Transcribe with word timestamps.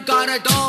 en 0.00 0.04
cartón, 0.04 0.59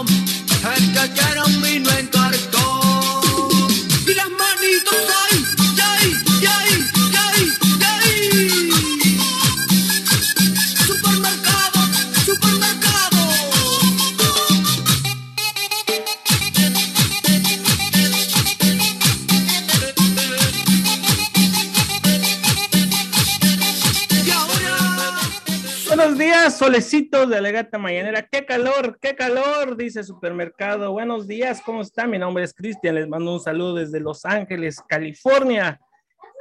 solecitos 26.61 27.27
de 27.27 27.37
Alegata 27.37 27.79
Mañanera. 27.79 28.27
Qué 28.31 28.45
calor, 28.45 28.99
qué 29.01 29.15
calor, 29.15 29.75
dice 29.75 30.03
Supermercado. 30.03 30.91
Buenos 30.91 31.27
días, 31.27 31.59
¿cómo 31.65 31.81
está? 31.81 32.05
Mi 32.05 32.19
nombre 32.19 32.43
es 32.43 32.53
Cristian, 32.53 32.93
les 32.93 33.07
mando 33.07 33.33
un 33.33 33.39
saludo 33.39 33.73
desde 33.73 33.99
Los 33.99 34.25
Ángeles, 34.25 34.79
California. 34.87 35.81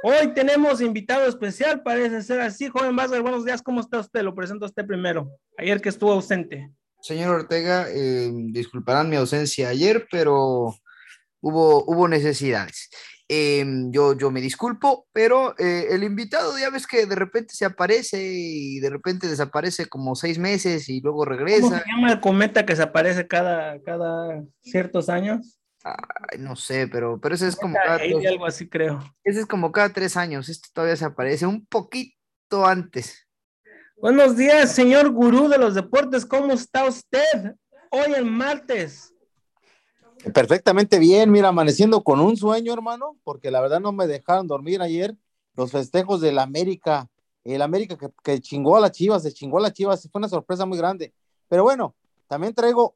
Hoy 0.03 0.31
tenemos 0.35 0.79
invitado 0.79 1.25
especial, 1.27 1.81
parece 1.81 2.21
ser 2.21 2.39
así. 2.39 2.67
Joven 2.67 2.95
Vázquez, 2.95 3.19
buenos 3.19 3.45
días, 3.45 3.63
¿cómo 3.63 3.81
está 3.81 3.99
usted? 3.99 4.21
Lo 4.21 4.35
presento 4.35 4.65
a 4.65 4.67
usted 4.67 4.85
primero. 4.85 5.27
Ayer 5.57 5.81
que 5.81 5.89
estuvo 5.89 6.11
ausente. 6.11 6.69
Señor 7.01 7.37
Ortega, 7.37 7.87
eh, 7.89 8.29
disculparán 8.51 9.09
mi 9.09 9.15
ausencia 9.15 9.69
ayer, 9.69 10.07
pero 10.11 10.75
hubo, 11.39 11.83
hubo 11.85 12.07
necesidades. 12.07 12.91
Eh, 13.33 13.63
yo, 13.91 14.11
yo 14.17 14.29
me 14.29 14.41
disculpo, 14.41 15.07
pero 15.13 15.57
eh, 15.57 15.87
el 15.91 16.03
invitado 16.03 16.59
ya 16.59 16.69
ves 16.69 16.85
que 16.85 17.05
de 17.05 17.15
repente 17.15 17.55
se 17.55 17.63
aparece 17.63 18.21
y 18.21 18.81
de 18.81 18.89
repente 18.89 19.29
desaparece 19.29 19.85
como 19.85 20.15
seis 20.15 20.37
meses 20.37 20.89
y 20.89 20.99
luego 20.99 21.19
¿Cómo 21.19 21.29
regresa. 21.29 21.79
se 21.79 21.89
llama 21.89 22.11
el 22.11 22.19
cometa 22.19 22.65
que 22.65 22.75
se 22.75 22.83
aparece 22.83 23.29
cada, 23.29 23.81
cada 23.83 24.43
ciertos 24.59 25.07
años? 25.07 25.61
Ay, 25.81 26.39
no 26.39 26.57
sé, 26.57 26.89
pero, 26.89 27.21
pero 27.21 27.35
ese 27.35 27.47
es 27.47 27.55
como 27.55 27.75
cada 27.81 27.99
tres, 27.99 28.25
algo 28.27 28.45
así 28.45 28.67
creo. 28.67 28.99
ese 29.23 29.39
es 29.39 29.45
como 29.45 29.71
cada 29.71 29.93
tres 29.93 30.17
años. 30.17 30.49
Este 30.49 30.67
todavía 30.73 30.97
se 30.97 31.05
aparece 31.05 31.45
un 31.45 31.65
poquito 31.67 32.65
antes. 32.65 33.29
Buenos 33.95 34.35
días, 34.35 34.75
señor 34.75 35.09
gurú 35.09 35.47
de 35.47 35.57
los 35.57 35.73
deportes. 35.73 36.25
¿Cómo 36.25 36.51
está 36.51 36.83
usted? 36.83 37.55
Hoy 37.91 38.13
en 38.13 38.29
martes. 38.29 39.10
Perfectamente 40.33 40.99
bien, 40.99 41.31
mira, 41.31 41.49
amaneciendo 41.49 42.03
con 42.03 42.19
un 42.19 42.37
sueño, 42.37 42.73
hermano, 42.73 43.17
porque 43.23 43.49
la 43.49 43.59
verdad 43.61 43.79
no 43.79 43.91
me 43.91 44.07
dejaron 44.07 44.47
dormir 44.47 44.81
ayer. 44.81 45.15
Los 45.55 45.71
festejos 45.71 46.21
del 46.21 46.39
América, 46.39 47.09
el 47.43 47.61
América 47.61 47.97
que, 47.97 48.09
que 48.23 48.39
chingó 48.39 48.77
a 48.77 48.79
las 48.79 48.91
Chivas, 48.91 49.23
se 49.23 49.33
chingó 49.33 49.57
a 49.57 49.61
las 49.61 49.73
Chivas, 49.73 50.07
fue 50.11 50.19
una 50.19 50.29
sorpresa 50.29 50.65
muy 50.65 50.77
grande. 50.77 51.13
Pero 51.47 51.63
bueno, 51.63 51.95
también 52.27 52.53
traigo 52.53 52.95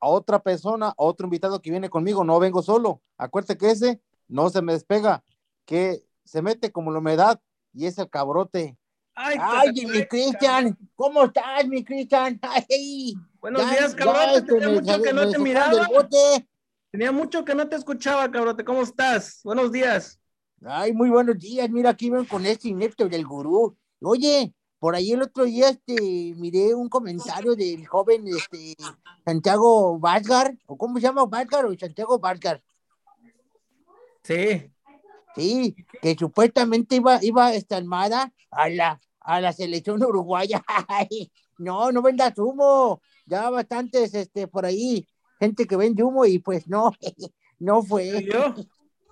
a 0.00 0.08
otra 0.08 0.42
persona, 0.42 0.88
a 0.88 0.94
otro 0.96 1.26
invitado 1.26 1.60
que 1.60 1.70
viene 1.70 1.88
conmigo, 1.88 2.24
no 2.24 2.38
vengo 2.38 2.62
solo. 2.62 3.00
Acuérdate 3.16 3.56
que 3.56 3.70
ese 3.70 4.00
no 4.28 4.50
se 4.50 4.60
me 4.62 4.74
despega, 4.74 5.24
que 5.64 6.04
se 6.24 6.42
mete 6.42 6.70
como 6.70 6.92
la 6.92 6.98
humedad 6.98 7.40
y 7.72 7.86
es 7.86 7.98
el 7.98 8.10
cabrote. 8.10 8.76
Ay, 9.14 9.38
Ay, 9.40 9.72
mi 9.72 10.04
Cristian, 10.04 10.76
¿cómo 10.94 11.24
estás, 11.24 11.66
mi 11.66 11.82
Cristian? 11.82 12.38
Buenos 13.40 13.62
ya- 13.62 13.70
días, 13.70 13.94
cabrote. 13.94 14.42
Tenía 14.42 14.68
mucho 14.68 15.02
que 15.02 15.12
no 15.12 15.30
te 15.30 15.38
miraba. 15.38 15.88
Tenía 16.96 17.12
mucho 17.12 17.44
que 17.44 17.54
no 17.54 17.68
te 17.68 17.76
escuchaba, 17.76 18.30
cabrote. 18.30 18.64
¿Cómo 18.64 18.80
estás? 18.80 19.42
Buenos 19.44 19.70
días. 19.70 20.18
Ay, 20.64 20.94
muy 20.94 21.10
buenos 21.10 21.38
días. 21.38 21.68
Mira, 21.68 21.90
aquí 21.90 22.08
ven 22.08 22.24
con 22.24 22.46
este 22.46 22.68
inepto 22.68 23.06
del 23.06 23.26
gurú. 23.26 23.76
Oye, 24.00 24.54
por 24.78 24.94
ahí 24.94 25.12
el 25.12 25.20
otro 25.20 25.44
día 25.44 25.68
este, 25.68 25.92
miré 26.38 26.74
un 26.74 26.88
comentario 26.88 27.54
del 27.54 27.86
joven 27.86 28.24
este, 28.28 28.76
Santiago 29.26 29.98
Vázgar, 29.98 30.56
o 30.64 30.78
cómo 30.78 30.96
se 30.96 31.02
llama 31.02 31.26
Vázgar 31.26 31.66
o 31.66 31.78
Santiago 31.78 32.18
Vázgar. 32.18 32.62
Sí. 34.22 34.72
Sí, 35.34 35.76
que 36.00 36.16
supuestamente 36.18 36.96
iba, 36.96 37.22
iba 37.22 37.52
esta 37.52 37.76
armada 37.76 38.32
a 38.50 38.70
la, 38.70 38.98
a 39.20 39.42
la 39.42 39.52
selección 39.52 40.02
uruguaya. 40.02 40.64
Ay, 40.88 41.30
no, 41.58 41.92
no 41.92 42.00
vendas 42.00 42.38
humo. 42.38 43.02
Ya 43.26 43.50
bastantes 43.50 44.14
este, 44.14 44.48
por 44.48 44.64
ahí, 44.64 45.06
gente 45.38 45.66
que 45.66 45.76
vende 45.76 46.02
humo 46.02 46.24
y 46.26 46.38
pues 46.38 46.66
no, 46.68 46.92
no 47.58 47.80
Soy 47.82 47.88
fue. 47.88 48.24
yo. 48.24 48.54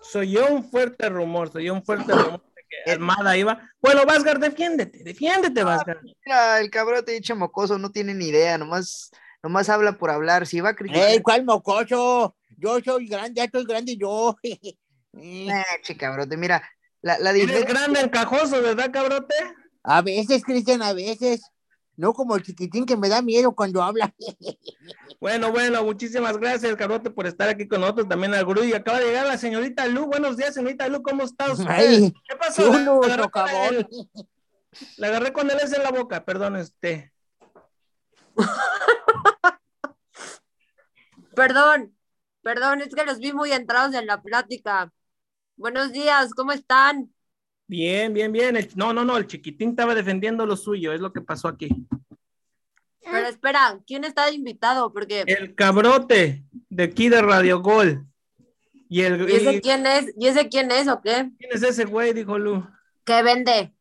Soy 0.02 0.32
yo 0.32 0.46
un 0.52 0.64
fuerte 0.64 1.08
rumor. 1.08 1.50
Soy 1.50 1.64
yo 1.64 1.74
un 1.74 1.82
fuerte 1.84 2.12
rumor 2.12 2.42
de 2.54 2.62
que 2.84 2.90
Armada 2.92 3.36
iba. 3.36 3.70
Bueno, 3.80 4.04
Vázgar, 4.04 4.38
defiéndete. 4.38 5.02
Defiéndete, 5.02 5.62
Vázgar. 5.64 6.00
Mira, 6.26 6.60
el 6.60 6.70
cabrón 6.70 7.04
te 7.04 7.12
dicho 7.12 7.34
mocoso, 7.36 7.78
no 7.78 7.90
tiene 7.90 8.12
ni 8.14 8.26
idea, 8.26 8.58
nomás, 8.58 9.10
nomás 9.42 9.68
habla 9.70 9.96
por 9.96 10.10
hablar. 10.10 10.46
Si 10.46 10.60
va 10.60 10.70
a 10.70 10.76
criticar, 10.76 11.08
¡Ey, 11.08 11.22
cuál 11.22 11.44
mocoso! 11.44 12.36
Yo 12.58 12.78
soy 12.84 13.08
grande, 13.08 13.38
ya 13.38 13.44
estoy 13.44 13.64
grande 13.64 13.96
yo. 13.96 14.36
Eh, 15.16 15.46
eh, 15.48 15.62
che, 15.84 15.96
cabrote, 15.96 16.36
mira, 16.36 16.60
la, 17.00 17.20
la 17.20 17.30
Eres 17.30 17.42
diferencia. 17.42 17.68
grande, 17.72 18.00
encajoso, 18.00 18.60
¿verdad, 18.60 18.90
cabrote? 18.92 19.34
A 19.84 20.02
veces, 20.02 20.42
Cristian, 20.42 20.82
a 20.82 20.92
veces. 20.92 21.40
No 21.96 22.12
como 22.12 22.34
el 22.36 22.42
chiquitín 22.42 22.86
que 22.86 22.96
me 22.96 23.08
da 23.08 23.22
miedo 23.22 23.54
cuando 23.54 23.82
habla. 23.82 24.12
Bueno, 25.20 25.50
bueno, 25.52 25.82
muchísimas 25.82 26.36
gracias, 26.36 26.76
cabrote, 26.76 27.08
por 27.08 27.26
estar 27.26 27.48
aquí 27.48 27.66
con 27.66 27.80
nosotros. 27.80 28.06
También 28.08 28.34
al 28.34 28.44
gurú. 28.44 28.62
Y 28.62 28.74
acaba 28.74 28.98
de 29.00 29.06
llegar 29.06 29.26
la 29.26 29.38
señorita 29.38 29.86
Lu. 29.86 30.04
Buenos 30.06 30.36
días, 30.36 30.52
señorita 30.52 30.86
Lu. 30.88 31.02
¿Cómo 31.02 31.22
está 31.22 31.50
usted? 31.50 31.64
Ay, 31.66 32.12
¿Qué 32.28 32.36
pasó? 32.36 32.62
chulo, 32.70 33.00
La 33.00 33.14
agarré 33.14 33.30
con 33.30 33.48
el- 33.48 33.88
La 34.98 35.06
agarré 35.06 35.32
con 35.32 35.50
el 35.50 35.56
S 35.60 35.74
en 35.74 35.82
la 35.82 35.92
boca, 35.92 36.24
perdón, 36.26 36.56
este. 36.56 37.10
Perdón, 41.34 41.96
perdón, 42.42 42.82
es 42.82 42.94
que 42.94 43.04
los 43.04 43.18
vi 43.18 43.32
muy 43.32 43.50
entrados 43.52 43.94
en 43.94 44.06
la 44.06 44.20
plática. 44.20 44.92
Buenos 45.56 45.90
días, 45.92 46.34
¿cómo 46.34 46.52
están? 46.52 47.13
Bien, 47.66 48.12
bien, 48.12 48.30
bien. 48.32 48.56
El- 48.56 48.68
no, 48.76 48.92
no, 48.92 49.04
no, 49.04 49.16
el 49.16 49.26
chiquitín 49.26 49.70
estaba 49.70 49.94
defendiendo 49.94 50.46
lo 50.46 50.56
suyo, 50.56 50.92
es 50.92 51.00
lo 51.00 51.12
que 51.12 51.20
pasó 51.20 51.48
aquí. 51.48 51.68
Pero 53.02 53.26
espera, 53.28 53.78
¿quién 53.86 54.04
está 54.04 54.30
invitado? 54.30 54.92
Porque 54.92 55.24
El 55.26 55.54
cabrote 55.54 56.44
de 56.70 56.82
aquí 56.82 57.08
de 57.08 57.22
Radio 57.22 57.60
Gol. 57.60 58.06
Y 58.88 59.02
el. 59.02 59.28
¿y 59.28 59.34
ese 59.34 59.52
y- 59.54 59.60
quién 59.60 59.86
es? 59.86 60.12
¿Y 60.18 60.26
ese 60.28 60.48
quién 60.48 60.70
es 60.70 60.88
o 60.88 61.00
qué? 61.02 61.30
¿Quién 61.38 61.50
es 61.52 61.62
ese 61.62 61.84
güey? 61.84 62.12
Dijo 62.12 62.38
Lu. 62.38 62.66
¿Qué 63.04 63.22
vende? 63.22 63.74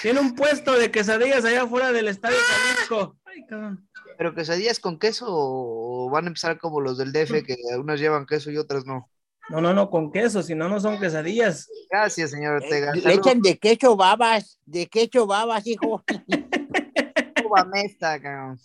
Tiene 0.00 0.20
un 0.20 0.34
puesto 0.34 0.72
de 0.78 0.90
quesadillas 0.90 1.44
allá 1.44 1.62
afuera 1.62 1.92
del 1.92 2.08
Estadio 2.08 2.38
Jalisco. 2.38 3.18
Ay, 3.24 3.44
cabrón. 3.46 3.88
Pero 4.16 4.34
quesadillas 4.34 4.78
con 4.78 4.98
queso 4.98 5.26
o 5.28 6.10
van 6.10 6.24
a 6.24 6.28
empezar 6.28 6.58
como 6.58 6.80
los 6.80 6.96
del 6.98 7.12
DF 7.12 7.42
que 7.44 7.56
unas 7.78 7.98
llevan 8.00 8.26
queso 8.26 8.50
y 8.50 8.56
otras 8.56 8.86
no. 8.86 9.10
No, 9.50 9.60
no, 9.60 9.74
no, 9.74 9.90
con 9.90 10.12
queso, 10.12 10.44
si 10.44 10.54
no, 10.54 10.68
no 10.68 10.78
son 10.78 11.00
quesadillas. 11.00 11.68
Gracias, 11.90 12.30
señor 12.30 12.62
Ortega. 12.62 12.92
Le 12.94 13.14
echan 13.14 13.40
de 13.42 13.58
queso 13.58 13.96
babas, 13.96 14.60
de 14.64 14.86
queso 14.86 15.26
babas, 15.26 15.66
hijo. 15.66 16.04
Cuba 17.42 17.64
Mesta, 17.64 18.20
cabrón. 18.20 18.60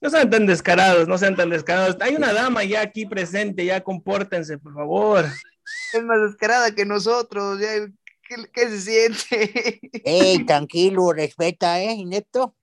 No 0.00 0.10
sean 0.10 0.30
tan 0.30 0.46
descarados, 0.46 1.08
no 1.08 1.18
sean 1.18 1.34
tan 1.34 1.50
descarados. 1.50 1.96
Hay 2.00 2.14
una 2.14 2.32
dama 2.32 2.62
ya 2.62 2.82
aquí 2.82 3.04
presente, 3.04 3.64
ya 3.64 3.82
compórtense, 3.82 4.58
por 4.58 4.74
favor. 4.74 5.24
Es 5.92 6.04
más 6.04 6.20
descarada 6.20 6.72
que 6.72 6.84
nosotros. 6.84 7.58
ya, 7.58 7.86
¿Qué, 8.28 8.36
qué 8.52 8.68
se 8.68 8.80
siente? 8.80 9.80
Ey, 10.04 10.44
tranquilo, 10.46 11.12
respeta, 11.12 11.80
¿eh, 11.80 11.92
inepto? 11.92 12.54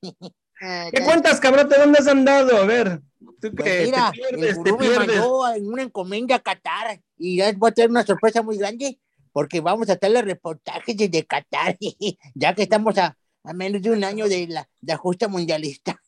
Eh, 0.61 0.89
¿Qué 0.93 1.03
cuentas, 1.03 1.39
cabrote? 1.39 1.77
¿Dónde 1.77 1.99
has 1.99 2.07
andado? 2.07 2.55
A 2.57 2.65
ver, 2.65 3.01
tú 3.41 3.53
Pues 3.55 3.63
que 3.69 3.85
mira, 3.85 4.11
te 4.11 4.19
pierdes, 4.19 4.57
el 4.57 4.63
te 4.63 4.71
me 4.71 4.77
pierdes. 4.77 5.07
mandó 5.19 5.53
en 5.55 5.67
una 5.67 5.81
encomienda 5.81 6.35
a 6.35 6.39
Qatar 6.39 7.01
y 7.17 7.37
ya 7.37 7.51
voy 7.53 7.69
a 7.69 7.73
tener 7.73 7.89
una 7.89 8.05
sorpresa 8.05 8.43
muy 8.43 8.57
grande 8.57 8.99
porque 9.33 9.59
vamos 9.61 9.89
a 9.89 9.93
hacerle 9.93 10.21
reportajes 10.21 10.95
desde 10.95 11.25
Qatar, 11.25 11.77
ya 12.35 12.53
que 12.53 12.63
estamos 12.63 12.97
a, 12.97 13.17
a 13.43 13.53
menos 13.53 13.81
de 13.81 13.89
un 13.89 14.03
año 14.03 14.27
de 14.27 14.47
la, 14.47 14.67
de 14.81 14.95
justa 14.95 15.27
mundialista. 15.27 15.99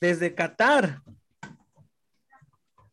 Desde 0.00 0.34
Qatar. 0.34 1.02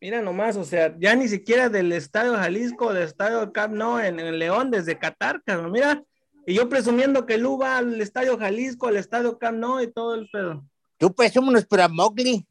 Mira 0.00 0.20
nomás, 0.20 0.56
o 0.56 0.64
sea, 0.64 0.94
ya 0.98 1.14
ni 1.16 1.26
siquiera 1.28 1.68
del 1.70 1.90
Estadio 1.92 2.34
Jalisco, 2.34 2.92
del 2.92 3.04
Estadio 3.04 3.50
Camp 3.52 3.74
Nou 3.74 3.98
en, 3.98 4.20
en 4.20 4.38
León, 4.38 4.70
desde 4.70 4.98
Qatar, 4.98 5.42
cabrón. 5.44 5.72
Mira, 5.72 6.02
y 6.46 6.54
yo 6.54 6.68
presumiendo 6.68 7.24
que 7.24 7.38
Lu 7.38 7.58
va 7.58 7.78
al 7.78 7.98
Estadio 8.00 8.36
Jalisco, 8.38 8.88
al 8.88 8.96
Estadio 8.96 9.38
Camp 9.38 9.58
Nou 9.58 9.80
y 9.80 9.90
todo 9.90 10.14
el 10.14 10.28
pedo. 10.30 10.64
Tú 10.98 11.14
presúmonos 11.14 11.66
para 11.66 11.88
Mowgli. 11.88 12.46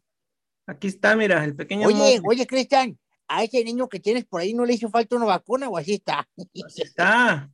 Aquí 0.67 0.87
está, 0.87 1.15
mira, 1.15 1.43
el 1.43 1.55
pequeño. 1.55 1.87
Oye, 1.87 2.19
Mowgli. 2.19 2.21
oye, 2.27 2.47
Cristian, 2.47 2.97
a 3.27 3.43
ese 3.43 3.63
niño 3.63 3.87
que 3.87 3.99
tienes 3.99 4.25
por 4.25 4.41
ahí 4.41 4.53
no 4.53 4.65
le 4.65 4.73
hizo 4.73 4.89
falta 4.89 5.15
una 5.15 5.25
vacuna 5.25 5.69
o 5.69 5.77
así 5.77 5.95
está. 5.95 6.27
Así 6.65 6.81
está. 6.81 7.49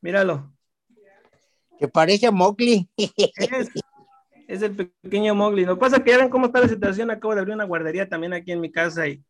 Míralo. 0.00 0.52
Se 1.78 1.88
parece 1.88 2.26
a 2.26 2.30
Mowgli. 2.30 2.88
Es, 2.96 3.68
es 4.48 4.62
el 4.62 4.76
pequeño 5.02 5.34
Mowgli. 5.34 5.64
Lo 5.64 5.76
que 5.76 5.80
pasa 5.80 5.96
es 5.96 6.02
que 6.02 6.10
ya 6.10 6.18
ven 6.18 6.30
cómo 6.30 6.46
está 6.46 6.60
la 6.60 6.68
situación. 6.68 7.10
Acabo 7.10 7.34
de 7.34 7.40
abrir 7.40 7.54
una 7.54 7.64
guardería 7.64 8.08
también 8.08 8.32
aquí 8.32 8.52
en 8.52 8.60
mi 8.60 8.70
casa 8.70 9.08
y, 9.08 9.22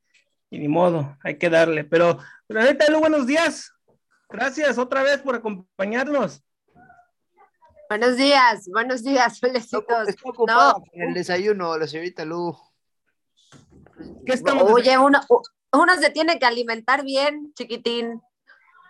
y 0.50 0.58
ni 0.58 0.68
modo, 0.68 1.16
hay 1.22 1.38
que 1.38 1.48
darle. 1.48 1.84
Pero, 1.84 2.18
pero 2.46 2.60
ahorita, 2.60 2.90
Lu, 2.90 3.00
buenos 3.00 3.26
días. 3.26 3.72
Gracias 4.28 4.78
otra 4.78 5.02
vez 5.02 5.18
por 5.18 5.34
acompañarnos. 5.34 6.42
Buenos 7.92 8.16
días, 8.16 8.70
buenos 8.72 9.02
días, 9.04 9.38
está 9.54 9.78
ocupada 10.24 10.72
No. 10.72 10.80
con 10.80 11.02
el 11.02 11.12
desayuno, 11.12 11.76
la 11.76 11.86
señorita 11.86 12.24
Lu. 12.24 12.56
¿Qué 14.24 14.32
estamos, 14.32 14.62
Oye, 14.62 14.96
uno, 14.96 15.20
uno 15.74 15.94
se 15.96 16.08
tiene 16.08 16.38
que 16.38 16.46
alimentar 16.46 17.04
bien, 17.04 17.52
chiquitín. 17.52 18.22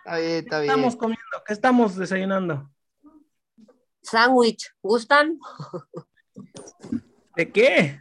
Está 0.05 0.19
bien, 0.19 0.31
está 0.45 0.59
bien. 0.61 0.69
estamos 0.71 0.95
comiendo? 0.95 1.43
¿Qué 1.45 1.51
estamos 1.51 1.97
desayunando? 1.97 2.71
Sándwich, 4.03 4.73
¿gustan? 4.81 5.37
¿De 7.35 7.51
qué? 7.51 7.99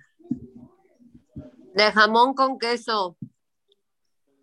De 1.75 1.91
jamón 1.91 2.33
con 2.35 2.61
queso. 2.61 3.17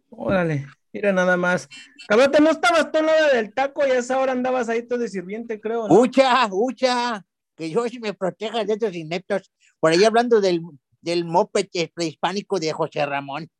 Órale, 0.10 0.68
mira 0.94 1.12
nada 1.14 1.38
más. 1.38 1.68
Cabrote, 2.08 2.42
no 2.42 2.52
estabas 2.52 2.92
tú 2.92 3.00
hora 3.00 3.34
del 3.34 3.54
taco 3.54 3.86
y 3.86 3.92
a 3.92 4.00
esa 4.00 4.20
hora 4.20 4.32
andabas 4.32 4.70
ahí 4.70 4.88
tú 4.88 4.98
de 4.98 5.08
sirviente, 5.08 5.60
creo, 5.60 5.88
¿no? 5.88 6.00
Ucha, 6.00 6.48
ucha, 6.52 7.26
que 7.56 7.66
Dios 7.66 7.92
me 8.02 8.14
proteja 8.14 8.64
de 8.64 8.74
estos 8.74 8.96
ineptos. 8.96 9.52
Por 9.80 9.92
ahí 9.92 10.04
hablando 10.04 10.42
del, 10.42 10.62
del 11.02 11.26
moped 11.26 11.68
eh, 11.74 11.92
prehispánico 11.94 12.60
de 12.60 12.72
José 12.74 13.06
Ramón. 13.06 13.50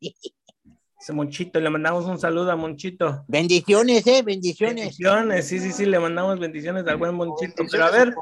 Ese 1.00 1.14
Monchito, 1.14 1.58
le 1.60 1.70
mandamos 1.70 2.04
un 2.04 2.18
saludo 2.18 2.52
a 2.52 2.56
Monchito. 2.56 3.24
bendiciones, 3.26 4.06
eh, 4.06 4.22
bendiciones. 4.22 4.98
Bendiciones, 4.98 5.48
sí, 5.48 5.58
sí, 5.58 5.72
sí, 5.72 5.86
le 5.86 5.98
mandamos 5.98 6.38
bendiciones 6.38 6.86
al 6.86 6.98
buen 6.98 7.14
Monchito. 7.14 7.64
Pero 7.70 7.84
a 7.84 7.90
ver. 7.90 8.14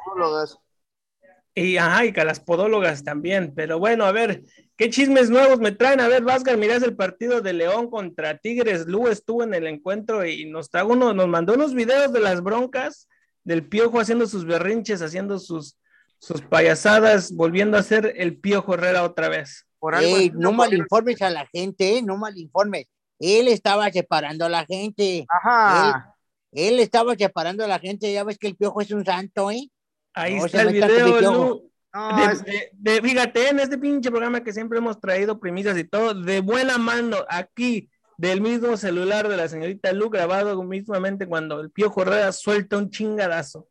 Y 1.58 1.76
ajá, 1.76 2.04
y 2.04 2.12
que 2.12 2.20
a 2.20 2.24
las 2.24 2.40
podólogas 2.40 3.04
también. 3.04 3.52
Pero 3.54 3.78
bueno, 3.78 4.04
a 4.04 4.12
ver, 4.12 4.44
¿qué 4.76 4.90
chismes 4.90 5.30
nuevos 5.30 5.58
me 5.58 5.72
traen? 5.72 6.00
A 6.00 6.08
ver, 6.08 6.22
Vázquez, 6.22 6.56
mirás 6.56 6.82
el 6.82 6.96
partido 6.96 7.40
de 7.40 7.52
León 7.52 7.90
contra 7.90 8.38
Tigres. 8.38 8.86
Lu 8.86 9.08
estuvo 9.08 9.42
en 9.42 9.54
el 9.54 9.66
encuentro 9.66 10.24
y 10.24 10.44
nos 10.46 10.70
trajo 10.70 10.92
uno, 10.92 11.12
nos 11.12 11.28
mandó 11.28 11.54
unos 11.54 11.74
videos 11.74 12.12
de 12.12 12.20
las 12.20 12.42
broncas 12.42 13.08
del 13.44 13.66
piojo 13.66 13.98
haciendo 14.00 14.26
sus 14.26 14.44
berrinches, 14.44 15.00
haciendo 15.00 15.38
sus, 15.38 15.78
sus 16.18 16.42
payasadas, 16.42 17.32
volviendo 17.32 17.78
a 17.78 17.82
ser 17.82 18.14
el 18.16 18.36
piojo 18.38 18.74
Herrera 18.74 19.04
otra 19.04 19.28
vez. 19.28 19.66
Por 19.78 19.94
algo 19.94 20.16
Ey, 20.16 20.30
no 20.34 20.52
malinformes 20.52 21.22
a 21.22 21.30
la 21.30 21.46
gente, 21.46 21.98
eh, 21.98 22.02
no 22.02 22.16
malinformes. 22.16 22.86
Él 23.18 23.48
estaba 23.48 23.90
separando 23.90 24.44
a 24.44 24.48
la 24.48 24.64
gente. 24.66 25.26
Ajá. 25.28 26.14
Él 26.52 26.78
estaba 26.80 27.14
separando 27.14 27.64
a 27.64 27.68
la 27.68 27.78
gente. 27.78 28.12
Ya 28.12 28.24
ves 28.24 28.38
que 28.38 28.48
el 28.48 28.56
piojo 28.56 28.80
es 28.80 28.90
un 28.90 29.04
santo, 29.04 29.50
¿eh? 29.50 29.70
Ahí 30.14 30.36
No, 30.38 30.46
está 30.46 30.62
el 30.62 30.72
video. 30.72 31.20
Lu. 31.20 31.70
No, 31.94 32.16
De, 32.16 32.36
de- 32.52 32.70
de- 32.72 33.02
fíjate, 33.02 33.48
en 33.48 33.60
este 33.60 33.78
pinche 33.78 34.10
programa 34.10 34.42
que 34.44 34.52
siempre 34.52 34.78
hemos 34.78 35.00
traído 35.00 35.40
premisas 35.40 35.76
y 35.78 35.84
todo, 35.84 36.12
de 36.14 36.40
buena 36.40 36.76
mano, 36.78 37.16
aquí, 37.28 37.90
del 38.18 38.40
mismo 38.40 38.76
celular 38.76 39.28
de 39.28 39.36
la 39.36 39.48
señorita 39.48 39.92
Lu, 39.92 40.10
grabado 40.10 40.62
mismamente 40.62 41.26
cuando 41.26 41.60
el 41.60 41.70
Piojo 41.70 42.02
Herrera 42.02 42.32
suelta 42.32 42.76
un 42.76 42.90
chingadazo. 42.90 43.68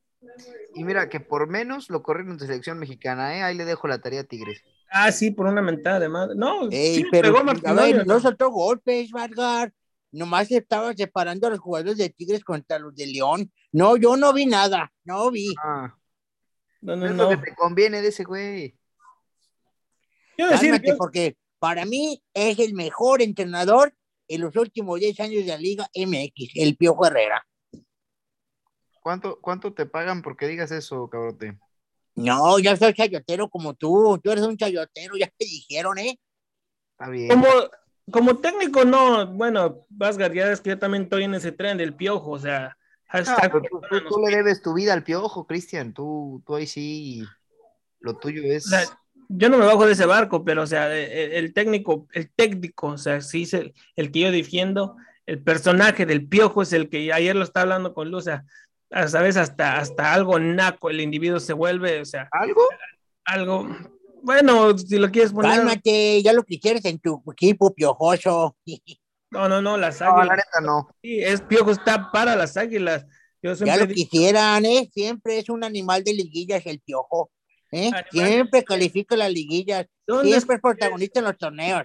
y 0.73 0.83
mira 0.83 1.09
que 1.09 1.19
por 1.19 1.47
menos 1.47 1.89
lo 1.89 2.01
corrieron 2.03 2.37
de 2.37 2.45
selección 2.47 2.79
mexicana, 2.79 3.37
¿eh? 3.37 3.43
Ahí 3.43 3.55
le 3.55 3.65
dejo 3.65 3.87
la 3.87 3.99
tarea 3.99 4.21
a 4.21 4.23
Tigres. 4.23 4.61
Ah, 4.89 5.11
sí, 5.11 5.31
por 5.31 5.47
una 5.47 5.61
mentada 5.61 5.99
de 5.99 6.09
madre. 6.09 6.35
No, 6.35 6.69
Ey, 6.71 6.95
sí, 6.95 7.03
le 7.03 7.09
pero 7.11 7.33
pegó 7.33 7.43
no 8.05 8.19
soltó 8.19 8.49
golpes, 8.51 9.11
Vargas. 9.11 9.69
Nomás 10.11 10.49
estaba 10.51 10.93
separando 10.93 11.47
a 11.47 11.49
los 11.49 11.59
jugadores 11.59 11.97
de 11.97 12.09
Tigres 12.09 12.43
contra 12.43 12.79
los 12.79 12.95
de 12.95 13.07
León. 13.07 13.51
No, 13.73 13.97
yo 13.97 14.15
no 14.15 14.31
vi 14.33 14.45
nada, 14.45 14.91
no 15.03 15.29
vi. 15.29 15.53
Ah, 15.61 15.93
No, 16.81 16.95
no, 16.95 17.05
es 17.05 17.15
no. 17.15 17.23
lo 17.23 17.29
que 17.29 17.37
te 17.37 17.55
conviene 17.55 18.01
de 18.01 18.09
ese 18.09 18.23
güey. 18.23 18.77
Quiero 20.35 20.51
decir 20.51 20.79
que- 20.81 20.93
porque 20.93 21.35
para 21.59 21.85
mí 21.85 22.21
es 22.33 22.59
el 22.59 22.73
mejor 22.73 23.21
entrenador 23.21 23.93
en 24.27 24.41
los 24.41 24.55
últimos 24.55 24.99
10 24.99 25.19
años 25.19 25.45
de 25.45 25.51
la 25.51 25.57
Liga 25.57 25.89
MX, 25.93 26.51
el 26.55 26.75
Piojo 26.75 27.05
Herrera. 27.07 27.45
¿Cuánto, 29.01 29.39
¿Cuánto 29.39 29.73
te 29.73 29.85
pagan 29.85 30.21
porque 30.21 30.47
digas 30.47 30.69
eso, 30.71 31.09
cabrote? 31.09 31.57
No, 32.15 32.59
yo 32.59 32.75
soy 32.75 32.93
chayotero 32.93 33.47
como 33.49 33.73
tú. 33.73 34.19
Tú 34.21 34.31
eres 34.31 34.43
un 34.43 34.57
chayotero, 34.57 35.15
ya 35.15 35.27
te 35.27 35.45
dijeron, 35.45 35.97
¿eh? 35.97 36.19
Está 36.91 37.09
bien. 37.09 37.29
como, 37.29 37.47
como 38.11 38.37
técnico, 38.37 38.83
no, 38.83 39.27
bueno, 39.27 39.85
Vázquez, 39.89 40.33
ya 40.33 40.51
es 40.51 40.61
que 40.61 40.71
yo 40.71 40.79
también 40.79 41.03
estoy 41.03 41.23
en 41.23 41.35
ese 41.35 41.51
tren 41.51 41.77
del 41.77 41.95
Piojo, 41.95 42.31
o 42.31 42.39
sea, 42.39 42.75
hashtag 43.07 43.51
pero 43.51 43.63
tú, 43.69 43.81
tú- 43.89 44.09
tú 44.09 44.19
le 44.21 44.35
debes 44.35 44.61
tu 44.61 44.73
vida 44.73 44.93
al 44.93 45.03
piojo, 45.03 45.45
Cristian. 45.47 45.93
Tú, 45.93 46.41
tú 46.45 46.55
ahí 46.55 46.67
sí, 46.67 47.23
lo 47.99 48.17
tuyo 48.17 48.43
es. 48.43 48.65
O 48.67 48.69
sea, 48.69 48.83
yo 49.29 49.49
no 49.49 49.57
me 49.57 49.65
bajo 49.65 49.85
de 49.85 49.93
ese 49.93 50.05
barco, 50.05 50.43
pero, 50.45 50.63
o 50.63 50.67
sea, 50.67 50.95
el, 50.95 51.31
el 51.33 51.53
técnico, 51.53 52.07
el 52.13 52.29
técnico, 52.31 52.87
o 52.87 52.97
sea, 52.97 53.21
sí 53.21 53.43
es 53.43 53.53
el, 53.53 53.73
el 53.95 54.11
que 54.11 54.19
yo 54.21 54.31
defiendo, 54.31 54.95
el 55.25 55.41
personaje 55.43 56.05
del 56.05 56.27
piojo 56.27 56.61
es 56.61 56.71
el 56.73 56.89
que 56.89 57.11
ayer 57.11 57.35
lo 57.35 57.43
estaba 57.43 57.63
hablando 57.63 57.93
con 57.93 58.09
Luz, 58.09 58.21
o 58.23 58.25
sea, 58.25 58.45
a 58.91 59.07
sabes, 59.09 59.35
hasta, 59.35 59.77
hasta 59.79 60.13
algo 60.13 60.39
naco 60.39 60.89
el 60.89 61.01
individuo 61.01 61.41
se 61.41 61.51
vuelve, 61.51 61.99
o 61.99 62.05
sea, 62.05 62.29
¿Algo? 62.31 62.61
algo, 63.25 63.67
bueno, 64.23 64.77
si 64.77 64.97
lo 64.97 65.11
quieres 65.11 65.33
poner, 65.33 65.57
Cálmate, 65.57 66.23
ya 66.23 66.31
lo 66.31 66.43
que 66.43 66.57
quieres 66.59 66.85
en 66.85 66.99
tu 66.99 67.21
equipo 67.31 67.73
piojoso. 67.73 68.55
no, 69.31 69.49
no, 69.49 69.61
no, 69.61 69.77
las 69.77 69.99
No, 70.01 70.07
la 70.07 70.13
águilas, 70.21 70.37
neta 70.37 70.61
no. 70.61 70.89
sí, 71.01 71.19
es 71.21 71.41
piojo, 71.41 71.71
está 71.71 72.11
para 72.11 72.35
las 72.35 72.55
águilas, 72.57 73.05
yo 73.41 73.53
Ya 73.53 73.77
lo 73.77 73.87
quisieran, 73.87 74.65
¿eh? 74.65 74.89
Siempre 74.93 75.37
es 75.39 75.49
un 75.49 75.63
animal 75.63 76.03
de 76.03 76.13
liguillas 76.13 76.65
el 76.65 76.79
piojo. 76.79 77.29
¿eh? 77.71 77.87
Animal. 77.87 78.05
Siempre 78.11 78.63
califica 78.63 79.15
las 79.15 79.31
liguillas. 79.31 79.85
¿dónde, 80.05 80.29
Siempre 80.31 80.55
es 80.55 80.61
protagonista 80.61 81.19
en 81.19 81.25
los 81.25 81.37
torneos. 81.37 81.83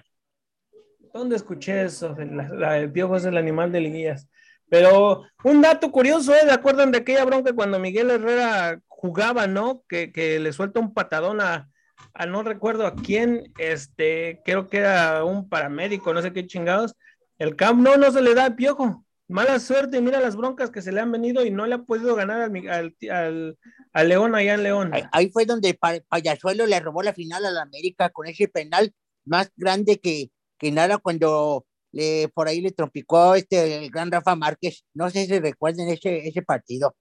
¿Dónde 1.13 1.35
escuché 1.35 1.83
eso? 1.85 2.15
La- 2.17 2.49
la- 2.49 2.77
el 2.79 2.91
piojo 2.91 3.17
es 3.17 3.25
el 3.25 3.37
animal 3.37 3.71
de 3.71 3.81
liguillas. 3.81 4.27
Pero 4.69 5.23
un 5.43 5.61
dato 5.61 5.91
curioso, 5.91 6.33
¿eh? 6.33 6.39
¿Se 6.43 6.51
acuerdan 6.51 6.91
de 6.91 6.99
aquella 6.99 7.25
bronca 7.25 7.53
cuando 7.53 7.77
Miguel 7.77 8.09
Herrera 8.09 8.79
jugaba, 8.87 9.45
¿no? 9.45 9.83
Que, 9.87 10.11
que 10.11 10.39
le 10.39 10.51
suelta 10.53 10.79
un 10.79 10.93
patadón 10.93 11.39
a, 11.41 11.69
a 12.15 12.25
no 12.25 12.41
recuerdo 12.41 12.87
a 12.87 12.95
quién, 12.95 13.53
este, 13.59 14.41
creo 14.43 14.69
que 14.69 14.77
era 14.77 15.23
un 15.23 15.47
paramédico, 15.47 16.13
no 16.13 16.21
sé 16.23 16.33
qué 16.33 16.47
chingados. 16.47 16.95
El 17.39 17.55
Camp 17.55 17.81
no, 17.81 17.97
no 17.97 18.11
se 18.11 18.21
le 18.21 18.33
da 18.35 18.45
al 18.45 18.55
piojo. 18.55 19.05
Mala 19.27 19.59
suerte, 19.59 20.01
mira 20.01 20.19
las 20.19 20.35
broncas 20.35 20.69
que 20.69 20.81
se 20.81 20.91
le 20.91 20.99
han 20.99 21.11
venido 21.11 21.43
y 21.45 21.49
no 21.49 21.65
le 21.65 21.75
ha 21.75 21.79
podido 21.79 22.15
ganar 22.15 22.41
al, 22.41 22.51
Mi- 22.51 22.67
al, 22.67 22.95
al- 23.09 23.57
al 23.93 24.09
León 24.09 24.35
allá 24.35 24.53
en 24.53 24.63
León. 24.63 24.93
Ahí, 24.93 25.03
ahí 25.11 25.29
fue 25.31 25.45
donde 25.45 25.73
Pa- 25.73 26.01
Payasuelo 26.07 26.65
le 26.65 26.79
robó 26.79 27.01
la 27.03 27.13
final 27.13 27.45
a 27.45 27.51
la 27.51 27.61
América 27.63 28.09
con 28.09 28.27
ese 28.27 28.47
penal 28.47 28.93
más 29.25 29.51
grande 29.55 29.99
que, 29.99 30.29
que 30.57 30.71
nada 30.71 30.97
cuando 30.97 31.65
le, 31.91 32.27
por 32.33 32.47
ahí 32.47 32.61
le 32.61 32.71
trompicó 32.71 33.35
este, 33.35 33.77
el 33.85 33.89
gran 33.89 34.11
Rafa 34.11 34.35
Márquez. 34.35 34.83
No 34.93 35.09
sé 35.09 35.25
si 35.25 35.39
recuerden 35.39 35.87
ese, 35.89 36.27
ese 36.27 36.41
partido. 36.41 36.95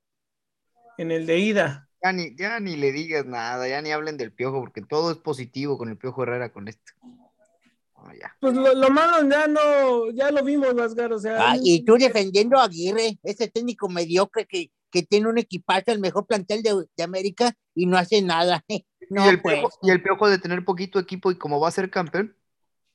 En 0.99 1.11
el 1.11 1.27
de 1.27 1.39
ida. 1.39 1.89
Ya 2.03 2.13
ni, 2.13 2.35
ya 2.37 2.61
ni 2.61 2.77
le 2.77 2.93
digas 2.93 3.27
nada, 3.27 3.69
ya 3.69 3.81
ni 3.83 3.91
hablen 3.93 4.17
del 4.17 4.33
piojo, 4.33 4.61
porque 4.61 4.83
todo 4.83 5.11
es 5.11 5.19
positivo 5.19 5.77
con 5.79 5.89
el 5.89 5.97
piojo 5.99 6.23
Herrera 6.23 6.53
con 6.53 6.69
esto. 6.69 6.93
Ya. 8.19 8.37
Pues 8.41 8.55
lo, 8.55 8.75
lo 8.75 8.91
malo 8.91 9.29
ya 9.29 9.47
no, 9.47 10.11
ya 10.13 10.31
lo 10.31 10.43
vimos, 10.45 10.75
Vasgar, 10.75 11.13
o 11.13 11.19
sea. 11.19 11.53
Ah, 11.53 11.57
y 11.63 11.85
tú 11.85 11.95
defendiendo 11.95 12.59
a 12.59 12.65
Aguirre, 12.65 13.19
ese 13.23 13.49
técnico 13.49 13.89
mediocre 13.89 14.47
que, 14.47 14.71
que 14.91 15.03
tiene 15.03 15.29
un 15.29 15.39
equipazo, 15.39 15.93
el 15.93 16.01
mejor 16.01 16.27
plantel 16.27 16.63
de, 16.63 16.85
de 16.97 17.03
América 17.03 17.53
y 17.75 17.87
no 17.87 17.97
hace 17.99 18.23
nada. 18.23 18.65
No, 19.11 19.27
y, 19.27 19.29
el 19.29 19.43
pues. 19.43 19.59
piojo, 19.59 19.79
y 19.83 19.91
el 19.91 20.03
piojo 20.03 20.31
de 20.31 20.39
tener 20.39 20.65
poquito 20.65 20.99
equipo 20.99 21.31
y 21.31 21.37
como 21.37 21.61
va 21.61 21.69
a 21.69 21.73
ser 21.73 21.91
campeón, 21.91 22.35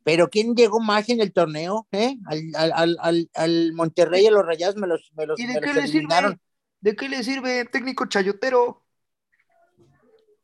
Pero 0.03 0.29
¿quién 0.29 0.55
llegó 0.55 0.79
más 0.79 1.09
en 1.09 1.21
el 1.21 1.33
torneo? 1.33 1.87
¿Eh? 1.91 2.15
Al, 2.25 2.41
al, 2.55 2.71
al, 2.73 2.97
al, 3.01 3.29
al 3.35 3.73
Monterrey 3.73 4.23
y 4.23 4.27
a 4.27 4.31
los 4.31 4.45
Rayados 4.45 4.77
me 4.77 4.87
los, 4.87 5.11
me 5.15 5.25
los, 5.27 5.39
¿y 5.39 5.45
me 5.45 5.53
de 5.53 5.59
qué 5.61 5.73
los 5.73 5.75
le 5.75 5.87
sirve? 5.87 5.97
eliminaron. 5.99 6.41
¿De 6.79 6.95
qué 6.95 7.09
le 7.09 7.23
sirve 7.23 7.65
técnico 7.65 8.05
chayotero? 8.07 8.86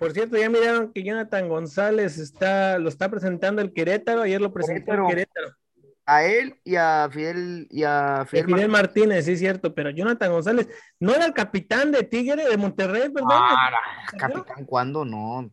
Por 0.04 0.12
cierto, 0.14 0.38
ya 0.38 0.50
miraron 0.50 0.92
que 0.92 1.02
Jonathan 1.04 1.48
González 1.48 2.18
está, 2.18 2.78
lo 2.78 2.90
está 2.90 3.10
presentando 3.10 3.62
el 3.62 3.72
Querétaro, 3.74 4.22
ayer 4.24 4.42
lo 4.42 4.52
presentó 4.52 4.92
el 4.92 4.98
Querétaro. 5.00 5.08
Querétaro. 5.08 5.58
A 6.06 6.26
él 6.26 6.60
y 6.66 6.76
a 6.76 7.08
Fidel 7.10 7.66
y 7.70 7.84
a 7.84 8.24
Y 8.26 8.28
Fidel, 8.28 8.46
Fidel 8.48 8.68
Mar- 8.68 8.82
Martínez, 8.84 9.24
sí 9.24 9.38
cierto, 9.38 9.74
pero 9.74 9.90
Jonathan 9.92 10.34
González 10.34 10.68
no 11.00 11.16
era 11.16 11.26
el 11.26 11.34
capitán 11.34 11.94
de 11.94 12.04
Tigre 12.04 12.46
de 12.46 12.58
Monterrey, 12.58 13.10
perdón. 13.10 13.30
Ah, 13.32 13.72
capitán, 14.18 14.66
¿cuándo? 14.66 15.06
No, 15.06 15.50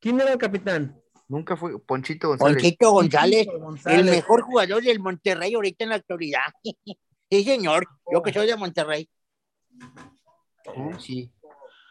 ¿Quién 0.00 0.20
era 0.20 0.32
el 0.32 0.38
capitán? 0.38 0.98
nunca 1.28 1.56
fue 1.56 1.78
Ponchito 1.80 2.28
González. 2.28 2.54
Ponchito 2.56 2.90
González, 2.90 3.46
Ponchito 3.46 3.56
el 3.56 3.62
González. 3.62 4.04
mejor 4.10 4.42
jugador 4.42 4.82
del 4.82 4.98
Monterrey 4.98 5.54
ahorita 5.54 5.84
en 5.84 5.90
la 5.90 5.96
actualidad. 5.96 6.40
sí, 7.30 7.44
señor, 7.44 7.86
yo 8.12 8.20
que 8.22 8.32
soy 8.32 8.48
de 8.48 8.56
Monterrey. 8.56 9.08
Sí. 10.98 11.30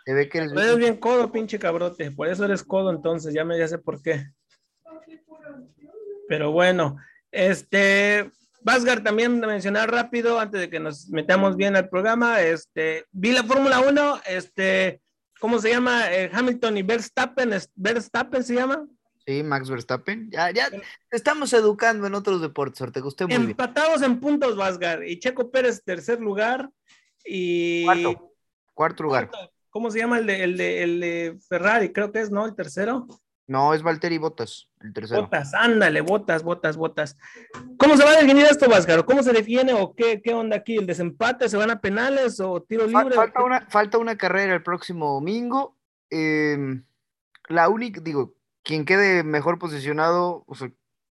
Se 0.05 0.13
ve 0.13 0.29
que 0.29 0.39
eres 0.39 0.51
eres 0.51 0.77
bien 0.77 0.97
codo, 0.97 1.31
pinche 1.31 1.59
cabrote. 1.59 2.11
Por 2.11 2.27
eso 2.27 2.45
eres 2.45 2.63
codo, 2.63 2.91
entonces, 2.91 3.33
ya 3.33 3.45
me 3.45 3.57
ya 3.57 3.67
sé 3.67 3.77
por 3.77 4.01
qué. 4.01 4.25
Pero 6.27 6.51
bueno, 6.51 6.97
este, 7.31 8.31
Vázgar 8.63 9.03
también 9.03 9.39
mencionar 9.39 9.91
rápido, 9.91 10.39
antes 10.39 10.61
de 10.61 10.69
que 10.69 10.79
nos 10.79 11.09
metamos 11.09 11.55
bien 11.55 11.75
al 11.75 11.89
programa, 11.89 12.41
este, 12.41 13.05
vi 13.11 13.31
la 13.31 13.43
Fórmula 13.43 13.79
1, 13.79 14.21
este, 14.27 15.01
¿cómo 15.39 15.59
se 15.59 15.69
llama? 15.69 16.13
Eh, 16.13 16.29
Hamilton 16.31 16.77
y 16.77 16.83
Verstappen, 16.83 17.51
Verstappen 17.75 18.43
se 18.43 18.55
llama. 18.55 18.87
Sí, 19.25 19.43
Max 19.43 19.69
Verstappen. 19.69 20.29
Ya, 20.31 20.51
ya 20.51 20.69
te 20.69 20.81
estamos 21.09 21.53
educando 21.53 22.07
en 22.07 22.13
otros 22.13 22.41
deportes, 22.41 22.81
Ortega. 22.81 23.07
Usted 23.07 23.25
muy 23.25 23.37
bien. 23.37 23.49
Empatados 23.51 24.01
en 24.03 24.19
puntos, 24.19 24.55
Vázgar, 24.55 25.03
y 25.03 25.19
Checo 25.19 25.49
Pérez 25.49 25.83
tercer 25.83 26.19
lugar 26.19 26.69
y 27.25 27.85
Cuarto. 27.85 28.33
Cuarto 28.73 29.03
lugar. 29.03 29.29
Cuarto, 29.29 29.53
¿cómo 29.71 29.89
se 29.89 29.97
llama 29.97 30.19
el 30.19 30.27
de, 30.27 30.43
el 30.43 30.57
de, 30.57 30.83
el 30.83 30.99
de 30.99 31.39
Ferrari? 31.49 31.91
Creo 31.91 32.11
que 32.11 32.21
es, 32.21 32.29
¿no? 32.29 32.45
El 32.45 32.53
tercero. 32.53 33.07
No, 33.47 33.73
es 33.73 33.83
Valtteri 33.83 34.17
Bottas, 34.17 34.69
el 34.79 34.93
tercero. 34.93 35.23
Botas, 35.23 35.53
ándale, 35.53 35.99
botas, 36.01 36.43
botas, 36.43 36.77
botas. 36.77 37.17
¿Cómo 37.77 37.97
se 37.97 38.05
va 38.05 38.11
a 38.11 38.21
definir 38.21 38.45
esto, 38.45 38.69
Vázquez? 38.69 39.03
¿Cómo 39.03 39.23
se 39.23 39.33
define 39.33 39.73
o 39.73 39.93
qué, 39.93 40.21
qué 40.21 40.33
onda 40.33 40.57
aquí? 40.57 40.77
¿El 40.77 40.85
desempate? 40.85 41.49
¿Se 41.49 41.57
van 41.57 41.71
a 41.71 41.81
penales 41.81 42.39
o 42.39 42.61
tiro 42.61 42.85
libre? 42.87 43.15
Falta 43.15 43.43
una, 43.43 43.67
falta 43.69 43.97
una 43.97 44.15
carrera 44.15 44.53
el 44.53 44.63
próximo 44.63 45.13
domingo. 45.15 45.75
em, 46.09 46.85
la 47.49 47.67
única, 47.67 47.99
digo, 47.99 48.35
quien 48.63 48.85
quede 48.85 49.23
mejor 49.23 49.59
posicionado, 49.59 50.43
o 50.47 50.55
sea, 50.55 50.71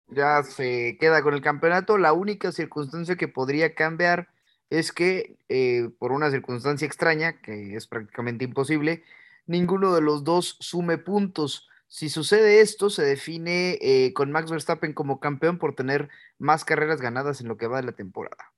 ya 0.08 0.42
se 0.42 0.98
queda 1.00 1.22
con 1.22 1.32
el 1.32 1.40
campeonato. 1.40 1.96
La 1.96 2.12
única 2.12 2.52
circunstancia 2.52 3.16
que 3.16 3.28
podría 3.28 3.74
cambiar 3.74 4.28
es 4.70 4.92
que, 4.92 5.36
eh, 5.48 5.88
por 5.98 6.12
una 6.12 6.30
circunstancia 6.30 6.86
extraña, 6.86 7.40
que 7.40 7.76
es 7.76 7.86
prácticamente 7.86 8.44
imposible, 8.44 9.04
ninguno 9.46 9.94
de 9.94 10.00
los 10.00 10.24
dos 10.24 10.56
sume 10.60 10.98
puntos. 10.98 11.68
Si 11.88 12.08
sucede 12.08 12.60
esto, 12.60 12.90
se 12.90 13.02
define 13.02 13.78
eh, 13.80 14.12
con 14.12 14.32
Max 14.32 14.50
Verstappen 14.50 14.92
como 14.92 15.20
campeón 15.20 15.58
por 15.58 15.74
tener 15.74 16.08
más 16.38 16.64
carreras 16.64 17.00
ganadas 17.00 17.40
en 17.40 17.48
lo 17.48 17.56
que 17.56 17.68
va 17.68 17.80
de 17.80 17.86
la 17.86 17.92
temporada. 17.92 18.52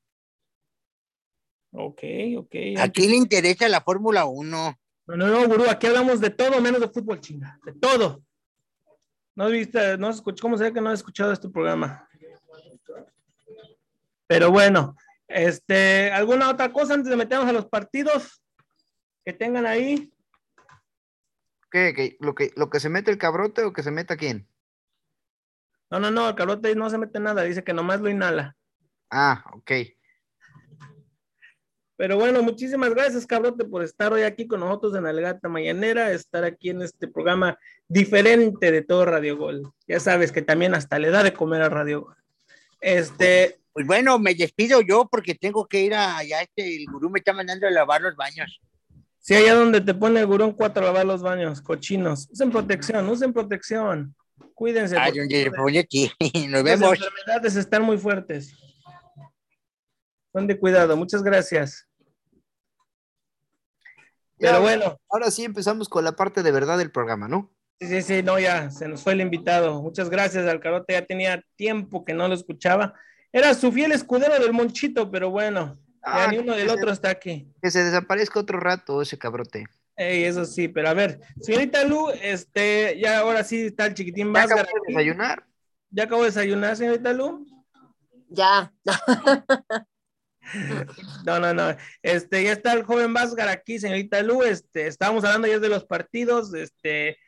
Ok, 1.73 2.03
ok. 2.39 2.55
¿A 2.79 2.89
quién 2.89 3.11
le 3.11 3.17
interesa 3.17 3.69
la 3.69 3.83
Fórmula 3.83 4.25
1? 4.25 4.79
No, 5.07 5.17
no, 5.17 5.27
no, 5.27 5.47
gurú, 5.47 5.65
aquí 5.69 5.87
hablamos 5.87 6.21
de 6.21 6.31
todo 6.31 6.61
menos 6.61 6.81
de 6.81 6.89
fútbol, 6.89 7.21
chinga, 7.21 7.59
de 7.65 7.73
todo. 7.75 8.23
No 9.35 9.49
viste, 9.49 9.97
no 9.99 10.11
escuché, 10.11 10.41
¿cómo 10.41 10.57
se 10.59 10.65
ve 10.65 10.73
que 10.73 10.81
no 10.81 10.91
he 10.91 10.95
escuchado 10.95 11.33
este 11.33 11.49
programa? 11.49 12.09
Pero 14.27 14.51
bueno, 14.51 14.97
este, 15.29 16.11
¿alguna 16.11 16.51
otra 16.51 16.73
cosa 16.73 16.95
antes 16.95 17.11
de 17.11 17.17
meternos 17.17 17.49
a 17.49 17.53
los 17.53 17.67
partidos 17.67 18.43
que 19.25 19.33
tengan 19.33 19.67
ahí? 19.67 20.13
¿Qué, 21.71 21.93
qué? 21.95 22.17
¿Lo, 22.21 22.35
que, 22.35 22.51
¿Lo 22.57 22.71
que 22.71 22.81
se 22.81 22.89
mete 22.89 23.11
el 23.11 23.19
cabrote 23.19 23.63
o 23.63 23.73
que 23.73 23.83
se 23.83 23.91
meta 23.91 24.17
quién? 24.17 24.49
No, 25.91 26.01
no, 26.01 26.11
no, 26.11 26.29
el 26.29 26.35
cabrote 26.35 26.75
no 26.75 26.89
se 26.91 26.99
mete 26.99 27.21
nada, 27.21 27.43
dice 27.43 27.65
que 27.65 27.73
nomás 27.73 28.01
lo 28.01 28.11
inhala. 28.11 28.57
Ah, 29.11 29.45
ok. 29.53 29.71
Pero 31.97 32.17
bueno, 32.17 32.43
muchísimas 32.43 32.91
gracias, 32.91 33.27
cabrote, 33.27 33.65
por 33.65 33.83
estar 33.83 34.13
hoy 34.13 34.23
aquí 34.23 34.47
con 34.47 34.61
nosotros 34.61 34.95
en 34.95 35.05
Alegata 35.05 35.49
Mañanera, 35.49 36.13
estar 36.13 36.45
aquí 36.45 36.71
en 36.71 36.83
este 36.83 37.09
programa 37.09 37.59
diferente 37.89 38.71
de 38.71 38.83
todo 38.83 39.05
Radio 39.05 39.37
Gol. 39.37 39.73
Ya 39.87 39.99
sabes 39.99 40.31
que 40.31 40.41
también 40.41 40.75
hasta 40.75 40.99
le 40.99 41.11
da 41.11 41.25
de 41.25 41.33
comer 41.33 41.63
a 41.63 41.69
Radio 41.69 42.03
Gol. 42.03 42.17
Este, 42.81 43.61
Pues 43.79 43.87
bueno, 43.87 44.19
me 44.19 44.35
despido 44.35 44.81
yo 44.81 45.07
porque 45.09 45.37
tengo 45.37 45.65
que 45.69 45.83
ir 45.83 45.95
a 45.95 46.17
allá. 46.17 46.43
Este, 46.43 46.79
el 46.79 46.87
gurú 46.91 47.11
me 47.11 47.21
está 47.21 47.33
mandando 47.33 47.65
a 47.65 47.71
lavar 47.71 48.01
los 48.01 48.17
baños. 48.17 48.61
sí, 49.21 49.37
allá 49.37 49.55
donde 49.55 49.81
te 49.81 49.95
pone 49.95 50.19
el 50.19 50.27
gurón 50.27 50.51
cuatro 50.51 50.83
a 50.83 50.87
lavar 50.87 51.07
los 51.07 51.23
baños, 51.23 51.63
cochinos. 51.63 52.29
Usen 52.33 52.51
protección, 52.51 53.09
usen 53.09 53.33
protección. 53.33 54.17
Cuídense. 54.55 54.99
Ay, 54.99 55.13
porque 55.13 55.45
donde 55.45 55.57
pone 55.57 55.79
aquí. 55.79 56.11
Nos 56.49 56.65
las 56.65 56.65
vemos. 56.65 56.99
enfermedades 56.99 57.55
están 57.55 57.85
muy 57.85 57.99
fuertes. 57.99 58.53
Son 60.33 60.49
de 60.49 60.59
cuidado. 60.59 60.97
Muchas 60.97 61.23
gracias. 61.23 61.87
Ya, 64.41 64.51
Pero 64.51 64.61
bueno. 64.61 65.01
Ahora 65.09 65.31
sí 65.31 65.45
empezamos 65.45 65.89
con 65.89 66.03
la 66.03 66.17
parte 66.17 66.43
de 66.43 66.51
verdad 66.51 66.79
del 66.79 66.91
programa, 66.91 67.29
¿no? 67.29 67.55
Sí, 67.79 67.87
sí, 67.87 68.03
sí, 68.03 68.23
no, 68.25 68.41
ya 68.41 68.73
se 68.73 68.89
nos 68.89 69.05
fue 69.05 69.13
el 69.13 69.21
invitado. 69.21 69.81
Muchas 69.81 70.11
gracias, 70.11 70.49
Alcarote. 70.49 70.95
Ya 70.95 71.07
tenía 71.07 71.45
tiempo 71.55 72.05
que 72.05 72.13
no 72.13 72.27
lo 72.27 72.35
escuchaba. 72.35 72.97
Era 73.33 73.55
su 73.55 73.71
fiel 73.73 73.93
escudero 73.93 74.39
del 74.39 74.53
Monchito, 74.53 75.11
pero 75.11 75.31
bueno, 75.31 75.79
ya 76.05 76.25
Ah, 76.25 76.29
ni 76.31 76.39
uno 76.39 76.55
del 76.55 76.69
se- 76.69 76.75
otro 76.75 76.91
está 76.91 77.11
aquí. 77.11 77.53
Que 77.63 77.71
se 77.71 77.85
desaparezca 77.85 78.41
otro 78.41 78.59
rato 78.61 79.03
ese 79.03 79.19
cabrote. 79.19 79.67
Ey, 79.97 80.25
eso 80.25 80.45
sí, 80.45 80.69
pero 80.69 80.89
a 80.89 80.95
ver, 80.95 81.21
señorita 81.41 81.85
Lu, 81.85 82.11
este, 82.23 82.99
ya 83.01 83.19
ahora 83.19 83.43
sí 83.45 83.67
está 83.67 83.87
el 83.87 83.95
chiquitín 83.95 84.29
¿Ya 84.29 84.33
Vázquez. 84.47 84.53
acabó 84.61 84.79
de 84.87 84.93
desayunar? 84.95 85.45
¿Ya 85.91 86.05
acabo 86.05 86.23
de 86.23 86.29
desayunar, 86.29 86.77
señorita 86.77 87.13
Lu? 87.13 87.47
Ya. 88.31 88.73
No, 91.27 91.39
no, 91.39 91.53
no. 91.53 91.77
Este, 92.03 92.43
ya 92.45 92.53
está 92.53 92.73
el 92.73 92.83
joven 92.85 93.13
Vázgar 93.13 93.49
aquí, 93.49 93.79
señorita 93.79 94.23
Lu. 94.23 94.43
Este, 94.45 94.87
estábamos 94.87 95.23
hablando 95.25 95.47
ayer 95.47 95.61
de 95.61 95.69
los 95.69 95.85
partidos. 95.85 96.55
Este, 96.55 97.19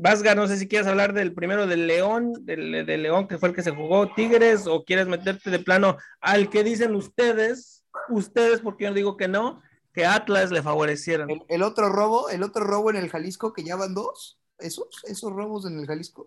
Vázgar, 0.00 0.36
no 0.36 0.46
sé 0.46 0.56
si 0.56 0.68
quieres 0.68 0.86
hablar 0.86 1.12
del 1.12 1.34
primero 1.34 1.66
del 1.66 1.88
León, 1.88 2.32
del, 2.46 2.86
del 2.86 3.02
León 3.02 3.26
que 3.26 3.36
fue 3.36 3.48
el 3.48 3.54
que 3.54 3.64
se 3.64 3.72
jugó 3.72 4.14
Tigres, 4.14 4.68
o 4.68 4.84
quieres 4.84 5.08
meterte 5.08 5.50
de 5.50 5.58
plano 5.58 5.96
al 6.20 6.48
que 6.50 6.62
dicen 6.62 6.94
ustedes, 6.94 7.84
ustedes, 8.08 8.60
porque 8.60 8.84
yo 8.84 8.94
digo 8.94 9.16
que 9.16 9.26
no, 9.26 9.60
que 9.92 10.06
Atlas 10.06 10.52
le 10.52 10.62
favorecieron. 10.62 11.28
El, 11.28 11.42
el 11.48 11.62
otro 11.62 11.88
robo, 11.88 12.28
el 12.30 12.44
otro 12.44 12.62
robo 12.62 12.90
en 12.90 12.96
el 12.96 13.10
Jalisco, 13.10 13.52
que 13.52 13.64
ya 13.64 13.74
van 13.74 13.92
dos. 13.92 14.38
¿Esos? 14.60 14.86
¿Esos 15.02 15.32
robos 15.32 15.66
en 15.66 15.80
el 15.80 15.86
Jalisco? 15.86 16.24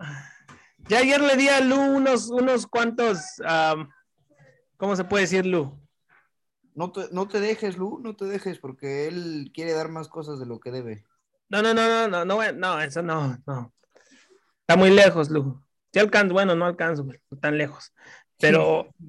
Ya 0.90 1.00
ayer 1.00 1.22
le 1.22 1.38
di 1.38 1.48
a 1.48 1.62
Lu 1.62 1.80
unos, 1.80 2.30
unos 2.30 2.68
cuantos, 2.68 3.20
am, 3.46 3.90
¿cómo 4.76 4.98
se 4.98 5.06
puede 5.06 5.24
decir, 5.24 5.46
Lu? 5.46 5.80
No 6.76 6.92
te, 6.92 7.08
no 7.14 7.30
te 7.30 7.40
dejes, 7.40 7.78
Lu, 7.78 8.00
no 8.00 8.18
te 8.18 8.26
dejes, 8.26 8.60
porque 8.60 9.08
él 9.08 9.52
quiere 9.54 9.72
dar 9.72 9.88
más 9.88 10.10
cosas 10.10 10.40
de 10.40 10.46
lo 10.46 10.60
que 10.60 10.72
debe. 10.72 11.06
No, 11.52 11.62
no, 11.62 11.74
no, 11.74 12.08
no, 12.08 12.08
no, 12.08 12.24
no, 12.24 12.52
no, 12.54 12.82
eso 12.82 13.02
no, 13.02 13.38
no. 13.46 13.74
Está 14.62 14.78
muy 14.78 14.90
lejos, 14.90 15.30
Lu. 15.30 15.62
Sí 15.92 16.00
alcanzo, 16.00 16.34
bueno, 16.34 16.56
no 16.56 16.66
alcanzo, 16.66 17.04
no 17.04 17.38
tan 17.40 17.58
lejos. 17.58 17.92
Pero. 18.40 18.88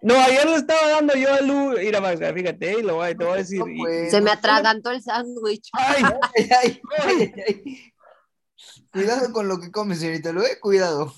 no, 0.00 0.14
ayer 0.14 0.46
le 0.46 0.54
estaba 0.54 0.88
dando 0.88 1.14
yo 1.14 1.34
a 1.34 1.42
Lu, 1.42 1.78
ir 1.78 1.94
a 1.94 2.00
Vázquez, 2.00 2.32
fíjate, 2.32 2.78
y 2.78 2.82
lo 2.82 2.94
voy, 2.94 3.14
te 3.14 3.24
voy 3.24 3.34
a 3.34 3.36
decir. 3.36 3.58
No, 3.58 3.66
pues, 3.76 4.12
Se 4.12 4.22
me 4.22 4.30
atragantó 4.30 4.90
el 4.90 5.02
sándwich. 5.02 5.68
Ay, 5.74 6.04
Ay, 6.04 6.48
ay, 6.62 6.80
ay, 7.04 7.32
ay. 7.46 7.92
Cuidado 8.90 9.30
con 9.30 9.46
lo 9.46 9.60
que 9.60 9.70
comes, 9.70 10.00
señorita 10.00 10.32
Lu, 10.32 10.40
eh, 10.40 10.58
cuidado. 10.58 11.12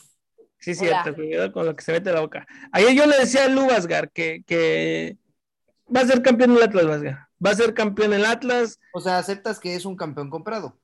sí, 0.59 0.73
Hola. 0.73 0.80
cierto, 0.80 1.14
cuidado 1.14 1.52
con 1.52 1.66
lo 1.66 1.76
que 1.76 1.85
se 1.85 1.92
mete 1.92 2.12
la 2.12 2.23
boca. 2.23 2.45
Ayer 2.73 2.92
yo 2.95 3.07
le 3.07 3.19
decía 3.19 3.45
a 3.45 3.49
Lu 3.49 3.69
Vázquez 3.69 4.11
que, 4.12 4.42
que 4.45 5.16
va 5.94 6.00
a 6.00 6.06
ser 6.06 6.23
campeón 6.23 6.56
el 6.56 6.62
Atlas, 6.62 6.87
Vázquez. 6.87 7.16
Va 7.44 7.50
a 7.50 7.54
ser 7.54 7.75
campeón 7.75 8.12
el 8.12 8.25
Atlas. 8.25 8.78
O 8.92 9.00
sea, 9.00 9.18
aceptas 9.18 9.59
que 9.59 9.75
es 9.75 9.85
un 9.85 9.97
campeón 9.97 10.30
comprado. 10.30 10.78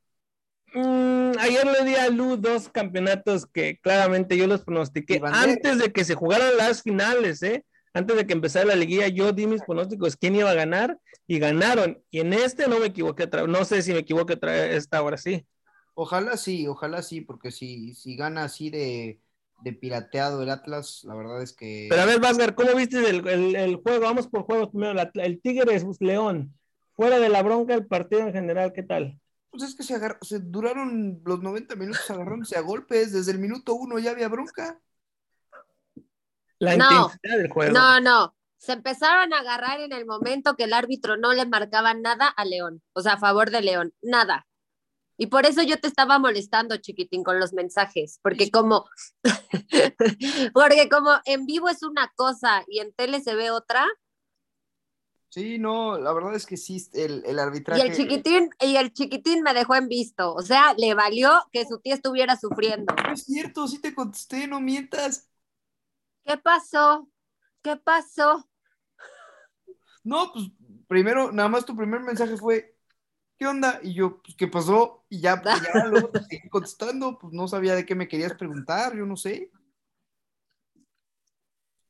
Mm, 0.75 1.33
ayer 1.39 1.67
le 1.67 1.85
di 1.85 1.95
a 1.95 2.09
Lu 2.11 2.37
dos 2.37 2.69
campeonatos 2.69 3.47
que 3.47 3.79
claramente 3.81 4.37
yo 4.37 4.47
los 4.47 4.63
pronostiqué 4.63 5.21
antes 5.25 5.79
de 5.79 5.93
que 5.93 6.05
se 6.05 6.15
jugaran 6.15 6.57
las 6.57 6.83
finales, 6.83 7.43
¿eh? 7.43 7.65
Antes 7.95 8.17
de 8.17 8.27
que 8.27 8.35
empezara 8.35 8.67
la 8.67 8.75
liguilla, 8.75 9.09
yo 9.09 9.33
di 9.33 9.47
mis 9.47 9.63
pronósticos 9.63 10.17
quién 10.17 10.37
iba 10.37 10.51
a 10.51 10.55
ganar 10.55 10.99
y 11.27 11.39
ganaron. 11.39 12.03
Y 12.11 12.21
en 12.21 12.35
este 12.35 12.69
no 12.69 12.79
me 12.79 12.87
equivoqué 12.87 13.25
otra. 13.25 13.47
No 13.47 13.65
sé 13.65 13.81
si 13.81 13.93
me 13.93 14.01
equivoqué 14.01 14.35
otra 14.35 14.67
esta 14.67 15.03
hora 15.03 15.17
sí. 15.17 15.47
Ojalá 15.95 16.37
sí, 16.37 16.67
ojalá 16.67 17.03
sí, 17.03 17.23
porque 17.23 17.51
si, 17.51 17.95
si 17.95 18.17
gana 18.17 18.45
así 18.45 18.69
de, 18.69 19.19
de 19.63 19.73
pirateado 19.73 20.43
el 20.43 20.51
Atlas, 20.51 21.03
la 21.05 21.15
verdad 21.15 21.43
es 21.43 21.53
que. 21.53 21.87
Pero 21.91 22.03
a 22.03 22.07
ver, 22.07 22.21
Vázquez, 22.21 22.53
¿cómo 22.53 22.75
viste 22.75 22.99
el, 23.09 23.27
el- 23.27 23.57
el 23.57 23.77
juego? 23.77 24.01
Vamos 24.05 24.29
por 24.29 24.43
juegos 24.43 24.69
primero. 24.71 24.95
La- 24.95 25.11
el 25.15 25.41
Tigres 25.41 25.85
León. 26.01 26.53
Fuera 26.95 27.19
de 27.19 27.29
la 27.29 27.43
bronca, 27.43 27.75
el 27.75 27.87
partido 27.87 28.23
en 28.23 28.33
general, 28.33 28.73
¿qué 28.73 28.83
tal? 28.83 29.21
Pues 29.51 29.63
es 29.63 29.75
que 29.75 29.83
se, 29.83 29.95
agar- 29.95 30.19
se 30.23 30.39
duraron 30.41 31.21
los 31.25 31.41
90 31.43 31.75
minutos 31.77 32.11
agarrándose 32.11 32.57
a 32.57 32.61
golpes. 32.63 33.13
Desde 33.13 33.33
el 33.33 33.39
minuto 33.39 33.75
uno 33.75 33.99
ya 33.99 34.13
había 34.13 34.29
bronca. 34.29 34.81
La 36.59 36.77
No. 36.77 36.85
intensidad 36.91 37.37
del 37.39 37.51
juego. 37.51 37.73
No, 37.75 38.01
no. 38.01 38.35
Se 38.59 38.73
empezaron 38.73 39.33
a 39.35 39.41
agarrar 39.41 39.81
en 39.81 39.93
el 39.93 40.07
momento 40.07 40.57
que 40.57 40.65
el 40.65 40.73
árbitro 40.73 41.17
no 41.17 41.33
le 41.35 41.45
marcaba 41.47 41.93
nada 41.95 42.29
a 42.29 42.45
León, 42.47 42.83
o 42.95 43.03
sea, 43.03 43.13
a 43.15 43.19
favor 43.19 43.51
de 43.51 43.61
León, 43.61 43.93
nada. 44.03 44.47
Y 45.19 45.29
por 45.29 45.47
eso 45.47 45.63
yo 45.63 45.79
te 45.81 45.89
estaba 45.89 46.19
molestando, 46.19 46.77
chiquitín, 46.77 47.25
con 47.25 47.41
los 47.41 47.53
mensajes, 47.53 48.19
porque 48.23 48.51
como, 48.51 48.87
porque 50.55 50.89
como 50.89 51.11
en 51.25 51.47
vivo 51.47 51.69
es 51.69 51.83
una 51.83 52.13
cosa 52.17 52.65
y 52.69 52.81
en 52.81 52.93
tele 52.95 53.21
se 53.21 53.35
ve 53.35 53.51
otra, 53.51 53.87
Sí, 55.29 55.59
no, 55.59 55.99
la 55.99 56.13
verdad 56.15 56.35
es 56.35 56.47
que 56.47 56.57
sí, 56.57 56.79
el, 56.95 57.23
el 57.27 57.39
y 57.39 57.41
arbitraje. 57.41 57.83
el 57.83 57.95
chiquitín, 57.95 58.51
y 58.61 58.77
el 58.77 58.93
chiquitín 58.93 59.43
me 59.43 59.53
dejó 59.53 59.75
en 59.75 59.89
visto, 59.89 60.33
o 60.35 60.43
sea, 60.43 60.75
le 60.79 60.95
valió 60.95 61.31
que 61.53 61.67
su 61.67 61.79
tía 61.81 61.95
estuviera 61.95 62.37
sufriendo. 62.37 62.95
No 63.05 63.13
es 63.13 63.25
cierto, 63.25 63.67
sí 63.69 63.81
te 63.81 63.95
contesté, 63.95 64.47
no 64.49 64.61
mientas. 64.61 65.29
¿Qué 66.25 66.37
pasó? 66.37 67.09
¿Qué 67.63 67.77
pasó? 67.77 68.49
No, 70.05 70.33
pues 70.33 70.47
primero, 70.89 71.33
nada 71.33 71.49
más 71.49 71.67
tu 71.67 71.77
primer 71.77 72.01
mensaje 72.03 72.37
fue, 72.37 72.76
¿qué 73.39 73.47
onda? 73.47 73.81
Y 73.83 73.95
yo, 73.95 74.21
pues, 74.23 74.37
¿qué 74.37 74.49
pasó? 74.49 75.05
Y 75.09 75.21
ya, 75.21 75.43
pues, 75.43 75.61
ya 75.63 75.85
luego 75.87 76.11
te 76.11 76.21
seguí 76.23 76.49
contestando, 76.49 77.19
pues 77.19 77.33
no 77.33 77.49
sabía 77.49 77.75
de 77.75 77.87
qué 77.87 77.95
me 77.95 78.09
querías 78.09 78.35
preguntar, 78.35 78.97
yo 78.97 79.07
no 79.07 79.17
sé. 79.17 79.51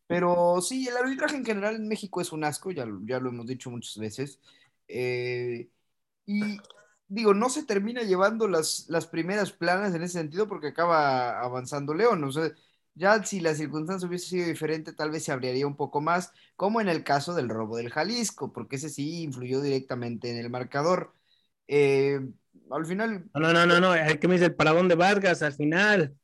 Pero 0.06 0.60
sí, 0.60 0.86
el 0.88 0.96
arbitraje 0.96 1.36
en 1.36 1.44
general 1.44 1.74
en 1.76 1.88
México 1.88 2.20
es 2.20 2.32
un 2.32 2.44
asco, 2.44 2.70
ya, 2.70 2.86
lo- 2.86 3.00
ya 3.06 3.18
lo 3.20 3.30
hemos 3.30 3.46
dicho 3.46 3.70
muchas 3.70 3.96
veces. 3.98 4.40
Eh, 4.88 5.68
y 6.26 6.58
digo, 7.08 7.34
no 7.34 7.50
se 7.50 7.64
termina 7.64 8.02
llevando 8.04 8.48
las, 8.48 8.86
las 8.90 9.06
primeras 9.08 9.52
planas 9.52 9.94
en 9.96 10.02
ese 10.04 10.14
sentido 10.20 10.48
porque 10.48 10.68
acaba 10.68 11.40
avanzando 11.42 11.94
León. 11.94 12.24
O 12.24 12.32
sea, 12.32 12.52
Ya 12.96 13.24
si 13.24 13.40
la 13.40 13.54
circunstancia 13.56 14.08
hubiese 14.08 14.28
sido 14.30 14.48
diferente, 14.48 14.92
tal 14.94 15.10
vez 15.12 15.24
se 15.24 15.32
abriría 15.32 15.66
un 15.68 15.76
poco 15.76 16.02
más, 16.02 16.32
como 16.56 16.80
en 16.82 16.88
el 16.90 17.04
caso 17.04 17.34
del 17.34 17.48
robo 17.50 17.78
del 17.78 17.90
Jalisco, 17.92 18.52
porque 18.54 18.76
ese 18.78 18.90
sí 18.90 19.22
influyó 19.24 19.62
directamente 19.62 20.30
en 20.32 20.38
el 20.38 20.50
marcador. 20.50 21.14
Eh, 21.68 22.20
al 22.70 22.87
final, 22.87 23.30
No, 23.35 23.40
no, 23.40 23.52
no, 23.52 23.66
no, 23.66 23.80
no. 23.80 23.94
El 23.94 24.18
que 24.18 24.28
me 24.28 24.35
dice 24.35 24.46
el 24.46 24.54
paradón 24.56 24.88
de 24.88 24.94
Vargas 24.94 25.42
al 25.42 25.52
final. 25.52 26.16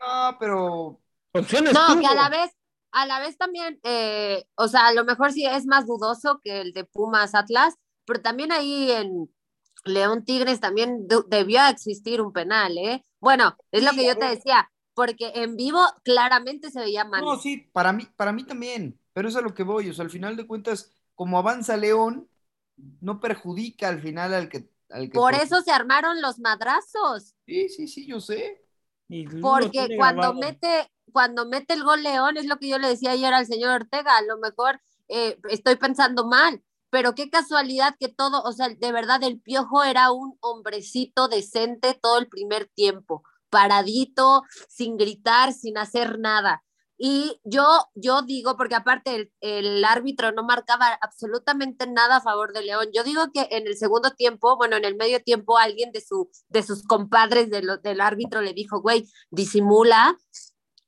no, 0.00 0.36
pero 0.38 1.00
Opciones 1.32 1.74
No, 1.74 1.98
que 2.00 2.06
a 2.06 2.14
la 2.14 2.28
vez, 2.28 2.50
a 2.92 3.06
la 3.06 3.20
vez 3.20 3.36
también, 3.36 3.80
eh, 3.82 4.44
o 4.56 4.68
sea, 4.68 4.86
a 4.88 4.92
lo 4.92 5.04
mejor 5.04 5.32
sí 5.32 5.44
es 5.46 5.66
más 5.66 5.86
dudoso 5.86 6.40
que 6.42 6.60
el 6.60 6.72
de 6.72 6.84
Pumas 6.84 7.34
Atlas, 7.34 7.74
pero 8.06 8.22
también 8.22 8.52
ahí 8.52 8.90
en 8.92 9.30
León 9.84 10.24
Tigres 10.24 10.60
también 10.60 11.06
de- 11.08 11.22
debió 11.28 11.66
existir 11.68 12.20
un 12.20 12.32
penal, 12.32 12.76
¿eh? 12.78 13.04
Bueno, 13.20 13.56
es 13.72 13.84
lo 13.84 13.94
que 13.94 14.06
yo 14.06 14.16
te 14.18 14.26
decía, 14.26 14.70
porque 14.94 15.32
en 15.36 15.56
vivo 15.56 15.80
claramente 16.04 16.70
se 16.70 16.80
veía 16.80 17.04
mal. 17.04 17.24
No, 17.24 17.36
sí, 17.38 17.58
para 17.72 17.92
mí, 17.92 18.06
para 18.16 18.32
mí 18.32 18.44
también, 18.44 18.98
pero 19.12 19.28
es 19.28 19.36
a 19.36 19.40
lo 19.40 19.54
que 19.54 19.62
voy, 19.62 19.88
o 19.88 19.92
sea, 19.94 20.04
al 20.04 20.10
final 20.10 20.36
de 20.36 20.46
cuentas, 20.46 20.92
como 21.14 21.38
avanza 21.38 21.76
León, 21.76 22.28
no 23.00 23.20
perjudica 23.20 23.88
al 23.88 24.00
final 24.00 24.34
al 24.34 24.48
que... 24.48 24.68
Al 24.90 25.08
que 25.08 25.14
Por 25.14 25.34
eso 25.34 25.62
se 25.62 25.72
armaron 25.72 26.20
los 26.20 26.38
madrazos, 26.38 27.34
Sí, 27.46 27.68
sí, 27.68 27.88
sí, 27.88 28.06
yo 28.06 28.20
sé. 28.20 28.62
Y 29.08 29.26
porque 29.26 29.96
cuando 29.96 30.32
grabado. 30.32 30.40
mete, 30.40 30.90
cuando 31.12 31.46
mete 31.46 31.74
el 31.74 31.84
gol 31.84 32.02
León, 32.02 32.36
es 32.36 32.46
lo 32.46 32.58
que 32.58 32.68
yo 32.68 32.78
le 32.78 32.88
decía 32.88 33.10
ayer 33.10 33.34
al 33.34 33.46
señor 33.46 33.82
Ortega, 33.82 34.16
a 34.16 34.22
lo 34.22 34.38
mejor 34.38 34.80
eh, 35.08 35.38
estoy 35.50 35.76
pensando 35.76 36.26
mal, 36.26 36.62
pero 36.90 37.14
qué 37.14 37.28
casualidad 37.28 37.96
que 38.00 38.08
todo, 38.08 38.42
o 38.42 38.52
sea, 38.52 38.68
de 38.68 38.92
verdad 38.92 39.22
el 39.22 39.40
piojo 39.40 39.82
era 39.84 40.10
un 40.10 40.38
hombrecito 40.40 41.28
decente 41.28 41.98
todo 42.00 42.18
el 42.18 42.28
primer 42.28 42.66
tiempo, 42.66 43.22
paradito, 43.50 44.42
sin 44.68 44.96
gritar, 44.96 45.52
sin 45.52 45.76
hacer 45.76 46.18
nada. 46.18 46.64
Y 47.06 47.38
yo, 47.44 47.66
yo 47.94 48.22
digo, 48.22 48.56
porque 48.56 48.76
aparte 48.76 49.14
el, 49.14 49.32
el 49.42 49.84
árbitro 49.84 50.32
no 50.32 50.42
marcaba 50.42 50.98
absolutamente 51.02 51.86
nada 51.86 52.16
a 52.16 52.20
favor 52.22 52.54
de 52.54 52.62
León. 52.62 52.86
Yo 52.94 53.04
digo 53.04 53.30
que 53.30 53.46
en 53.50 53.66
el 53.66 53.76
segundo 53.76 54.12
tiempo, 54.12 54.56
bueno, 54.56 54.76
en 54.76 54.86
el 54.86 54.96
medio 54.96 55.22
tiempo, 55.22 55.58
alguien 55.58 55.92
de, 55.92 56.00
su, 56.00 56.30
de 56.48 56.62
sus 56.62 56.82
compadres 56.82 57.50
de 57.50 57.60
del 57.82 58.00
árbitro 58.00 58.40
le 58.40 58.54
dijo, 58.54 58.80
güey, 58.80 59.06
disimula 59.30 60.16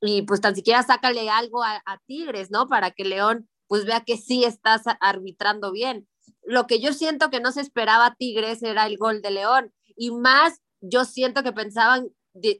y 0.01 0.23
pues 0.23 0.41
tan 0.41 0.55
siquiera 0.55 0.81
sácale 0.81 1.29
algo 1.29 1.61
a, 1.63 1.83
a 1.85 1.99
Tigres, 2.07 2.49
¿no? 2.49 2.65
Para 2.65 2.89
que 2.89 3.05
León 3.05 3.47
pues 3.67 3.85
vea 3.85 4.03
que 4.03 4.17
sí 4.17 4.43
estás 4.43 4.85
arbitrando 4.99 5.71
bien. 5.71 6.07
Lo 6.41 6.65
que 6.65 6.79
yo 6.79 6.93
siento 6.93 7.29
que 7.29 7.41
no 7.41 7.51
se 7.51 7.61
esperaba 7.61 8.15
Tigres 8.17 8.63
era 8.63 8.87
el 8.87 8.97
gol 8.97 9.21
de 9.21 9.29
León 9.29 9.71
y 9.95 10.09
más 10.09 10.63
yo 10.81 11.05
siento 11.05 11.43
que 11.43 11.53
pensaban, 11.53 12.07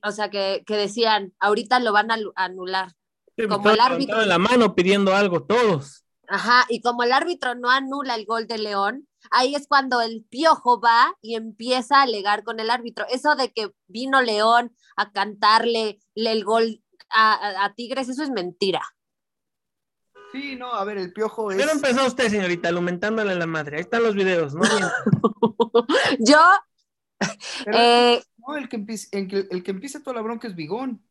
o 0.04 0.12
sea, 0.12 0.30
que, 0.30 0.62
que 0.68 0.78
decían, 0.78 1.34
ahorita 1.40 1.80
lo 1.80 1.92
van 1.92 2.12
a 2.12 2.18
anular. 2.36 2.94
Sí, 3.38 3.48
como 3.48 3.70
el 3.70 3.79
árbitro. 3.79 4.17
levantaron 4.17 4.29
la 4.29 4.38
mano 4.39 4.75
pidiendo 4.75 5.15
algo, 5.15 5.44
todos. 5.44 6.03
Ajá, 6.27 6.65
y 6.70 6.82
como 6.82 7.03
el 7.03 7.13
árbitro 7.13 7.56
no 7.56 7.70
anula 7.70 8.15
el 8.15 8.25
gol 8.25 8.48
de 8.48 8.58
León, 8.58 9.08
ahí 9.32 9.56
es 9.56 9.67
cuando 9.67 10.01
el 10.01 10.25
piojo 10.29 10.82
va 10.82 11.13
y 11.22 11.36
empieza 11.36 12.00
a 12.00 12.01
alegar 12.03 12.44
con 12.44 12.60
el 12.60 12.70
árbitro. 12.70 13.06
Eso 13.10 13.36
de 13.36 13.51
que 13.53 13.70
vino 13.88 14.22
León 14.22 14.75
a 14.98 15.12
cantarle 15.12 16.00
le- 16.15 16.32
el 16.34 16.44
gol 16.44 16.84
a, 17.10 17.34
a- 17.34 17.65
a 17.65 17.74
Tigres, 17.75 18.10
eso 18.10 18.24
es 18.24 18.29
mentira. 18.32 18.82
Sí, 20.34 20.58
no, 20.58 20.74
a 20.74 20.84
ver, 20.84 20.98
el 20.98 21.13
piojo 21.13 21.51
es... 21.51 21.58
Pero 21.58 21.72
empezó 21.72 22.06
usted, 22.06 22.29
señorita, 22.29 22.67
alumentándole 22.67 23.34
la 23.36 23.46
madre. 23.48 23.77
Ahí 23.77 23.82
están 23.84 24.03
los 24.03 24.13
videos, 24.13 24.53
¿no? 24.53 24.63
Yo, 26.20 26.39
pero- 27.63 27.77
eh, 27.77 28.24
no, 28.46 28.58
el 28.58 28.67
que, 28.67 28.75
empieza, 28.75 29.08
el, 29.13 29.27
que, 29.27 29.48
el 29.50 29.63
que 29.63 29.72
empieza 29.72 30.03
toda 30.03 30.15
la 30.17 30.22
bronca 30.22 30.48
es 30.50 30.56
Bigón. 30.56 31.07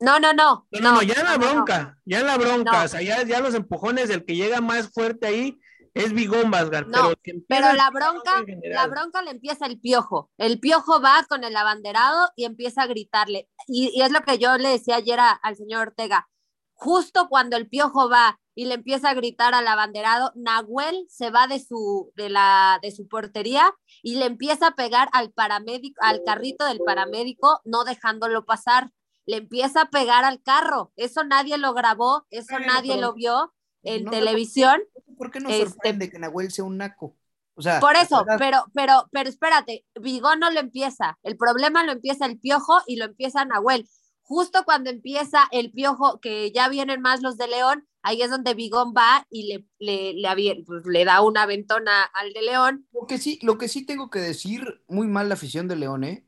No, 0.00 0.18
no, 0.20 0.32
no. 0.32 0.66
No, 0.70 0.80
no, 0.80 0.92
no, 0.96 1.02
ya 1.02 1.14
en 1.14 1.24
la 1.24 1.36
bronca, 1.38 1.98
ya 2.04 2.20
en 2.20 2.26
la 2.26 2.38
bronca, 2.38 2.84
o 2.84 2.88
sea, 2.88 3.02
ya, 3.02 3.22
ya 3.24 3.40
los 3.40 3.54
empujones, 3.54 4.10
el 4.10 4.24
que 4.24 4.36
llega 4.36 4.60
más 4.60 4.90
fuerte 4.92 5.26
ahí 5.26 5.58
es 5.94 6.12
Bigón 6.12 6.50
Vasgar, 6.50 6.86
No, 6.86 7.12
pero, 7.22 7.38
Pero 7.48 7.72
la 7.72 7.90
bronca, 7.90 8.44
la 8.62 8.86
bronca 8.86 9.22
le 9.22 9.30
empieza 9.32 9.66
el 9.66 9.80
piojo. 9.80 10.30
El 10.38 10.60
piojo 10.60 11.00
va 11.00 11.24
con 11.28 11.42
el 11.42 11.56
abanderado 11.56 12.30
y 12.36 12.44
empieza 12.44 12.82
a 12.82 12.86
gritarle. 12.86 13.48
Y, 13.66 13.90
y 13.92 14.02
es 14.02 14.12
lo 14.12 14.20
que 14.20 14.38
yo 14.38 14.56
le 14.58 14.68
decía 14.68 14.96
ayer 14.96 15.18
a- 15.18 15.30
al 15.32 15.56
señor 15.56 15.88
Ortega. 15.88 16.28
Justo 16.74 17.26
cuando 17.28 17.56
el 17.56 17.68
piojo 17.68 18.08
va 18.08 18.38
y 18.54 18.66
le 18.66 18.74
empieza 18.74 19.10
a 19.10 19.14
gritar 19.14 19.54
al 19.54 19.66
abanderado, 19.66 20.30
Nahuel 20.36 21.04
se 21.08 21.30
va 21.30 21.48
de 21.48 21.58
su, 21.58 22.12
de 22.14 22.28
la, 22.28 22.78
de 22.82 22.92
su 22.92 23.08
portería 23.08 23.72
y 24.02 24.16
le 24.16 24.26
empieza 24.26 24.68
a 24.68 24.74
pegar 24.76 25.08
al 25.12 25.32
paramédico, 25.32 26.00
al 26.04 26.22
carrito 26.24 26.64
del 26.66 26.78
paramédico, 26.84 27.60
no 27.64 27.82
dejándolo 27.82 28.44
pasar. 28.44 28.90
Le 29.28 29.36
empieza 29.36 29.82
a 29.82 29.90
pegar 29.90 30.24
al 30.24 30.42
carro. 30.42 30.90
Eso 30.96 31.22
nadie 31.22 31.58
lo 31.58 31.74
grabó, 31.74 32.26
eso 32.30 32.58
nadie 32.58 32.94
pero 32.94 33.08
lo 33.08 33.12
vio 33.12 33.54
en 33.82 34.04
no 34.04 34.10
televisión. 34.10 34.80
¿Por 35.18 35.30
qué 35.30 35.38
no 35.40 35.50
Este- 35.50 35.68
sorprende 35.68 36.08
que 36.10 36.18
Nahuel 36.18 36.50
sea 36.50 36.64
un 36.64 36.78
naco? 36.78 37.14
O 37.54 37.60
sea, 37.60 37.78
Por 37.78 37.94
eso, 37.96 38.24
verdad, 38.24 38.36
pero, 38.38 38.64
pero, 38.72 39.08
pero 39.12 39.28
espérate, 39.28 39.84
Vigón 40.00 40.40
no 40.40 40.50
lo 40.50 40.60
empieza. 40.60 41.18
El 41.22 41.36
problema 41.36 41.84
lo 41.84 41.92
empieza 41.92 42.24
el 42.24 42.38
piojo 42.38 42.78
y 42.86 42.96
lo 42.96 43.04
empieza 43.04 43.44
Nahuel. 43.44 43.86
Justo 44.22 44.64
cuando 44.64 44.88
empieza 44.88 45.46
el 45.50 45.72
piojo, 45.72 46.20
que 46.20 46.50
ya 46.50 46.70
vienen 46.70 47.02
más 47.02 47.20
los 47.20 47.36
de 47.36 47.48
León, 47.48 47.86
ahí 48.02 48.22
es 48.22 48.30
donde 48.30 48.54
Vigón 48.54 48.94
va 48.96 49.26
y 49.28 49.48
le, 49.48 49.66
le, 49.78 50.14
le, 50.14 50.62
pues, 50.64 50.86
le 50.86 51.04
da 51.04 51.20
una 51.20 51.44
ventona 51.44 52.04
al 52.14 52.32
de 52.32 52.42
León. 52.42 52.86
Lo 52.92 53.06
que 53.06 53.18
sí, 53.18 53.38
lo 53.42 53.58
que 53.58 53.68
sí 53.68 53.84
tengo 53.84 54.08
que 54.08 54.20
decir, 54.20 54.82
muy 54.88 55.06
mal 55.06 55.28
la 55.28 55.34
afición 55.34 55.68
de 55.68 55.76
León, 55.76 56.04
¿eh? 56.04 56.24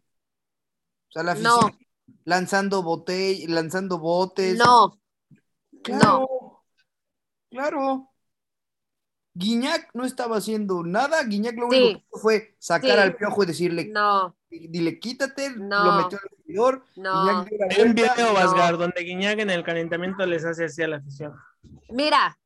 O 1.08 1.12
sea, 1.12 1.22
la 1.22 1.34
No. 1.34 1.60
Lanzando 2.24 2.82
botell, 2.82 3.52
lanzando 3.52 3.98
botes. 3.98 4.56
No, 4.58 4.98
Claro, 5.82 6.62
claro. 7.50 8.06
Guiñac 9.34 9.90
no 9.94 10.04
estaba 10.04 10.36
haciendo 10.38 10.82
nada. 10.82 11.22
Guiñac 11.24 11.56
lo 11.56 11.68
único 11.68 11.86
Sí. 11.86 11.92
que 11.94 11.98
hizo 12.00 12.18
fue 12.20 12.56
sacar 12.58 12.90
Sí. 12.96 12.98
al 12.98 13.16
piojo 13.16 13.42
y 13.42 13.46
decirle, 13.46 13.84
no, 13.86 14.36
dile, 14.50 14.98
quítate, 14.98 15.50
No. 15.56 15.84
lo 15.84 15.92
metió 16.02 16.18
al 16.18 16.28
vestidor. 16.36 16.84
no. 16.96 17.28
Hay 17.70 17.82
un 17.82 17.94
video, 17.94 18.12
no. 18.18 18.34
Vasgar, 18.34 18.76
donde 18.76 19.00
Guiñac 19.02 19.38
en 19.38 19.50
el 19.50 19.64
calentamiento 19.64 20.26
les 20.26 20.44
hace 20.44 20.64
así 20.64 20.82
a 20.82 20.88
la 20.88 20.96
afición. 20.96 21.34
Mira, 21.88 22.38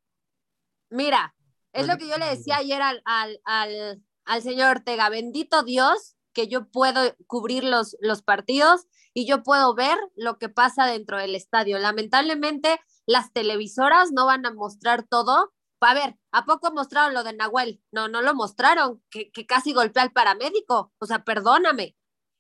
mira, 0.91 1.35
es 1.73 1.87
lo 1.89 1.97
que 1.97 2.07
yo 2.07 2.19
le 2.19 2.27
decía 2.27 2.59
ayer 2.59 2.81
al, 2.83 3.03
al, 3.07 3.41
al, 3.45 4.03
al 4.27 4.43
señor 4.43 4.77
Ortega, 4.77 5.09
bendito 5.09 5.63
Dios 5.65 6.17
que 6.33 6.47
yo 6.49 6.67
puedo 6.69 7.01
cubrir 7.27 7.65
los, 7.65 7.97
los 8.01 8.23
partidos 8.23 8.87
y 9.15 9.27
yo 9.27 9.43
puedo 9.43 9.75
ver 9.75 9.97
lo 10.17 10.39
que 10.39 10.49
pasa 10.49 10.87
dentro 10.87 11.19
del 11.19 11.35
estadio. 11.35 11.79
Lamentablemente, 11.79 12.81
las 13.07 13.33
televisoras 13.33 14.13
no 14.13 14.27
van 14.27 14.45
a 14.45 14.53
mostrar 14.53 15.05
todo. 15.05 15.53
A 15.81 15.95
ver, 15.95 16.19
¿a 16.33 16.45
poco 16.45 16.73
mostraron 16.73 17.15
lo 17.15 17.25
de 17.25 17.35
Nahuel? 17.35 17.83
No, 17.93 18.09
no 18.09 18.23
lo 18.23 18.35
mostraron, 18.35 19.03
que, 19.11 19.31
que 19.31 19.47
casi 19.47 19.73
golpea 19.73 20.03
al 20.03 20.13
paramédico. 20.13 20.93
O 20.99 21.07
sea, 21.07 21.25
perdóname, 21.25 21.97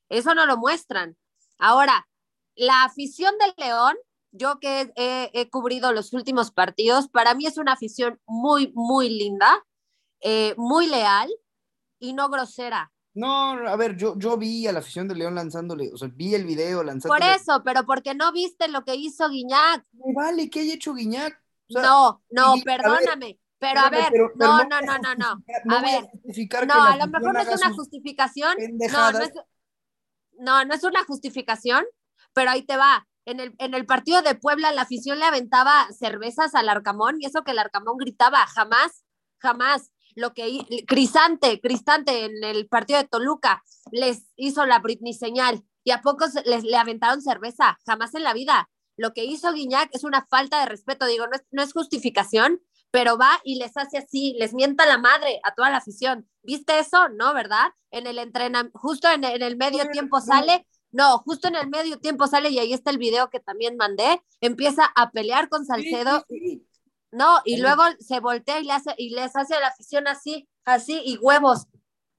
eso 0.08 0.34
no 0.34 0.46
lo 0.46 0.56
muestran. 0.56 1.16
Ahora, 1.58 2.08
la 2.56 2.84
afición 2.84 3.34
del 3.38 3.54
León 3.56 3.96
yo 4.34 4.58
que 4.58 4.92
he, 4.96 5.30
he, 5.32 5.48
cubrido 5.48 5.92
los 5.92 6.12
últimos 6.12 6.50
partidos, 6.50 7.08
para 7.08 7.34
mí 7.34 7.46
es 7.46 7.56
una 7.56 7.72
afición 7.72 8.20
muy, 8.26 8.72
muy 8.74 9.08
linda, 9.08 9.64
eh, 10.20 10.54
muy 10.56 10.88
leal 10.88 11.32
y 12.00 12.14
no 12.14 12.28
grosera. 12.28 12.92
No, 13.14 13.52
a 13.52 13.76
ver, 13.76 13.96
yo, 13.96 14.18
yo 14.18 14.36
vi 14.36 14.66
a 14.66 14.72
la 14.72 14.80
afición 14.80 15.06
de 15.06 15.14
León 15.14 15.36
lanzándole, 15.36 15.90
o 15.92 15.96
sea, 15.96 16.08
vi 16.12 16.34
el 16.34 16.44
video 16.44 16.82
lanzándole. 16.82 17.20
Por 17.24 17.40
eso, 17.40 17.62
pero 17.64 17.86
porque 17.86 18.14
no 18.14 18.32
viste 18.32 18.66
lo 18.68 18.84
que 18.84 18.96
hizo 18.96 19.28
Guiñac. 19.28 19.86
Me 19.92 20.12
vale, 20.12 20.50
¿qué 20.50 20.60
haya 20.60 20.74
hecho 20.74 20.94
Guiñac? 20.94 21.40
O 21.70 21.72
sea, 21.72 21.82
no, 21.82 22.22
no, 22.30 22.56
y- 22.56 22.60
a 22.60 22.64
perdóname. 22.64 23.38
pero 23.58 23.80
a 23.80 23.90
ver, 23.90 24.08
pero- 24.10 24.32
pero 24.36 24.50
no, 24.50 24.64
no, 24.64 24.80
no, 24.80 24.98
no, 24.98 25.14
no. 25.14 25.42
no 25.64 25.76
A 25.76 25.80
ver, 25.80 26.08
no, 26.66 26.82
a 26.82 26.96
lo 26.96 27.06
mejor 27.06 27.32
no 27.32 27.40
es 27.40 27.46
una 27.46 27.72
justificación. 27.72 28.56
No, 28.92 29.12
no 29.12 29.18
es, 29.20 29.32
no, 30.38 30.64
no 30.64 30.74
es 30.74 30.82
una 30.84 31.04
justificación, 31.04 31.84
pero 32.32 32.50
ahí 32.50 32.62
te 32.62 32.76
va. 32.76 33.06
En 33.26 33.40
el, 33.40 33.54
en 33.58 33.72
el 33.72 33.86
partido 33.86 34.20
de 34.20 34.34
Puebla, 34.34 34.72
la 34.72 34.82
afición 34.82 35.18
le 35.18 35.24
aventaba 35.24 35.86
cervezas 35.98 36.54
al 36.54 36.68
Arcamón 36.68 37.16
y 37.20 37.26
eso 37.26 37.42
que 37.42 37.52
el 37.52 37.58
Arcamón 37.58 37.96
gritaba, 37.96 38.44
jamás, 38.46 39.04
jamás. 39.38 39.92
Lo 40.14 40.32
que 40.32 40.84
Crisante, 40.86 41.60
Cristante 41.60 42.24
en 42.24 42.44
el 42.44 42.66
partido 42.68 42.98
de 42.98 43.08
Toluca 43.08 43.62
les 43.90 44.30
hizo 44.36 44.66
la 44.66 44.78
Britney 44.78 45.14
señal 45.14 45.64
y 45.82 45.90
a 45.90 46.02
pocos 46.02 46.30
les 46.44 46.64
le 46.64 46.76
aventaron 46.76 47.20
cerveza, 47.20 47.78
jamás 47.86 48.14
en 48.14 48.22
la 48.22 48.32
vida. 48.32 48.70
Lo 48.96 49.12
que 49.12 49.24
hizo 49.24 49.52
Guiñac 49.52 49.90
es 49.92 50.04
una 50.04 50.26
falta 50.26 50.60
de 50.60 50.66
respeto, 50.66 51.06
digo, 51.06 51.26
no 51.26 51.32
es, 51.34 51.42
no 51.50 51.62
es 51.62 51.72
justificación, 51.72 52.60
pero 52.90 53.18
va 53.18 53.40
y 53.42 53.56
les 53.56 53.76
hace 53.76 53.98
así, 53.98 54.36
les 54.38 54.54
mienta 54.54 54.86
la 54.86 54.98
madre 54.98 55.40
a 55.42 55.52
toda 55.54 55.68
la 55.68 55.78
afición. 55.78 56.28
¿Viste 56.42 56.78
eso? 56.78 57.08
No, 57.08 57.34
¿verdad? 57.34 57.72
En 57.90 58.06
el 58.06 58.18
entrenamiento, 58.18 58.78
justo 58.78 59.08
en, 59.10 59.24
en 59.24 59.42
el 59.42 59.56
medio 59.56 59.90
tiempo 59.90 60.20
sale, 60.20 60.64
no, 60.92 61.18
justo 61.18 61.48
en 61.48 61.56
el 61.56 61.68
medio 61.68 61.98
tiempo 61.98 62.28
sale 62.28 62.50
y 62.50 62.58
ahí 62.60 62.72
está 62.72 62.92
el 62.92 62.98
video 62.98 63.30
que 63.30 63.40
también 63.40 63.76
mandé, 63.76 64.22
empieza 64.40 64.84
a 64.94 65.10
pelear 65.10 65.48
con 65.48 65.66
Sí, 65.66 65.72
Salcedo, 65.72 66.24
sí, 66.28 66.38
sí. 66.38 66.66
No, 67.14 67.40
y 67.44 67.56
Sí. 67.56 67.60
luego 67.62 67.82
se 68.00 68.20
voltea 68.20 68.60
y, 68.60 68.64
le 68.64 68.72
hace, 68.72 68.94
y 68.98 69.10
les 69.10 69.34
hace 69.36 69.54
a 69.54 69.60
la 69.60 69.68
afición 69.68 70.06
así, 70.08 70.48
así, 70.64 71.00
y 71.04 71.16
huevos. 71.18 71.66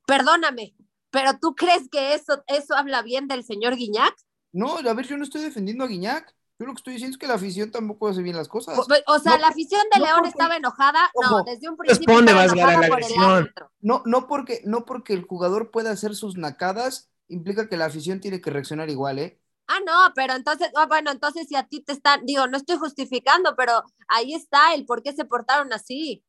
Perdóname, 0.08 0.76
pero 1.12 1.38
¿tú 1.40 1.56
crees 1.56 1.90
que 1.90 2.14
eso, 2.14 2.44
eso 2.48 2.76
habla 2.76 3.02
bien 3.02 3.28
del 3.28 3.44
señor 3.44 3.76
Guiñac? 3.76 4.16
No, 4.54 4.78
a 4.78 4.94
ver, 4.94 5.06
yo 5.08 5.18
no 5.18 5.24
estoy 5.24 5.42
defendiendo 5.42 5.84
a 5.84 5.88
Guiñac. 5.88 6.34
Yo 6.58 6.66
lo 6.68 6.74
que 6.74 6.78
estoy 6.78 6.94
diciendo 6.94 7.16
es 7.16 7.18
que 7.20 7.28
la 7.28 7.34
afición 7.34 7.70
tampoco 7.70 8.08
hace 8.08 8.22
bien 8.22 8.38
las 8.38 8.48
cosas. 8.48 8.78
O, 8.80 8.82
o 9.08 9.20
sea, 9.20 9.34
No, 9.34 9.38
la 9.40 9.48
afición 9.50 9.82
de 9.94 10.00
no 10.00 10.06
León 10.06 10.18
porque- 10.20 10.30
estaba 10.30 10.56
enojada. 10.56 11.12
No, 11.22 11.44
desde 11.44 11.68
un 11.70 11.76
principio 11.76 12.20
estaba 12.20 12.46
la 12.46 12.88
por 12.88 13.04
el 13.04 13.14
árbitro. 13.20 13.72
No, 13.82 14.02
no 14.06 14.28
porque, 14.28 14.62
no 14.64 14.86
porque 14.86 15.12
el 15.14 15.24
jugador 15.24 15.70
pueda 15.72 15.92
hacer 15.92 16.16
sus 16.16 16.38
nacadas, 16.38 17.10
implica 17.28 17.68
que 17.68 17.76
la 17.76 17.86
afición 17.86 18.22
tiene 18.22 18.40
que 18.40 18.52
reaccionar 18.52 18.90
igual, 18.90 19.20
¿eh? 19.20 19.42
Ah, 19.68 19.80
no, 19.86 20.14
pero 20.16 20.34
entonces, 20.34 20.70
ah, 20.76 20.86
bueno, 20.86 21.12
entonces 21.12 21.48
si 21.48 21.56
a 21.56 21.64
ti 21.68 21.82
te 21.82 21.94
están, 21.94 22.26
digo, 22.26 22.48
no 22.48 22.58
estoy 22.58 22.78
justificando, 22.78 23.56
pero 23.56 23.84
ahí 24.08 24.34
está 24.36 24.74
el 24.76 24.86
por 24.86 25.02
qué 25.02 25.14
se 25.14 25.26
portaron 25.26 25.74
así. 25.74 26.24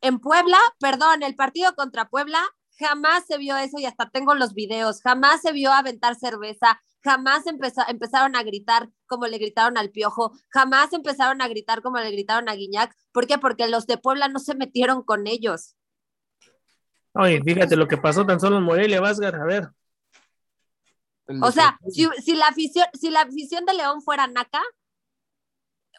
En 0.00 0.18
Puebla, 0.20 0.58
perdón, 0.80 1.22
el 1.22 1.36
partido 1.36 1.74
contra 1.74 2.08
Puebla, 2.08 2.40
jamás 2.78 3.24
se 3.26 3.38
vio 3.38 3.56
eso 3.58 3.78
y 3.78 3.84
hasta 3.86 4.08
tengo 4.10 4.34
los 4.34 4.54
videos, 4.54 5.02
jamás 5.02 5.42
se 5.42 5.52
vio 5.52 5.72
aventar 5.72 6.16
cerveza, 6.16 6.80
jamás 7.02 7.46
empezó- 7.46 7.84
empezaron 7.88 8.34
a 8.36 8.42
gritar 8.42 8.88
como 9.06 9.26
le 9.26 9.38
gritaron 9.38 9.76
al 9.76 9.90
Piojo, 9.90 10.32
jamás 10.48 10.92
empezaron 10.94 11.42
a 11.42 11.48
gritar 11.48 11.82
como 11.82 11.98
le 11.98 12.10
gritaron 12.10 12.48
a 12.48 12.54
Guiñac. 12.54 12.94
¿Por 13.12 13.26
qué? 13.26 13.38
Porque 13.38 13.68
los 13.68 13.86
de 13.86 13.98
Puebla 13.98 14.28
no 14.28 14.38
se 14.38 14.54
metieron 14.54 15.02
con 15.02 15.26
ellos. 15.26 15.76
Oye, 17.12 17.42
fíjate 17.42 17.76
lo 17.76 17.88
que 17.88 17.98
pasó 17.98 18.24
tan 18.24 18.40
solo 18.40 18.58
en 18.58 18.62
Morelia, 18.64 19.00
Vázquez, 19.00 19.34
a 19.34 19.44
ver. 19.44 19.68
O 21.42 21.52
sea, 21.52 21.78
si, 21.88 22.08
si 22.22 22.34
la 22.34 22.46
afición, 22.48 22.86
si 22.94 23.10
la 23.10 23.22
afición 23.22 23.64
de 23.64 23.74
León 23.74 24.02
fuera 24.02 24.26
naca, 24.26 24.62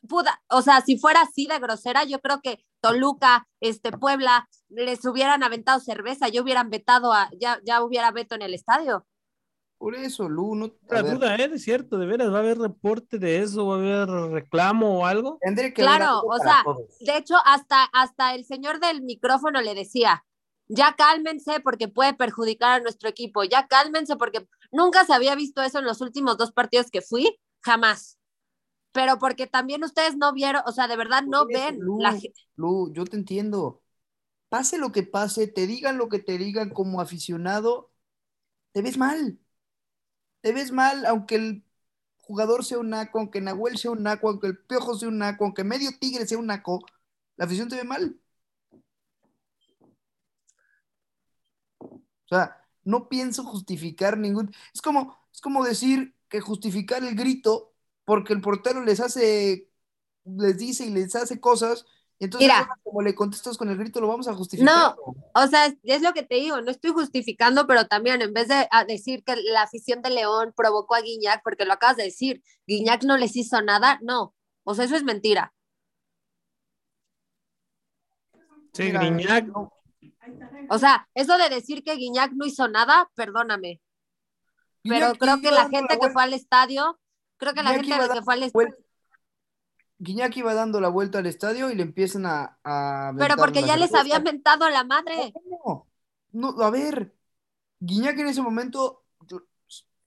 puda, 0.07 0.41
o 0.49 0.61
sea, 0.61 0.81
si 0.81 0.97
fuera 0.97 1.21
así 1.21 1.47
de 1.47 1.59
grosera, 1.59 2.03
yo 2.03 2.19
creo 2.19 2.41
que 2.41 2.65
Toluca, 2.81 3.47
este 3.59 3.91
Puebla, 3.91 4.49
les 4.69 5.05
hubieran 5.05 5.43
aventado 5.43 5.79
cerveza, 5.79 6.29
yo 6.29 6.41
hubieran 6.43 6.69
vetado 6.69 7.13
a, 7.13 7.29
ya, 7.39 7.59
ya 7.63 7.83
hubiera 7.83 8.11
veto 8.11 8.35
en 8.35 8.41
el 8.41 8.53
estadio. 8.53 9.05
Por 9.77 9.95
eso, 9.95 10.29
Lu, 10.29 10.53
no. 10.53 10.71
La 10.89 11.01
duda, 11.01 11.35
¿eh? 11.37 11.49
Es 11.51 11.63
cierto, 11.63 11.97
de 11.97 12.05
veras, 12.05 12.31
¿va 12.31 12.35
a 12.35 12.41
haber 12.41 12.59
reporte 12.59 13.17
de 13.17 13.39
eso? 13.39 13.65
¿Va 13.65 13.75
a 13.75 13.79
haber 13.79 14.07
reclamo 14.31 14.99
o 14.99 15.05
algo? 15.07 15.39
que 15.41 15.73
Claro, 15.73 16.05
algo 16.05 16.27
o 16.27 16.37
sea, 16.37 16.61
todos. 16.63 16.99
De 16.99 17.17
hecho, 17.17 17.35
hasta, 17.45 17.85
hasta 17.85 18.35
el 18.35 18.45
señor 18.45 18.79
del 18.79 19.01
micrófono 19.01 19.59
le 19.59 19.73
decía, 19.73 20.23
ya 20.67 20.93
cálmense 20.95 21.61
porque 21.61 21.87
puede 21.87 22.13
perjudicar 22.13 22.79
a 22.79 22.83
nuestro 22.83 23.09
equipo, 23.09 23.43
ya 23.43 23.65
cálmense 23.65 24.17
porque 24.17 24.47
nunca 24.71 25.05
se 25.05 25.13
había 25.13 25.35
visto 25.35 25.61
eso 25.61 25.79
en 25.79 25.85
los 25.85 26.01
últimos 26.01 26.37
dos 26.37 26.51
partidos 26.51 26.91
que 26.91 27.01
fui, 27.01 27.39
jamás. 27.61 28.17
Pero 28.93 29.19
porque 29.19 29.47
también 29.47 29.83
ustedes 29.83 30.17
no 30.17 30.33
vieron, 30.33 30.63
o 30.67 30.71
sea, 30.73 30.87
de 30.87 30.97
verdad 30.97 31.23
no 31.23 31.49
ven. 31.51 31.79
Lu, 31.79 31.97
la 31.97 32.13
ge- 32.15 32.33
Lu, 32.55 32.91
yo 32.93 33.05
te 33.05 33.17
entiendo. 33.17 33.81
Pase 34.49 34.77
lo 34.79 34.91
que 34.91 35.03
pase, 35.03 35.47
te 35.47 35.67
digan 35.67 35.97
lo 35.97 36.09
que 36.09 36.19
te 36.19 36.37
digan 36.39 36.71
como 36.71 37.01
aficionado, 37.01 37.91
te 38.73 38.81
ves 38.83 38.97
mal. 38.97 39.39
Te 40.41 40.53
ves 40.53 40.71
mal, 40.71 41.05
aunque 41.05 41.35
el 41.35 41.63
jugador 42.21 42.65
sea 42.65 42.79
un 42.79 42.89
naco, 42.91 43.19
aunque 43.19 43.41
Nahuel 43.41 43.77
sea 43.77 43.91
un 43.91 44.03
naco, 44.03 44.29
aunque 44.29 44.47
el 44.47 44.57
Piojo 44.59 44.95
sea 44.97 45.09
un 45.09 45.19
naco, 45.19 45.45
aunque 45.45 45.63
medio 45.63 45.91
Tigre 45.99 46.27
sea 46.27 46.37
un 46.39 46.47
naco, 46.47 46.83
la 47.37 47.45
afición 47.45 47.69
te 47.69 47.75
ve 47.77 47.83
mal. 47.83 48.19
O 52.25 52.27
sea, 52.29 52.60
no 52.83 53.09
pienso 53.09 53.43
justificar 53.43 54.17
ningún. 54.17 54.53
Es 54.73 54.81
como, 54.81 55.17
es 55.33 55.41
como 55.41 55.63
decir 55.63 56.15
que 56.29 56.41
justificar 56.41 57.03
el 57.03 57.15
grito 57.15 57.73
porque 58.05 58.33
el 58.33 58.41
portero 58.41 58.83
les 58.83 58.99
hace, 58.99 59.69
les 60.25 60.57
dice 60.57 60.85
y 60.85 60.89
les 60.89 61.15
hace 61.15 61.39
cosas, 61.39 61.85
y 62.19 62.25
entonces 62.25 62.49
Mira. 62.49 62.69
como 62.83 63.01
le 63.01 63.15
contestas 63.15 63.57
con 63.57 63.69
el 63.69 63.77
grito, 63.77 63.99
lo 63.99 64.07
vamos 64.07 64.27
a 64.27 64.35
justificar. 64.35 64.73
No, 64.73 64.95
o 65.33 65.47
sea, 65.47 65.65
es, 65.65 65.75
es 65.83 66.01
lo 66.03 66.13
que 66.13 66.21
te 66.21 66.35
digo, 66.35 66.61
no 66.61 66.69
estoy 66.69 66.91
justificando, 66.91 67.65
pero 67.65 67.87
también 67.87 68.21
en 68.21 68.31
vez 68.31 68.47
de 68.47 68.67
a 68.69 68.85
decir 68.85 69.23
que 69.23 69.35
la 69.37 69.63
afición 69.63 70.01
de 70.03 70.11
León 70.11 70.53
provocó 70.55 70.93
a 70.93 71.01
Guiñac, 71.01 71.41
porque 71.43 71.65
lo 71.65 71.73
acabas 71.73 71.97
de 71.97 72.03
decir, 72.03 72.43
Guiñac 72.67 73.03
no 73.05 73.17
les 73.17 73.35
hizo 73.35 73.61
nada, 73.61 73.97
no, 74.03 74.35
o 74.63 74.75
sea, 74.75 74.85
eso 74.85 74.95
es 74.95 75.03
mentira. 75.03 75.53
Sí, 78.73 78.83
Mira, 78.83 79.41
no, 79.41 79.73
O 80.69 80.79
sea, 80.79 81.07
eso 81.13 81.37
de 81.37 81.49
decir 81.49 81.83
que 81.83 81.95
Guiñac 81.95 82.31
no 82.33 82.45
hizo 82.45 82.67
nada, 82.67 83.09
perdóname, 83.15 83.81
pero 84.83 85.13
creo 85.15 85.41
que 85.41 85.51
la 85.51 85.69
gente 85.69 85.99
que 85.99 86.09
fue 86.09 86.23
al 86.23 86.33
estadio, 86.33 86.99
creo 87.37 87.53
que 87.53 87.63
la 87.63 87.77
Guiñac 87.77 87.99
gente 87.99 88.13
que 88.13 88.21
fue 88.21 88.33
al 88.33 88.43
estadio, 88.43 88.75
Guiñac 89.99 90.35
iba 90.37 90.53
dando 90.53 90.81
la 90.81 90.89
vuelta 90.89 91.19
al 91.19 91.27
estadio 91.27 91.69
y 91.69 91.75
le 91.75 91.83
empiezan 91.83 92.25
a, 92.25 92.57
a 92.63 93.13
pero 93.17 93.35
porque 93.35 93.61
ya 93.61 93.77
les 93.77 93.93
habían 93.93 94.23
mentado 94.23 94.65
a 94.65 94.71
la 94.71 94.83
madre. 94.83 95.31
No, 95.63 95.87
no, 96.31 96.63
a 96.63 96.71
ver, 96.71 97.13
Guiñac 97.79 98.17
en 98.17 98.27
ese 98.27 98.41
momento 98.41 99.03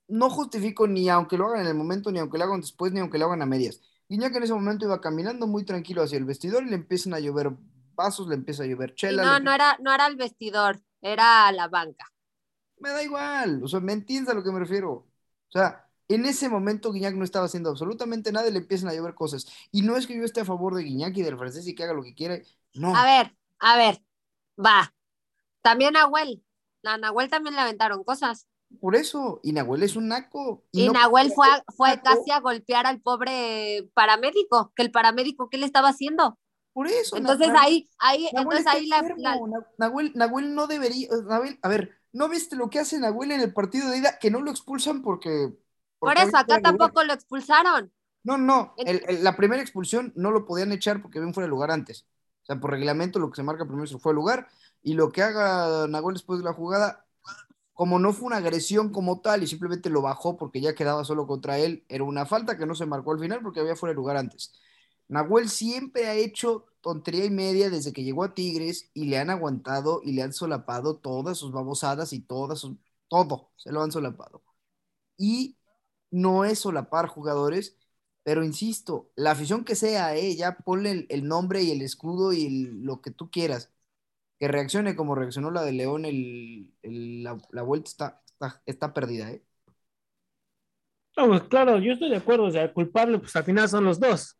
no 0.08 0.30
justifico 0.30 0.86
ni 0.86 1.08
aunque 1.08 1.38
lo 1.38 1.46
hagan 1.46 1.62
en 1.62 1.68
el 1.68 1.74
momento, 1.74 2.10
ni 2.10 2.18
aunque 2.18 2.38
lo 2.38 2.44
hagan 2.44 2.60
después, 2.60 2.92
ni 2.92 3.00
aunque 3.00 3.18
lo 3.18 3.26
hagan 3.26 3.42
a 3.42 3.46
medias. 3.46 3.80
Guiñac 4.08 4.34
en 4.34 4.42
ese 4.42 4.54
momento 4.54 4.84
iba 4.84 5.00
caminando 5.00 5.46
muy 5.46 5.64
tranquilo 5.64 6.02
hacia 6.02 6.18
el 6.18 6.24
vestidor 6.24 6.64
y 6.64 6.70
le 6.70 6.76
empiezan 6.76 7.14
a 7.14 7.20
llover 7.20 7.52
vasos, 7.94 8.28
le 8.28 8.34
empieza 8.34 8.62
a 8.64 8.66
llover 8.66 8.94
Y 9.06 9.16
chela. 9.16 9.18
no, 9.18 9.38
le- 9.38 9.40
no 9.40 9.50
era, 9.54 9.78
no 9.80 9.94
era 9.94 10.06
el 10.06 10.16
vestidor, 10.16 10.82
era 11.00 11.50
la 11.52 11.68
banca. 11.68 12.12
Me 12.78 12.90
da 12.90 13.02
igual, 13.02 13.62
o 13.62 13.68
sea, 13.68 13.80
¿me 13.80 13.92
entiendes 13.92 14.30
a 14.32 14.34
lo 14.34 14.42
que 14.44 14.50
me 14.52 14.58
refiero? 14.60 14.90
O 14.92 15.06
sea, 15.50 15.88
en 16.08 16.26
ese 16.26 16.48
momento 16.48 16.92
Guiñac 16.92 17.14
no 17.14 17.24
estaba 17.24 17.46
haciendo 17.46 17.70
absolutamente 17.70 18.32
nada 18.32 18.48
y 18.48 18.52
le 18.52 18.58
empiezan 18.58 18.90
a 18.90 18.94
llover 18.94 19.14
cosas. 19.14 19.46
Y 19.70 19.82
no 19.82 19.96
es 19.96 20.06
que 20.06 20.16
yo 20.16 20.24
esté 20.24 20.40
a 20.40 20.44
favor 20.44 20.74
de 20.74 20.82
Guiñac 20.84 21.16
y 21.16 21.22
del 21.22 21.38
francés 21.38 21.66
y 21.66 21.74
que 21.74 21.84
haga 21.84 21.94
lo 21.94 22.02
que 22.02 22.14
quiera, 22.14 22.38
no. 22.74 22.94
A 22.94 23.04
ver, 23.04 23.36
a 23.60 23.76
ver, 23.76 24.02
va. 24.58 24.94
También 25.62 25.94
Nahuel, 25.94 26.44
a 26.84 26.98
Nahuel 26.98 27.30
también 27.30 27.56
le 27.56 27.62
aventaron 27.62 28.04
cosas. 28.04 28.46
Por 28.80 28.96
eso, 28.96 29.40
y 29.42 29.52
Nahuel 29.52 29.82
es 29.82 29.96
un 29.96 30.08
naco. 30.08 30.64
Y 30.72 30.82
no 30.82 30.92
Nahuel 30.92 31.30
fue, 31.32 31.46
a- 31.48 31.62
fue 31.76 32.00
naco, 32.02 32.02
casi 32.02 32.30
a 32.30 32.40
golpear 32.40 32.86
al 32.86 33.00
pobre 33.00 33.88
paramédico, 33.94 34.72
que 34.74 34.82
el 34.82 34.90
paramédico, 34.90 35.48
¿qué 35.48 35.58
le 35.58 35.66
estaba 35.66 35.88
haciendo? 35.90 36.38
Por 36.74 36.88
eso. 36.88 37.16
Entonces 37.16 37.48
Nahuel- 37.48 37.58
ahí, 37.60 37.90
ahí, 37.98 38.28
Nahuel 38.34 38.58
entonces 38.58 38.66
ahí 38.66 38.86
la, 38.88 39.02
la- 39.16 39.36
Na- 39.46 39.66
Nahuel, 39.78 40.12
Nahuel 40.14 40.54
no 40.54 40.66
debería. 40.66 41.08
Nahuel, 41.26 41.58
a 41.62 41.68
ver, 41.68 41.96
¿no 42.12 42.28
viste 42.28 42.56
lo 42.56 42.68
que 42.68 42.80
hace 42.80 42.98
Nahuel 42.98 43.30
en 43.30 43.40
el 43.40 43.54
partido 43.54 43.88
de 43.90 43.98
ida? 43.98 44.18
Que 44.18 44.30
no 44.30 44.42
lo 44.42 44.50
expulsan 44.50 45.00
porque. 45.00 45.52
por 45.98 46.18
eso 46.18 46.36
acá 46.36 46.58
lugar. 46.58 46.62
tampoco 46.62 47.04
lo 47.04 47.12
expulsaron. 47.14 47.92
No, 48.24 48.38
no, 48.38 48.74
el- 48.76 49.02
el- 49.08 49.24
la 49.24 49.36
primera 49.36 49.62
expulsión 49.62 50.12
no 50.16 50.30
lo 50.30 50.46
podían 50.46 50.72
echar 50.72 51.00
porque 51.00 51.20
bien 51.20 51.32
fuera 51.32 51.46
de 51.46 51.50
lugar 51.50 51.70
antes. 51.70 52.06
O 52.42 52.46
sea, 52.46 52.60
por 52.60 52.70
reglamento 52.72 53.18
lo 53.18 53.30
que 53.30 53.36
se 53.36 53.42
marca 53.42 53.64
primero 53.64 53.84
es 53.84 53.92
fue 54.02 54.12
de 54.12 54.16
lugar 54.16 54.48
y 54.82 54.94
lo 54.94 55.10
que 55.12 55.22
haga 55.22 55.86
Nahuel 55.86 56.14
después 56.14 56.40
de 56.40 56.44
la 56.44 56.52
jugada, 56.52 57.06
como 57.72 57.98
no 57.98 58.12
fue 58.12 58.26
una 58.26 58.36
agresión 58.38 58.90
como 58.90 59.20
tal 59.20 59.42
y 59.42 59.46
simplemente 59.46 59.90
lo 59.90 60.02
bajó 60.02 60.36
porque 60.36 60.60
ya 60.60 60.74
quedaba 60.74 61.04
solo 61.04 61.26
contra 61.26 61.58
él, 61.58 61.84
era 61.88 62.04
una 62.04 62.26
falta 62.26 62.56
que 62.58 62.66
no 62.66 62.74
se 62.74 62.86
marcó 62.86 63.12
al 63.12 63.18
final 63.20 63.40
porque 63.42 63.60
había 63.60 63.76
fuera 63.76 63.92
de 63.92 63.96
lugar 63.96 64.16
antes. 64.16 64.52
Nahuel 65.08 65.48
siempre 65.48 66.06
ha 66.06 66.14
hecho 66.14 66.66
tontería 66.80 67.24
y 67.24 67.30
media 67.30 67.70
desde 67.70 67.92
que 67.92 68.04
llegó 68.04 68.24
a 68.24 68.34
Tigres 68.34 68.90
y 68.94 69.06
le 69.06 69.18
han 69.18 69.30
aguantado 69.30 70.00
y 70.04 70.12
le 70.12 70.22
han 70.22 70.32
solapado 70.32 70.96
todas 70.98 71.38
sus 71.38 71.52
babosadas 71.52 72.12
y 72.12 72.20
todas 72.20 72.60
sus, 72.60 72.76
todo, 73.08 73.52
se 73.56 73.72
lo 73.72 73.82
han 73.82 73.92
solapado. 73.92 74.42
Y 75.16 75.58
no 76.10 76.44
es 76.44 76.60
solapar 76.60 77.08
jugadores, 77.08 77.76
pero 78.22 78.44
insisto, 78.44 79.12
la 79.16 79.32
afición 79.32 79.64
que 79.64 79.76
sea, 79.76 80.16
eh, 80.16 80.36
ya 80.36 80.56
ponle 80.58 81.06
el, 81.10 81.28
nombre 81.28 81.62
y 81.62 81.72
el 81.72 81.82
escudo 81.82 82.32
y 82.32 82.48
lo 82.82 83.00
que 83.02 83.10
tú 83.10 83.30
quieras, 83.30 83.72
que 84.38 84.48
reaccione 84.48 84.96
como 84.96 85.14
reaccionó 85.14 85.50
la 85.50 85.62
de 85.64 85.72
León, 85.72 86.04
la, 86.82 87.62
vuelta 87.62 87.90
está, 87.90 88.22
está, 88.26 88.62
está 88.66 88.94
perdida, 88.94 89.30
¿eh? 89.32 89.44
no, 91.16 91.28
pues 91.28 91.42
claro, 91.44 91.78
yo 91.78 91.92
estoy 91.92 92.10
de 92.10 92.16
acuerdo, 92.16 92.44
o 92.44 92.50
sea, 92.50 92.72
culpable, 92.72 93.18
pues 93.18 93.34
al 93.36 93.44
final 93.44 93.68
son 93.68 93.84
los 93.84 94.00
dos. 94.00 94.36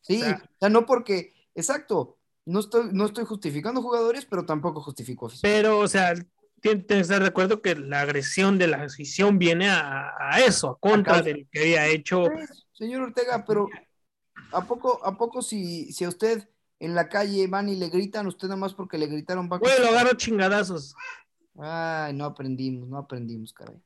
Sí, 0.00 0.22
O 0.22 0.24
sea- 0.24 0.42
o 0.44 0.58
sea, 0.60 0.68
no 0.68 0.86
porque, 0.86 1.34
exacto, 1.54 2.18
no 2.46 2.60
estoy, 2.60 2.90
no 2.92 3.04
estoy 3.04 3.24
justificando 3.24 3.82
jugadores, 3.82 4.24
pero 4.24 4.46
tampoco 4.46 4.80
justifico 4.80 5.26
afición. 5.26 5.50
Pero, 5.52 5.78
o 5.80 5.88
sea, 5.88 6.14
tienes 6.60 6.86
que 6.86 6.98
estar 7.00 7.20
de 7.20 7.28
acuerdo 7.28 7.60
que 7.60 7.74
la 7.74 8.00
agresión 8.00 8.58
de 8.58 8.68
la 8.68 8.82
afición 8.84 9.38
viene 9.38 9.68
a, 9.68 10.12
a 10.18 10.40
eso, 10.40 10.70
a 10.70 10.78
contra 10.78 11.22
de 11.22 11.34
lo 11.34 11.48
que 11.50 11.60
había 11.60 11.86
hecho. 11.86 12.24
Señor 12.72 13.02
Ortega, 13.02 13.44
pero 13.46 13.68
¿a 14.52 14.66
poco, 14.66 15.04
a 15.04 15.16
poco 15.18 15.42
si, 15.42 15.92
si 15.92 16.04
a 16.04 16.08
usted 16.08 16.48
en 16.80 16.94
la 16.94 17.08
calle 17.08 17.46
van 17.48 17.68
y 17.68 17.76
le 17.76 17.88
gritan, 17.88 18.26
usted 18.26 18.48
nada 18.48 18.60
más 18.60 18.72
porque 18.72 18.98
le 18.98 19.08
gritaron 19.08 19.48
va 19.52 19.58
Güey, 19.58 19.80
lo 19.80 19.88
agarro 19.88 20.14
chingadazos. 20.16 20.94
Ay, 21.58 22.14
no 22.14 22.24
aprendimos, 22.24 22.88
no 22.88 22.98
aprendimos, 22.98 23.52
caray. 23.52 23.76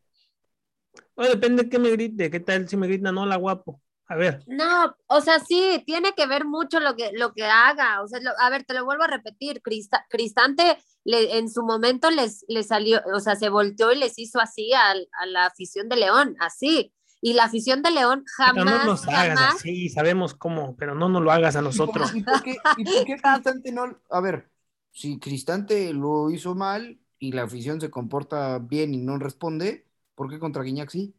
No, 1.16 1.24
depende 1.26 1.64
de 1.64 1.70
qué 1.70 1.78
me 1.78 1.90
grite, 1.90 2.30
qué 2.30 2.38
tal 2.38 2.68
si 2.68 2.76
me 2.76 2.86
gritan, 2.86 3.16
hola 3.16 3.36
guapo. 3.36 3.80
A 4.08 4.16
ver, 4.16 4.46
No, 4.46 4.94
o 5.06 5.20
sea, 5.20 5.38
sí, 5.40 5.82
tiene 5.86 6.14
que 6.14 6.26
ver 6.26 6.44
mucho 6.44 6.80
lo 6.80 6.96
que, 6.96 7.12
lo 7.12 7.32
que 7.32 7.44
haga. 7.44 8.02
O 8.02 8.08
sea, 8.08 8.20
lo- 8.20 8.32
a 8.40 8.50
ver, 8.50 8.64
te 8.64 8.74
lo 8.74 8.84
vuelvo 8.84 9.04
a 9.04 9.06
repetir, 9.06 9.62
Crista- 9.62 10.04
Cristante 10.10 10.78
le- 11.04 11.38
en 11.38 11.48
su 11.50 11.62
momento 11.62 12.10
les, 12.10 12.44
les 12.48 12.66
salió, 12.68 13.00
o 13.14 13.20
sea, 13.20 13.36
se 13.36 13.48
volteó 13.48 13.92
y 13.92 13.96
les 13.98 14.18
hizo 14.18 14.40
así 14.40 14.72
al- 14.72 15.08
a, 15.20 15.26
la 15.26 15.46
afición 15.46 15.88
de 15.88 15.96
León, 15.96 16.36
así. 16.40 16.92
Y 17.20 17.34
la 17.34 17.44
afición 17.44 17.82
de 17.82 17.92
León 17.92 18.24
pero 18.44 18.64
no 18.64 18.78
jamás, 18.78 18.82
nos 18.82 19.06
hagas 19.08 19.40
jamás, 19.40 19.54
así, 19.54 19.88
sabemos 19.88 20.34
cómo, 20.34 20.76
pero 20.76 20.94
no 20.94 21.08
nos 21.08 21.22
lo 21.22 21.30
hagas 21.32 21.54
a 21.56 21.62
nosotros. 21.62 22.12
¿Y 22.14 22.22
por 22.24 22.42
qué, 22.42 22.68
y 22.74 22.86
por 22.86 23.04
qué 23.04 23.16
Cristante 23.20 23.70
no? 23.72 24.00
A 24.10 24.20
ver, 24.20 24.50
si 24.90 25.18
Cristante 25.20 25.92
lo 25.92 26.30
hizo 26.30 26.54
mal 26.54 27.00
y 27.18 27.32
la 27.32 27.44
afición 27.44 27.80
se 27.80 27.90
comporta 27.90 28.58
bien 28.58 28.94
y 28.94 28.98
no 28.98 29.18
responde, 29.18 29.86
¿por 30.14 30.28
qué 30.30 30.38
contra 30.40 30.62
Guiñac 30.64 30.90
sí? 30.90 31.14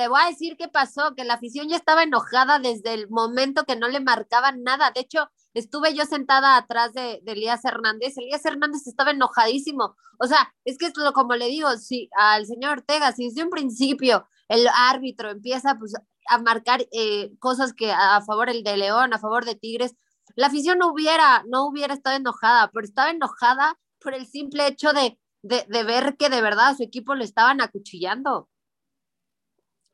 Te 0.00 0.08
voy 0.08 0.22
a 0.22 0.28
decir 0.28 0.56
qué 0.56 0.66
pasó, 0.66 1.14
que 1.14 1.24
la 1.24 1.34
afición 1.34 1.68
ya 1.68 1.76
estaba 1.76 2.04
enojada 2.04 2.58
desde 2.58 2.94
el 2.94 3.10
momento 3.10 3.64
que 3.64 3.76
no 3.76 3.86
le 3.86 4.00
marcaban 4.00 4.62
nada. 4.62 4.92
De 4.92 5.02
hecho, 5.02 5.28
estuve 5.52 5.92
yo 5.92 6.06
sentada 6.06 6.56
atrás 6.56 6.94
de, 6.94 7.20
de 7.22 7.32
Elías 7.32 7.62
Hernández. 7.66 8.16
Elías 8.16 8.42
Hernández 8.46 8.86
estaba 8.86 9.10
enojadísimo. 9.10 9.96
O 10.18 10.26
sea, 10.26 10.54
es 10.64 10.78
que 10.78 10.86
es 10.86 10.96
lo 10.96 11.12
como 11.12 11.34
le 11.34 11.48
digo, 11.48 11.68
si 11.76 12.08
al 12.16 12.46
señor 12.46 12.78
Ortega, 12.78 13.12
si 13.12 13.28
desde 13.28 13.44
un 13.44 13.50
principio 13.50 14.26
el 14.48 14.66
árbitro 14.74 15.28
empieza 15.28 15.74
pues, 15.78 15.92
a 16.30 16.38
marcar 16.38 16.86
eh, 16.92 17.32
cosas 17.38 17.74
que 17.74 17.92
a, 17.92 18.22
favor 18.22 18.48
el 18.48 18.64
de 18.64 18.78
León, 18.78 19.12
a 19.12 19.18
favor 19.18 19.44
de 19.44 19.54
Tigres, 19.54 19.96
la 20.34 20.46
afición 20.46 20.78
no 20.78 20.90
hubiera, 20.90 21.44
no 21.46 21.66
hubiera 21.66 21.92
estado 21.92 22.16
enojada, 22.16 22.70
pero 22.72 22.86
estaba 22.86 23.10
enojada 23.10 23.78
por 23.98 24.14
el 24.14 24.26
simple 24.26 24.66
hecho 24.66 24.94
de, 24.94 25.18
de, 25.42 25.66
de 25.68 25.84
ver 25.84 26.16
que 26.16 26.30
de 26.30 26.40
verdad 26.40 26.68
a 26.68 26.74
su 26.74 26.84
equipo 26.84 27.14
le 27.14 27.24
estaban 27.24 27.60
acuchillando. 27.60 28.48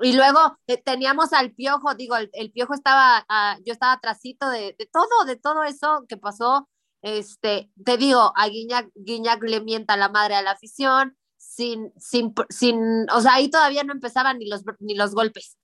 Y 0.00 0.12
luego 0.14 0.58
eh, 0.66 0.76
teníamos 0.82 1.32
al 1.32 1.52
piojo, 1.52 1.94
digo, 1.94 2.16
el, 2.16 2.28
el 2.34 2.52
piojo 2.52 2.74
estaba, 2.74 3.24
ah, 3.28 3.56
yo 3.64 3.72
estaba 3.72 3.92
atrasito 3.92 4.48
de, 4.50 4.74
de 4.78 4.86
todo, 4.92 5.24
de 5.26 5.36
todo 5.36 5.64
eso 5.64 6.04
que 6.08 6.16
pasó. 6.16 6.68
Este, 7.02 7.70
te 7.84 7.96
digo, 7.96 8.32
a 8.36 8.48
Guiñac, 8.48 8.90
Guiñac 8.94 9.42
le 9.44 9.60
mienta 9.60 9.96
la 9.96 10.08
madre 10.08 10.34
a 10.34 10.42
la 10.42 10.50
afición, 10.52 11.16
sin, 11.36 11.92
sin, 11.98 12.34
sin, 12.50 13.06
o 13.10 13.20
sea, 13.20 13.34
ahí 13.34 13.48
todavía 13.50 13.84
no 13.84 13.92
empezaban 13.92 14.38
ni 14.38 14.48
los, 14.48 14.62
ni 14.80 14.94
los 14.94 15.14
golpes. 15.14 15.56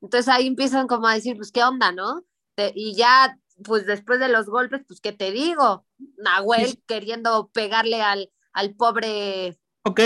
Entonces 0.00 0.28
ahí 0.28 0.46
empiezan 0.48 0.86
como 0.88 1.06
a 1.06 1.14
decir, 1.14 1.36
pues 1.36 1.52
qué 1.52 1.62
onda, 1.62 1.92
¿no? 1.92 2.24
Te- 2.56 2.72
y 2.74 2.94
ya, 2.94 3.38
pues 3.64 3.86
después 3.86 4.18
de 4.20 4.28
los 4.28 4.46
golpes, 4.46 4.82
pues 4.86 5.00
qué 5.00 5.12
te 5.12 5.30
digo, 5.30 5.86
Nahuel 6.18 6.82
queriendo 6.86 7.48
pegarle 7.48 8.02
al, 8.02 8.30
al 8.52 8.74
pobre, 8.74 9.58
Ok, 9.84 10.00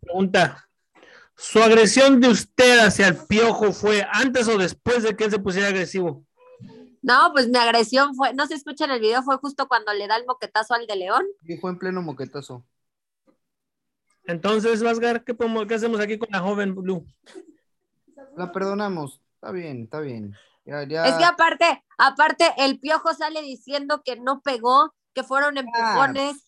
pregunta. 0.00 0.69
¿Su 1.42 1.62
agresión 1.62 2.20
de 2.20 2.28
usted 2.28 2.80
hacia 2.80 3.08
el 3.08 3.16
piojo 3.26 3.72
fue 3.72 4.06
antes 4.12 4.46
o 4.46 4.58
después 4.58 5.02
de 5.02 5.16
que 5.16 5.24
él 5.24 5.30
se 5.30 5.38
pusiera 5.38 5.68
agresivo? 5.68 6.24
no, 7.02 7.30
pues 7.32 7.48
mi 7.48 7.56
agresión 7.56 8.14
fue, 8.14 8.34
no 8.34 8.46
se 8.46 8.54
escucha 8.54 8.84
en 8.84 8.90
el 8.90 9.00
video, 9.00 9.22
fue 9.22 9.38
justo 9.38 9.66
cuando 9.68 9.90
le 9.94 10.06
da 10.06 10.16
el 10.16 10.26
moquetazo 10.26 10.74
al 10.74 10.86
de 10.86 10.96
León. 10.96 11.24
Y 11.44 11.56
fue 11.56 11.70
en 11.70 11.78
pleno 11.78 12.02
moquetazo. 12.02 12.62
Entonces, 14.24 14.82
Vasgar, 14.82 15.24
¿qué, 15.24 15.32
podemos- 15.32 15.66
qué 15.66 15.74
hacemos 15.74 15.98
aquí 15.98 16.18
con 16.18 16.28
la 16.30 16.40
joven 16.40 16.74
Blue? 16.74 17.06
La 18.36 18.52
perdonamos. 18.52 19.20
Está 19.36 19.50
bien, 19.50 19.84
está 19.84 20.00
bien. 20.00 20.34
Ya, 20.66 20.82
ya. 20.84 21.06
Es 21.06 21.14
que 21.14 21.24
aparte, 21.24 21.82
aparte, 21.96 22.52
el 22.58 22.78
piojo 22.78 23.14
sale 23.14 23.40
diciendo 23.40 24.02
que 24.04 24.16
no 24.16 24.42
pegó, 24.42 24.94
que 25.14 25.24
fueron 25.24 25.56
empujones. 25.56 26.46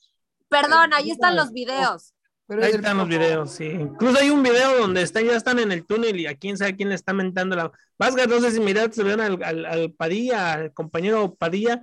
Perdón, 0.49 0.93
ahí 0.93 1.11
están 1.11 1.35
los 1.35 1.51
videos. 1.53 2.13
Pero 2.47 2.65
Ahí 2.65 2.73
están 2.73 2.99
los 2.99 3.09
videos, 3.09 3.53
sí. 3.53 3.67
Incluso 3.67 4.19
hay 4.19 4.31
un 4.31 4.43
video 4.43 4.79
donde 4.79 5.03
están, 5.03 5.25
ya 5.25 5.37
están 5.37 5.59
en 5.59 5.73
el 5.73 5.87
túnel 5.87 6.19
y 6.21 6.27
a 6.27 6.35
quién 6.35 6.57
sabe 6.59 6.77
quién 6.77 6.89
le 6.89 6.95
está 6.95 7.13
mentando 7.13 7.57
la. 7.57 7.73
Vasgar, 7.99 8.29
no 8.29 8.41
sé 8.41 8.51
si 8.51 8.61
miraste, 8.61 8.97
se 8.97 9.05
vieron 9.05 9.21
al, 9.21 9.43
al, 9.43 9.65
al 9.65 9.93
Padilla, 9.93 10.53
al 10.53 10.73
compañero 10.75 11.35
Padilla, 11.35 11.81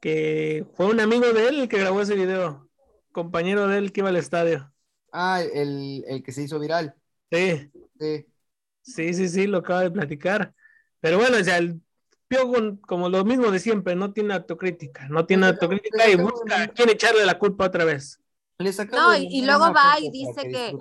que 0.00 0.64
fue 0.74 0.86
un 0.86 1.00
amigo 1.00 1.32
de 1.32 1.48
él 1.48 1.60
el 1.62 1.68
que 1.68 1.78
grabó 1.78 2.00
ese 2.02 2.14
video. 2.14 2.68
Compañero 3.12 3.66
de 3.66 3.78
él 3.78 3.92
que 3.92 4.00
iba 4.00 4.08
al 4.08 4.16
estadio. 4.16 4.72
Ah, 5.12 5.42
el, 5.42 6.04
el 6.06 6.22
que 6.22 6.32
se 6.32 6.42
hizo 6.42 6.58
viral. 6.60 6.94
Sí, 7.30 7.70
Sí. 7.98 8.26
sí, 8.82 9.14
sí, 9.14 9.28
sí, 9.28 9.46
lo 9.46 9.58
acaba 9.58 9.82
de 9.82 9.90
platicar. 9.90 10.54
Pero 11.00 11.18
bueno, 11.18 11.36
o 11.38 11.44
sea, 11.44 11.58
el 11.58 11.80
Piojo, 12.28 12.80
como 12.82 13.08
lo 13.08 13.24
mismo 13.24 13.50
de 13.50 13.58
siempre, 13.58 13.96
no 13.96 14.12
tiene 14.12 14.34
autocrítica, 14.34 15.08
no 15.08 15.26
tiene 15.26 15.46
autocrítica 15.46 16.08
y 16.08 16.14
busca 16.14 16.62
a 16.62 16.68
quién 16.68 16.88
echarle 16.88 17.26
la 17.26 17.38
culpa 17.38 17.66
otra 17.66 17.84
vez. 17.84 18.20
Les 18.60 18.78
acabo 18.78 19.02
No, 19.02 19.10
de 19.10 19.20
y- 19.28 19.42
luego 19.44 19.72
va 19.72 19.98
y 20.00 20.10
dice 20.10 20.42
que-. 20.50 20.76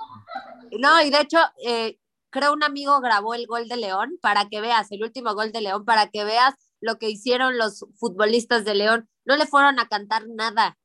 No, 0.79 1.01
y 1.01 1.09
de 1.09 1.21
hecho, 1.21 1.39
eh, 1.65 1.97
creo 2.29 2.53
un 2.53 2.63
amigo 2.63 2.99
grabó 3.01 3.33
el 3.33 3.47
gol 3.47 3.67
de 3.67 3.77
León 3.77 4.17
para 4.21 4.47
que 4.49 4.61
veas, 4.61 4.91
el 4.91 5.01
último 5.03 5.33
gol 5.33 5.51
de 5.51 5.61
León, 5.61 5.85
para 5.85 6.07
que 6.09 6.23
veas 6.23 6.53
lo 6.81 6.97
que 6.97 7.09
hicieron 7.09 7.57
los 7.57 7.85
futbolistas 7.97 8.65
de 8.65 8.75
León. 8.75 9.09
No 9.25 9.35
le 9.37 9.45
fueron 9.47 9.79
a 9.79 9.87
cantar 9.87 10.23
nada. 10.27 10.77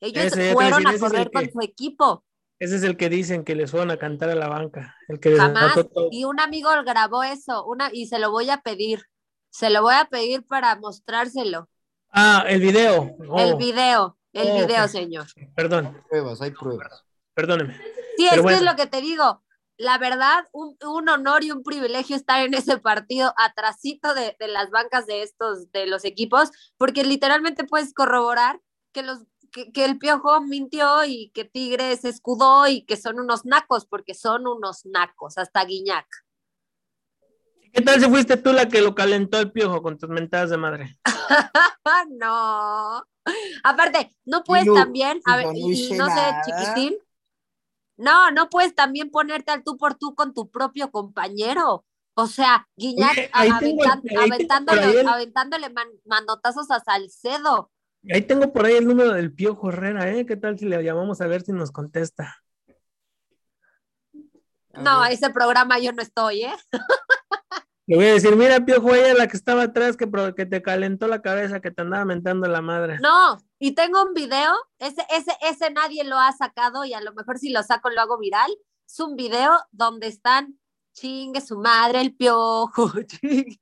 Ellos 0.00 0.24
Ese, 0.24 0.52
fueron 0.52 0.82
decir, 0.82 0.88
a 0.88 0.92
el 0.92 1.00
correr 1.00 1.30
con 1.30 1.44
que- 1.46 1.52
su 1.52 1.60
equipo. 1.62 2.24
Ese 2.58 2.76
es 2.76 2.82
el 2.82 2.96
que 2.98 3.08
dicen 3.08 3.44
que 3.44 3.54
les 3.54 3.70
fueron 3.70 3.90
a 3.90 3.96
cantar 3.96 4.28
a 4.30 4.34
la 4.34 4.48
banca, 4.48 4.94
el 5.08 5.18
que 5.18 5.34
Jamás. 5.36 5.74
todo. 5.74 6.08
Y 6.10 6.24
un 6.24 6.40
amigo 6.40 6.68
grabó 6.84 7.22
eso, 7.22 7.64
una, 7.64 7.88
y 7.92 8.06
se 8.06 8.18
lo 8.18 8.30
voy 8.30 8.50
a 8.50 8.60
pedir. 8.60 9.02
Se 9.50 9.70
lo 9.70 9.82
voy 9.82 9.94
a 9.94 10.04
pedir 10.06 10.44
para 10.46 10.76
mostrárselo. 10.76 11.68
Ah, 12.10 12.44
el 12.48 12.60
video. 12.60 13.16
El 13.20 13.54
Oh, 13.54 13.56
video, 13.56 14.18
el 14.32 14.48
Oh, 14.48 14.66
video, 14.66 14.88
señor. 14.88 15.26
Perdón, 15.54 16.02
Pruebas, 16.08 16.40
hay 16.42 16.50
pruebas. 16.52 17.04
perdóneme. 17.34 17.74
Sí, 18.16 18.26
es 18.26 18.30
Pero 18.30 18.46
que 18.46 18.54
es 18.54 18.60
bueno. 18.60 18.70
lo 18.70 18.76
que 18.76 18.86
te 18.86 19.00
digo. 19.00 19.42
La 19.76 19.96
verdad, 19.96 20.46
un, 20.52 20.76
un 20.86 21.08
honor 21.08 21.42
y 21.42 21.52
un 21.52 21.62
privilegio 21.62 22.14
estar 22.14 22.44
en 22.44 22.52
ese 22.52 22.76
partido 22.78 23.32
atrasito 23.38 24.12
de, 24.14 24.36
de 24.38 24.48
las 24.48 24.68
bancas 24.70 25.06
de 25.06 25.22
estos, 25.22 25.72
de 25.72 25.86
los 25.86 26.04
equipos, 26.04 26.50
porque 26.76 27.02
literalmente 27.02 27.64
puedes 27.64 27.94
corroborar 27.94 28.60
que 28.92 29.02
los 29.02 29.20
que, 29.52 29.72
que 29.72 29.84
el 29.86 29.98
Piojo 29.98 30.40
mintió 30.42 31.04
y 31.06 31.30
que 31.30 31.44
Tigres 31.44 32.02
se 32.02 32.10
escudó 32.10 32.68
y 32.68 32.84
que 32.84 32.96
son 32.96 33.18
unos 33.18 33.44
nacos, 33.46 33.86
porque 33.86 34.14
son 34.14 34.46
unos 34.46 34.84
nacos, 34.84 35.38
hasta 35.38 35.64
Guiñac. 35.64 36.06
¿Qué 37.72 37.82
tal 37.82 38.00
si 38.00 38.08
fuiste 38.08 38.36
tú 38.36 38.52
la 38.52 38.68
que 38.68 38.80
lo 38.82 38.94
calentó 38.94 39.38
el 39.38 39.52
piojo 39.52 39.80
con 39.82 39.96
tus 39.96 40.08
mentadas 40.10 40.50
de 40.50 40.56
madre? 40.56 40.98
Ah, 41.84 42.04
no. 42.10 43.06
Aparte, 43.64 44.10
no 44.24 44.42
puedes 44.44 44.66
no, 44.66 44.74
también, 44.74 45.20
a 45.26 45.36
ver, 45.36 45.46
yo 45.46 45.52
no 45.52 45.58
y- 45.70 45.90
no 45.98 46.06
sé, 46.06 46.14
nada. 46.14 46.42
chiquitín. 46.42 46.96
No, 47.96 48.30
no 48.30 48.48
puedes 48.48 48.74
también 48.74 49.10
ponerte 49.10 49.50
al 49.50 49.62
tú 49.62 49.76
por 49.76 49.94
tú 49.94 50.14
con 50.14 50.32
tu 50.32 50.50
propio 50.50 50.90
compañero. 50.90 51.84
O 52.14 52.26
sea, 52.26 52.66
Guiñac 52.76 53.16
Oye, 53.34 53.50
aventan- 53.50 54.02
tengo 54.02 54.20
aventándole, 54.22 55.00
el- 55.00 55.08
aventándole 55.08 55.70
man- 55.70 55.88
manotazos 56.04 56.70
a 56.70 56.80
Salcedo. 56.80 57.70
Ahí 58.10 58.22
tengo 58.22 58.50
por 58.52 58.64
ahí 58.64 58.76
el 58.76 58.86
número 58.86 59.12
del 59.12 59.32
piojo 59.34 59.68
Herrera, 59.68 60.10
¿eh? 60.10 60.24
¿Qué 60.24 60.36
tal 60.36 60.58
si 60.58 60.64
le 60.64 60.82
llamamos 60.82 61.20
a 61.20 61.26
ver 61.26 61.42
si 61.42 61.52
nos 61.52 61.70
contesta? 61.70 62.38
A 64.72 64.80
No, 64.80 64.90
a 65.02 65.08
ver. 65.08 65.12
ese 65.12 65.28
programa 65.30 65.78
yo 65.78 65.92
no 65.92 66.00
estoy, 66.00 66.44
¿eh? 66.44 66.54
Le 67.90 67.96
voy 67.96 68.06
a 68.06 68.12
decir, 68.12 68.36
mira, 68.36 68.64
piojo, 68.64 68.94
ella 68.94 69.14
la 69.14 69.26
que 69.26 69.36
estaba 69.36 69.64
atrás, 69.64 69.96
que, 69.96 70.08
que 70.36 70.46
te 70.46 70.62
calentó 70.62 71.08
la 71.08 71.22
cabeza, 71.22 71.58
que 71.58 71.72
te 71.72 71.82
andaba 71.82 72.04
mentando 72.04 72.46
la 72.46 72.62
madre. 72.62 73.00
No, 73.00 73.36
y 73.58 73.72
tengo 73.72 74.04
un 74.04 74.14
video, 74.14 74.52
ese, 74.78 75.04
ese, 75.10 75.32
ese 75.40 75.72
nadie 75.72 76.04
lo 76.04 76.16
ha 76.16 76.30
sacado 76.30 76.84
y 76.84 76.94
a 76.94 77.00
lo 77.00 77.12
mejor 77.14 77.38
si 77.38 77.50
lo 77.50 77.64
saco 77.64 77.90
lo 77.90 78.00
hago 78.00 78.16
viral. 78.16 78.48
Es 78.86 79.00
un 79.00 79.16
video 79.16 79.58
donde 79.72 80.06
están 80.06 80.56
chingue 80.92 81.40
su 81.40 81.58
madre 81.58 82.00
el 82.00 82.14
piojo. 82.14 82.92
chingue. 83.08 83.60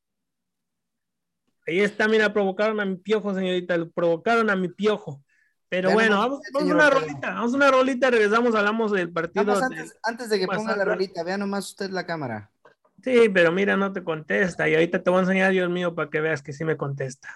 Ahí 1.67 1.81
está, 1.81 2.07
mira, 2.07 2.31
provocaron 2.31 2.81
a 2.81 2.85
mi 2.85 2.97
piojo, 2.97 3.35
señorita, 3.35 3.79
lo 3.79 3.91
provocaron 3.91 4.51
a 4.51 4.57
mi 4.57 4.69
piojo. 4.69 5.25
Pero 5.71 5.89
Ya 5.89 5.95
bueno, 5.95 6.19
vamos, 6.19 6.41
vamos 6.53 6.71
una 6.71 6.91
rolita, 6.91 7.31
vamos 7.33 7.55
a 7.55 7.57
una 7.57 7.71
rolita, 7.71 8.11
regresamos, 8.11 8.55
hablamos 8.55 8.93
del 8.93 9.11
partido. 9.11 9.59
De- 9.59 9.65
antes, 9.65 9.99
antes 10.03 10.29
de 10.29 10.39
que 10.39 10.47
ponga 10.47 10.77
la 10.77 10.85
rolita, 10.85 11.23
vea 11.23 11.39
nomás 11.39 11.71
usted 11.71 11.89
la 11.89 12.05
cámara. 12.05 12.51
Sí, 13.03 13.29
pero 13.29 13.53
mira, 13.53 13.77
no 13.77 13.93
te 13.93 14.03
contesta. 14.03 14.69
Y 14.69 14.75
ahorita 14.75 15.03
te 15.03 15.11
voy 15.11 15.19
a 15.19 15.23
enseñar, 15.23 15.53
Dios 15.53 15.71
mío, 15.71 15.95
para 15.95 16.11
que 16.11 16.21
veas 16.21 16.43
que 16.43 16.53
sí 16.53 16.65
me 16.65 16.77
contesta. 16.77 17.29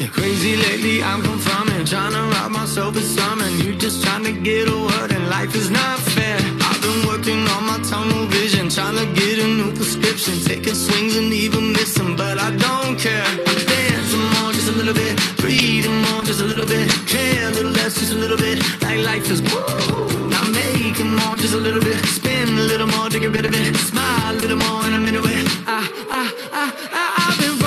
You're 0.00 0.10
crazy 0.10 0.56
lately, 0.56 1.02
I'm 1.02 1.22
confirming, 1.22 1.84
trying 1.84 2.12
to 2.12 2.22
rob 2.36 2.52
myself 2.52 2.96
of 2.96 3.02
something. 3.02 3.58
You 3.58 3.74
just 3.74 4.04
trying 4.04 4.24
to 4.24 4.32
get 4.32 4.68
a 4.68 4.76
word, 4.76 5.12
and 5.12 5.28
life 5.28 5.54
is 5.56 5.70
not 5.70 5.98
fair. 5.98 6.38
I've 6.78 6.84
been 6.84 7.08
working 7.08 7.48
on 7.48 7.66
my 7.66 7.78
tunnel 7.90 8.26
vision, 8.26 8.68
trying 8.68 8.94
to 8.94 9.06
get 9.12 9.40
a 9.40 9.48
new 9.48 9.72
prescription, 9.74 10.38
taking 10.44 10.76
swings 10.76 11.16
and 11.16 11.32
even 11.32 11.72
missing, 11.72 12.14
but 12.14 12.38
I 12.38 12.54
don't 12.54 12.96
care. 12.96 13.24
I'm 13.24 13.58
dancing 13.66 14.26
more, 14.38 14.52
just 14.52 14.68
a 14.68 14.76
little 14.78 14.94
bit, 14.94 15.18
breathing 15.38 15.98
more, 16.02 16.22
just 16.22 16.40
a 16.40 16.44
little 16.44 16.66
bit, 16.66 16.88
care 17.04 17.48
a 17.48 17.50
little 17.50 17.72
less, 17.72 17.98
just 17.98 18.12
a 18.12 18.16
little 18.16 18.36
bit, 18.36 18.62
like 18.80 19.00
life 19.00 19.28
is 19.28 19.42
woo. 19.42 20.28
Now 20.30 20.44
making 20.54 21.10
more, 21.16 21.34
just 21.34 21.54
a 21.54 21.58
little 21.58 21.82
bit, 21.82 21.98
spin 22.06 22.46
a 22.46 22.62
little 22.70 22.86
more 22.86 23.10
to 23.10 23.18
get 23.18 23.32
rid 23.32 23.44
of 23.44 23.54
it, 23.54 23.74
smile 23.76 24.36
a 24.36 24.38
little 24.38 24.58
more, 24.58 24.84
and 24.86 24.94
I'm 24.94 25.04
into 25.04 25.24
it. 25.24 25.46
I, 25.66 25.82
I, 26.14 26.22
I, 26.52 26.64
I, 26.92 27.04
I've 27.26 27.38
been 27.40 27.57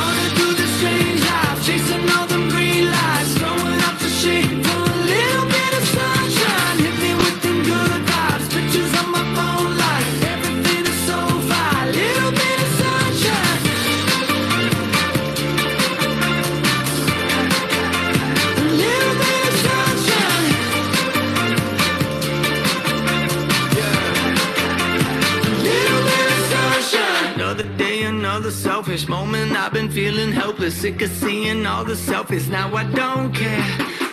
selfish 28.92 29.08
moment. 29.08 29.54
I've 29.54 29.72
been 29.72 29.90
feeling 29.90 30.34
helpless, 30.34 30.76
sick 30.76 31.02
of 31.02 31.10
seeing 31.12 31.66
all 31.66 31.86
the 31.86 31.94
selfies. 31.94 32.50
Now 32.50 32.76
I 32.76 32.84
don't 32.84 33.34
care. 33.34 33.64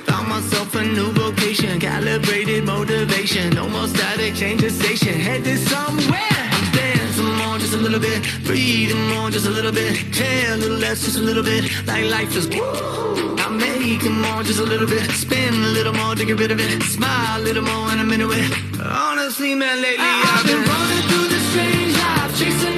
Found 0.06 0.28
myself 0.28 0.72
a 0.76 0.84
new 0.84 1.10
vocation, 1.10 1.80
calibrated 1.80 2.64
motivation. 2.64 3.50
No 3.54 3.68
more 3.68 3.88
static, 3.88 4.36
change 4.36 4.60
the 4.60 4.70
station, 4.70 5.14
headed 5.14 5.58
somewhere. 5.58 6.42
I'm 6.56 6.72
dancing 6.72 7.34
more, 7.40 7.58
just 7.58 7.74
a 7.74 7.76
little 7.76 7.98
bit. 7.98 8.22
Breathing 8.44 9.04
more, 9.08 9.30
just 9.30 9.46
a 9.46 9.50
little 9.50 9.72
bit. 9.72 10.12
Care 10.12 10.54
a 10.54 10.56
little 10.56 10.78
less, 10.78 11.04
just 11.04 11.18
a 11.18 11.22
little 11.22 11.42
bit. 11.42 11.64
Like 11.84 12.04
life 12.04 12.36
is. 12.36 12.46
woo 12.46 13.34
I'm 13.44 13.58
making 13.58 14.20
more, 14.20 14.44
just 14.44 14.60
a 14.60 14.68
little 14.72 14.86
bit. 14.86 15.10
Spin 15.10 15.54
a 15.54 15.72
little 15.78 15.94
more 15.94 16.14
to 16.14 16.24
get 16.24 16.38
rid 16.38 16.52
of 16.52 16.60
it. 16.60 16.82
Smile 16.84 17.40
a 17.40 17.42
little 17.42 17.64
more, 17.64 17.90
and 17.90 18.00
I'm 18.00 18.12
into 18.12 18.30
it. 18.30 18.48
Honestly, 18.80 19.56
man, 19.56 19.82
lately 19.82 20.06
I've 20.06 20.46
been 20.46 20.62
running 20.70 21.02
through 21.08 21.26
this 21.34 21.44
strange 21.50 21.94
life, 21.98 22.38
chasing 22.38 22.77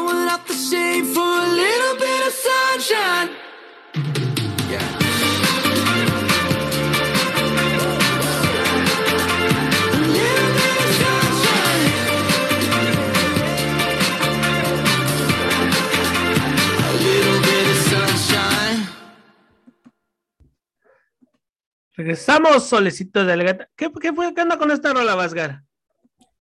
Regresamos, 22.05 22.63
solecito 22.67 23.23
de 23.23 23.31
Alegata. 23.33 23.69
¿Qué, 23.75 23.91
qué 24.01 24.11
fue? 24.11 24.33
¿Qué 24.33 24.41
onda 24.41 24.57
con 24.57 24.71
esta 24.71 24.91
rola, 24.91 25.13
Vasgar? 25.13 25.61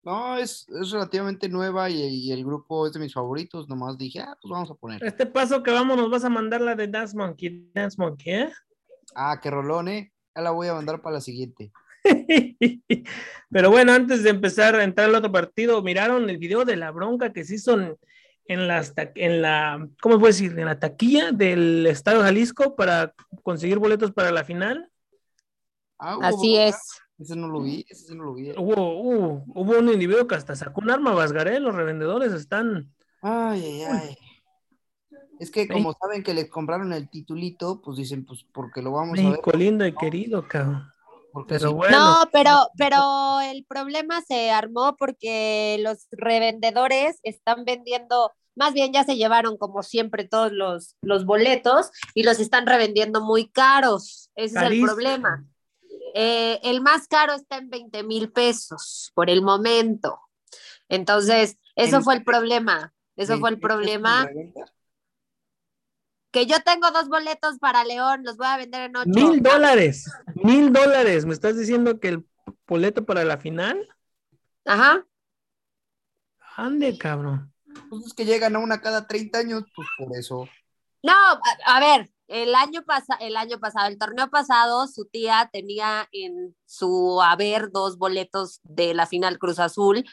No, 0.04 0.38
es, 0.38 0.68
es 0.70 0.92
relativamente 0.92 1.50
nueva 1.50 1.90
y, 1.90 2.02
y 2.04 2.32
el 2.32 2.46
grupo 2.46 2.86
es 2.86 2.94
de 2.94 3.00
mis 3.00 3.16
favoritos. 3.16 3.68
Nomás 3.68 3.98
dije, 3.98 4.20
ah, 4.20 4.38
pues 4.40 4.52
vamos 4.52 4.70
a 4.70 4.76
poner. 4.76 5.04
Este 5.04 5.26
paso 5.26 5.64
que 5.64 5.72
vamos, 5.72 5.98
nos 5.98 6.12
vas 6.12 6.24
a 6.24 6.30
mandar 6.30 6.62
la 6.62 6.76
de 6.76 6.88
Dance 6.88 7.18
Monkey. 7.18 7.72
Dance 7.74 7.96
Monkey, 8.00 8.32
¿eh? 8.34 8.52
Ah, 9.16 9.40
qué 9.42 9.50
rolón, 9.50 9.88
¿eh? 9.88 10.14
Ya 10.36 10.44
la 10.44 10.52
voy 10.52 10.68
a 10.68 10.76
mandar 10.76 11.02
para 11.02 11.16
la 11.16 11.22
siguiente. 11.22 11.72
Pero 13.50 13.72
bueno, 13.72 13.92
antes 13.94 14.22
de 14.22 14.30
empezar 14.30 14.76
a 14.76 14.84
entrar 14.84 15.10
al 15.10 15.16
otro 15.16 15.32
partido, 15.32 15.82
¿miraron 15.82 16.30
el 16.30 16.38
video 16.38 16.64
de 16.64 16.76
la 16.76 16.92
bronca 16.92 17.34
que 17.34 17.44
se 17.44 17.56
hizo 17.56 17.74
en, 17.74 17.98
en, 18.46 18.68
ta- 18.94 19.12
en 19.16 19.42
la, 19.42 19.88
¿cómo 20.00 20.16
puedo 20.20 20.28
decir? 20.28 20.58
En 20.60 20.66
la 20.66 20.80
taquilla 20.80 21.32
del 21.32 21.88
Estadio 21.88 22.22
Jalisco 22.22 22.76
para 22.76 23.16
conseguir 23.42 23.80
boletos 23.80 24.12
para 24.12 24.30
la 24.32 24.44
final? 24.44 24.92
Ah, 26.00 26.18
hubo 26.18 26.26
Así 26.26 26.58
es. 26.58 26.76
Ese 27.20 27.36
no 27.36 27.50
lo 27.50 27.62
vi, 27.62 27.86
ese 27.90 28.06
sí 28.08 28.16
no 28.16 28.24
lo 28.24 28.34
vi. 28.34 28.52
Hubo, 28.52 29.02
hubo, 29.02 29.44
hubo 29.54 29.78
un 29.78 29.90
individuo 29.90 30.26
que 30.26 30.36
hasta 30.36 30.56
sacó 30.56 30.80
un 30.82 30.90
arma, 30.90 31.12
Vasgaré, 31.12 31.60
los 31.60 31.76
revendedores 31.76 32.32
están... 32.32 32.94
Ay, 33.22 33.62
ay, 33.62 33.84
ay. 33.84 34.18
Es 35.40 35.52
que 35.52 35.68
como 35.68 35.94
saben 35.94 36.24
que 36.24 36.34
les 36.34 36.50
compraron 36.50 36.94
el 36.94 37.10
titulito, 37.10 37.82
pues 37.82 37.98
dicen, 37.98 38.26
pues 38.26 38.46
porque 38.54 38.82
lo 38.82 38.92
vamos 38.92 39.20
a 39.20 39.22
ver. 39.22 39.32
México 39.32 39.52
lindo 39.52 39.86
y 39.86 39.94
querido, 39.94 40.48
cabrón. 40.48 40.90
Porque 41.32 41.56
Pero 41.56 41.70
si- 41.70 41.76
bueno, 41.76 41.98
No, 41.98 42.30
pero, 42.32 42.70
pero 42.78 43.40
el 43.42 43.66
problema 43.66 44.22
se 44.22 44.52
armó 44.52 44.96
porque 44.98 45.78
los 45.82 46.08
revendedores 46.12 47.20
están 47.24 47.66
vendiendo, 47.66 48.32
más 48.56 48.74
bien 48.74 48.92
ya 48.92 49.04
se 49.04 49.16
llevaron 49.16 49.58
como 49.58 49.84
siempre 49.84 50.26
todos 50.26 50.52
los, 50.52 50.96
los 51.02 51.26
boletos 51.26 51.92
y 52.14 52.24
los 52.24 52.40
están 52.40 52.66
revendiendo 52.66 53.22
muy 53.22 53.50
caros. 53.50 54.32
Ese 54.36 54.58
es 54.58 54.72
el 54.72 54.82
problema. 54.82 55.46
Eh, 56.16 56.60
el 56.64 56.82
más 56.82 57.08
caro 57.08 57.34
está 57.34 57.58
en 57.58 57.70
20 57.70 58.04
mil 58.04 58.32
pesos 58.32 59.12
por 59.16 59.30
el 59.30 59.42
momento. 59.42 60.20
Entonces, 60.88 61.58
eso 61.76 61.98
En- 61.98 62.04
fue 62.04 62.16
el 62.16 62.24
problema. 62.24 62.94
Eso 63.16 63.38
fue 63.40 63.50
el 63.50 63.56
20 63.58 63.68
pesos 63.68 63.78
problema. 63.78 64.30
Que 66.32 66.46
yo 66.46 66.62
tengo 66.64 66.92
dos 66.92 67.10
boletos 67.10 67.58
para 67.58 67.84
León, 67.84 68.22
los 68.24 68.38
voy 68.38 68.48
a 68.48 68.58
vender 68.58 68.84
en 68.84 68.96
ocho. 68.98 69.10
mil 69.10 69.42
dólares, 69.42 70.12
mil 70.36 70.72
dólares. 70.72 71.26
¿Me 71.26 71.34
estás 71.34 71.58
diciendo 71.58 72.00
que 72.00 72.10
el 72.10 72.26
boleto 72.68 73.04
para 73.06 73.24
la 73.26 73.38
final? 73.40 73.88
Ajá. 74.66 75.06
Ande, 76.56 76.98
cabrón. 76.98 77.52
Pues 77.90 78.06
es 78.06 78.14
que 78.14 78.26
llegan 78.26 78.56
a 78.56 78.60
una 78.60 78.80
cada 78.82 79.08
30 79.08 79.40
años, 79.40 79.64
pues 79.76 79.88
por 79.98 80.16
eso. 80.16 80.48
No, 81.02 81.14
a, 81.14 81.42
a 81.66 81.80
ver, 81.80 82.12
el 82.30 82.56
año, 82.56 82.84
pasa, 82.86 83.16
el 83.16 83.36
año 83.36 83.60
pasado, 83.60 83.88
el 83.88 83.98
torneo 83.98 84.30
pasado, 84.30 84.88
su 84.88 85.06
tía 85.06 85.50
tenía 85.52 86.08
en 86.12 86.56
su 86.66 87.22
haber 87.22 87.72
dos 87.72 87.98
boletos 87.98 88.60
de 88.64 88.94
la 88.94 89.08
final 89.08 89.40
Cruz 89.40 89.60
Azul 89.60 90.06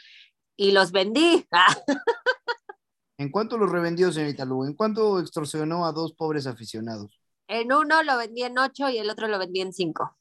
y 0.57 0.71
los 0.71 0.91
vendí. 0.91 1.47
¿En 3.19 3.31
cuánto 3.31 3.57
los 3.57 3.71
revendió, 3.71 4.11
señorita 4.11 4.45
Lu? 4.45 4.65
¿En 4.65 4.73
cuánto 4.73 5.19
extorsionó 5.19 5.85
a 5.85 5.91
dos 5.91 6.13
pobres 6.13 6.47
aficionados? 6.47 7.19
En 7.47 7.71
uno 7.71 8.03
lo 8.03 8.17
vendí 8.17 8.43
en 8.43 8.57
ocho 8.57 8.89
y 8.89 8.97
el 8.97 9.09
otro 9.09 9.27
lo 9.27 9.39
vendí 9.39 9.61
en 9.61 9.73
cinco. 9.73 10.17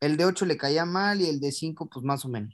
El 0.00 0.16
de 0.16 0.24
8 0.24 0.46
le 0.46 0.56
caía 0.56 0.84
mal 0.84 1.20
y 1.20 1.28
el 1.28 1.38
de 1.38 1.52
5, 1.52 1.88
pues 1.88 2.04
más 2.04 2.24
o 2.24 2.28
menos. 2.28 2.52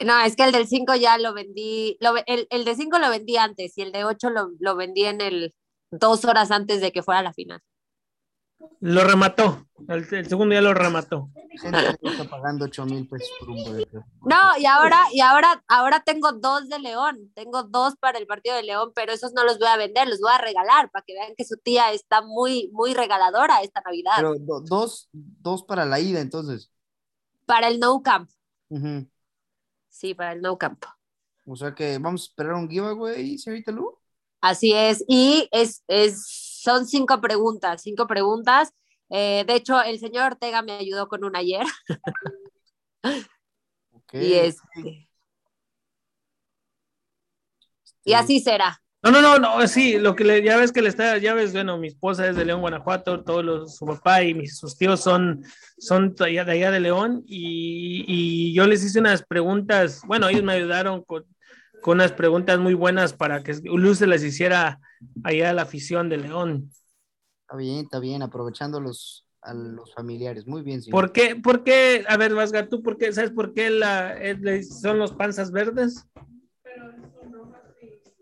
No, 0.00 0.20
es 0.20 0.36
que 0.36 0.44
el 0.44 0.52
del 0.52 0.68
cinco 0.68 0.94
ya 0.94 1.18
lo 1.18 1.34
vendí, 1.34 1.96
lo 2.00 2.14
el, 2.26 2.46
el 2.50 2.64
de 2.64 2.76
cinco 2.76 2.98
lo 3.00 3.10
vendí 3.10 3.36
antes 3.36 3.76
y 3.76 3.82
el 3.82 3.90
de 3.90 4.04
ocho 4.04 4.30
lo, 4.30 4.50
lo 4.60 4.76
vendí 4.76 5.04
en 5.04 5.20
el 5.20 5.54
dos 5.90 6.24
horas 6.24 6.50
antes 6.50 6.80
de 6.80 6.92
que 6.92 7.02
fuera 7.02 7.22
la 7.22 7.32
final. 7.32 7.60
Lo 8.80 9.04
remató. 9.04 9.66
El, 9.88 10.06
el 10.12 10.28
segundo 10.28 10.54
ya 10.54 10.60
lo 10.60 10.74
remató. 10.74 11.30
Gente 11.60 11.78
que 12.00 12.08
está 12.10 12.24
pagando 12.28 12.64
8 12.66 12.84
mil 12.86 13.08
pesos 13.08 13.30
por 13.38 13.50
un 13.50 13.64
boleto. 13.64 14.04
No, 14.22 14.36
y 14.58 14.66
ahora, 14.66 15.00
y 15.12 15.20
ahora, 15.20 15.62
ahora 15.68 16.00
tengo 16.04 16.32
dos 16.32 16.68
de 16.68 16.78
León, 16.78 17.32
tengo 17.34 17.62
dos 17.64 17.94
para 17.96 18.18
el 18.18 18.26
partido 18.26 18.56
de 18.56 18.64
León, 18.64 18.92
pero 18.94 19.12
esos 19.12 19.32
no 19.32 19.44
los 19.44 19.58
voy 19.58 19.68
a 19.68 19.76
vender, 19.76 20.08
los 20.08 20.20
voy 20.20 20.32
a 20.32 20.38
regalar 20.38 20.90
para 20.90 21.04
que 21.04 21.14
vean 21.14 21.34
que 21.36 21.44
su 21.44 21.56
tía 21.56 21.92
está 21.92 22.20
muy, 22.22 22.68
muy 22.72 22.94
regaladora 22.94 23.62
esta 23.62 23.80
Navidad. 23.80 24.12
Pero 24.16 24.34
do- 24.38 24.60
dos, 24.60 25.08
dos 25.12 25.62
para 25.64 25.84
la 25.84 25.98
ida, 26.00 26.20
entonces. 26.20 26.70
Para 27.46 27.68
el 27.68 27.80
No 27.80 28.02
Camp, 28.02 28.28
sí, 29.88 30.14
para 30.14 30.32
el 30.32 30.40
No 30.42 30.58
Camp. 30.58 30.84
O 31.46 31.56
sea 31.56 31.74
que 31.74 31.98
vamos 31.98 32.22
a 32.22 32.24
esperar 32.26 32.54
un 32.54 32.68
giveaway, 32.68 33.38
señorita 33.38 33.72
Lu. 33.72 33.97
Así 34.40 34.72
es, 34.72 35.04
y 35.08 35.48
es, 35.50 35.82
es, 35.88 36.24
son 36.62 36.86
cinco 36.86 37.20
preguntas, 37.20 37.82
cinco 37.82 38.06
preguntas. 38.06 38.72
Eh, 39.10 39.44
de 39.46 39.54
hecho, 39.54 39.80
el 39.82 39.98
señor 39.98 40.32
Ortega 40.32 40.62
me 40.62 40.72
ayudó 40.72 41.08
con 41.08 41.24
una 41.24 41.38
ayer 41.38 41.64
Ok. 43.92 44.14
y 44.14 44.34
este. 44.34 45.08
Y 48.04 48.12
así 48.12 48.40
será. 48.40 48.80
No, 49.02 49.12
no, 49.12 49.20
no, 49.20 49.38
no, 49.38 49.66
sí, 49.68 49.96
lo 49.98 50.16
que 50.16 50.24
le, 50.24 50.42
ya 50.42 50.56
ves 50.56 50.72
que 50.72 50.82
le 50.82 50.88
está, 50.88 51.18
ya 51.18 51.32
ves, 51.32 51.52
bueno, 51.52 51.78
mi 51.78 51.86
esposa 51.86 52.26
es 52.26 52.34
de 52.34 52.44
León, 52.44 52.60
Guanajuato, 52.60 53.22
todos 53.22 53.44
los, 53.44 53.76
su 53.76 53.86
papá 53.86 54.24
y 54.24 54.34
mis, 54.34 54.58
sus 54.58 54.76
tíos 54.76 55.00
son, 55.00 55.44
son 55.78 56.16
de 56.16 56.24
allá 56.24 56.44
de, 56.44 56.52
allá 56.52 56.70
de 56.72 56.80
León 56.80 57.22
y, 57.24 58.04
y 58.08 58.52
yo 58.54 58.66
les 58.66 58.82
hice 58.84 58.98
unas 58.98 59.22
preguntas, 59.22 60.02
bueno, 60.04 60.28
ellos 60.28 60.42
me 60.42 60.54
ayudaron 60.54 61.04
con, 61.04 61.24
con 61.82 61.98
unas 61.98 62.12
preguntas 62.12 62.58
muy 62.58 62.74
buenas 62.74 63.12
para 63.12 63.42
que 63.42 63.54
Luz 63.64 63.98
se 63.98 64.06
las 64.06 64.22
hiciera 64.22 64.80
allá 65.24 65.50
a 65.50 65.52
la 65.52 65.62
afición 65.62 66.08
de 66.08 66.18
León. 66.18 66.70
Está 67.42 67.56
bien, 67.56 67.84
está 67.84 67.98
bien, 67.98 68.22
aprovechando 68.22 68.80
los, 68.80 69.26
a 69.40 69.54
los 69.54 69.94
familiares. 69.94 70.46
Muy 70.46 70.62
bien, 70.62 70.82
señor. 70.82 71.00
¿Por 71.00 71.12
qué, 71.12 71.36
por 71.36 71.64
qué, 71.64 72.04
a 72.08 72.16
ver, 72.16 72.34
Vasga, 72.34 72.68
tú, 72.68 72.82
por 72.82 72.98
qué, 72.98 73.12
sabes 73.12 73.30
por 73.30 73.54
qué 73.54 73.70
la, 73.70 74.16
eh, 74.22 74.62
son 74.62 74.98
los 74.98 75.12
panzas 75.12 75.50
verdes? 75.50 76.04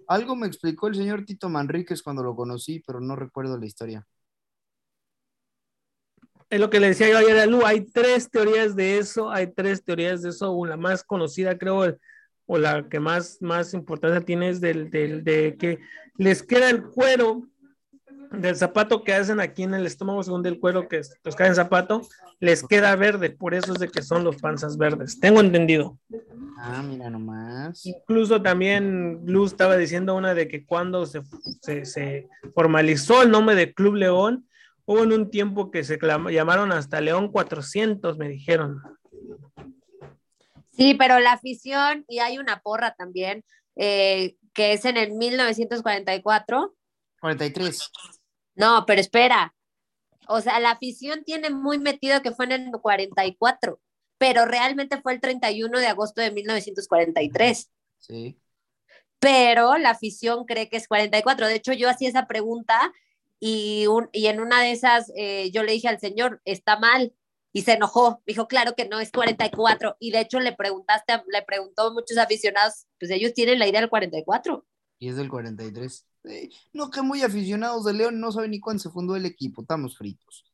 Algo 0.09 0.37
me 0.37 0.47
explicó 0.47 0.87
el 0.87 0.95
señor 0.95 1.25
Tito 1.25 1.49
Manríquez 1.49 2.03
cuando 2.03 2.23
lo 2.23 2.37
conocí, 2.37 2.83
pero 2.87 3.01
no 3.01 3.17
recuerdo 3.17 3.59
la 3.59 3.67
historia. 3.67 4.07
Es 6.49 6.61
lo 6.61 6.71
que 6.71 6.79
le 6.79 6.89
decía 6.89 7.09
yo 7.09 7.19
ayer 7.19 7.37
a 7.41 7.47
Lu, 7.47 7.67
hay 7.67 7.85
tres 7.87 8.31
teorías 8.31 8.77
de 8.77 8.99
eso, 8.99 9.31
hay 9.31 9.53
tres 9.53 9.83
teorías 9.83 10.23
de 10.23 10.29
eso, 10.29 10.65
la 10.65 10.77
más 10.77 11.03
conocida 11.03 11.59
creo, 11.59 11.97
o 12.47 12.59
la 12.59 12.89
que 12.89 13.01
más, 13.01 13.39
más 13.41 13.75
importancia 13.75 14.21
tiene 14.21 14.49
es 14.49 14.61
del, 14.61 14.91
del- 14.91 15.25
de 15.25 15.57
que 15.59 15.79
les 16.17 16.43
queda 16.43 16.71
el 16.71 16.83
cuero 16.85 17.43
del 18.33 18.57
zapato 18.57 19.05
que 19.05 19.15
hacen 19.15 19.41
aquí 19.41 19.63
en 19.63 19.75
el 19.75 19.87
estómago, 19.87 20.23
según 20.23 20.43
del 20.43 20.59
cuero 20.59 20.89
que 20.89 21.01
los 21.25 21.37
cae 21.37 21.49
en 21.49 21.55
zapato, 21.55 22.03
les 22.41 22.63
queda 22.67 22.95
verde, 22.97 23.31
por 23.31 23.55
eso 23.55 23.73
es 23.73 23.79
de 23.79 23.89
que 23.89 24.03
son 24.03 24.25
los 24.25 24.37
panzas 24.37 24.77
verdes. 24.77 25.19
Tengo 25.21 25.41
entendido. 25.41 25.99
Ah, 26.59 26.83
mira 26.83 27.09
nomás. 27.09 27.85
Incluso 27.87 28.43
también 28.43 29.21
Luz 29.27 29.53
estaba 29.53 29.77
diciendo 29.77 30.15
una 30.17 30.35
de 30.35 30.49
que 30.49 30.65
cuando 30.67 31.07
se, 31.07 31.23
se- 31.63 31.85
se 31.85 32.29
formalizó 32.55 33.23
el 33.23 33.31
nombre 33.31 33.55
de 33.55 33.73
Club 33.73 33.95
León, 33.95 34.47
hubo 34.85 35.03
en 35.05 35.13
un 35.13 35.31
tiempo 35.31 35.71
que 35.71 35.85
se 35.85 35.99
llamaron 36.31 36.73
hasta 36.73 37.01
León 37.01 37.31
400, 37.31 38.19
me 38.19 38.29
dijeron. 38.29 38.83
Sí, 40.77 40.95
pero 40.95 41.19
la 41.21 41.33
afición, 41.33 42.05
y 42.09 42.19
hay 42.19 42.39
una 42.39 42.61
porra 42.61 42.95
también, 42.95 43.45
eh, 43.77 44.37
que 44.53 44.73
es 44.73 44.85
en 44.85 44.97
el 44.97 45.13
1944. 45.13 46.75
43. 47.21 47.91
No, 48.55 48.85
pero 48.87 49.01
espera. 49.01 49.55
O 50.29 50.41
sea, 50.41 50.59
la 50.61 50.71
afición 50.73 51.25
tiene 51.25 51.51
muy 51.51 51.79
metido 51.79 52.21
que 52.23 52.33
fue 52.33 52.47
en 52.47 52.53
el 52.53 52.71
44, 52.73 53.81
pero 54.19 54.45
realmente 54.45 55.01
fue 55.01 55.13
el 55.15 55.21
31 55.21 55.79
de 55.79 55.87
agosto 55.87 56.21
de 56.21 56.31
1943. 56.33 57.71
Sí. 57.99 58.39
Pero 59.19 59.77
la 59.79 59.91
afición 59.91 60.45
cree 60.45 60.69
que 60.69 60.77
es 60.77 60.89
44. 60.89 61.47
De 61.47 61.55
hecho, 61.55 61.73
yo 61.73 61.89
hacía 61.89 62.09
esa 62.09 62.27
pregunta 62.27 62.93
y, 63.41 63.87
un- 63.87 64.09
y 64.13 64.27
en 64.27 64.41
una 64.41 64.63
de 64.63 64.73
esas 64.73 65.11
eh, 65.17 65.51
yo 65.53 65.63
le 65.63 65.73
dije 65.73 65.89
al 65.89 66.01
señor, 66.01 66.41
está 66.45 66.79
mal. 66.79 67.13
Y 67.57 67.63
se 67.63 67.73
enojó. 67.73 68.23
Dijo, 68.27 68.49
claro 68.49 68.75
que 68.77 68.87
no, 68.87 69.01
es 69.01 69.11
44. 69.11 69.97
Y 69.99 70.11
de 70.11 70.21
hecho 70.21 70.41
le 70.41 70.53
preguntaste, 70.55 71.13
a- 71.15 71.25
le 71.27 71.41
preguntó 71.43 71.85
a 71.89 71.93
muchos 71.93 72.19
aficionados, 72.19 72.87
pues 72.99 73.11
ellos 73.11 73.33
tienen 73.33 73.59
la 73.59 73.67
idea 73.67 73.81
del 73.81 73.89
44. 73.89 74.67
Y 74.99 75.09
es 75.09 75.17
del 75.17 75.31
43. 75.31 76.07
Sí. 76.25 76.51
No, 76.75 76.91
que 76.91 77.01
muy 77.01 77.23
aficionados 77.23 77.85
de 77.87 77.95
León 77.95 78.21
no 78.21 78.31
saben 78.31 78.51
ni 78.51 78.61
cuándo 78.61 78.83
se 78.83 78.91
fundó 78.91 79.17
el 79.17 79.25
equipo. 79.25 79.63
Estamos 79.63 79.97
fritos. 79.97 80.45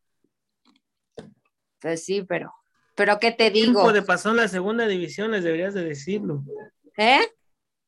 Pues 1.80 2.04
sí, 2.04 2.22
pero, 2.22 2.54
pero 2.94 3.18
¿qué 3.18 3.32
te 3.32 3.50
digo? 3.50 3.72
Tiempo 3.72 3.92
de 3.92 4.02
pasó 4.02 4.30
en 4.30 4.36
la 4.36 4.46
segunda 4.46 4.86
división, 4.86 5.32
les 5.32 5.42
deberías 5.42 5.74
de 5.74 5.82
decirlo. 5.84 6.44
¿Eh? 6.96 7.20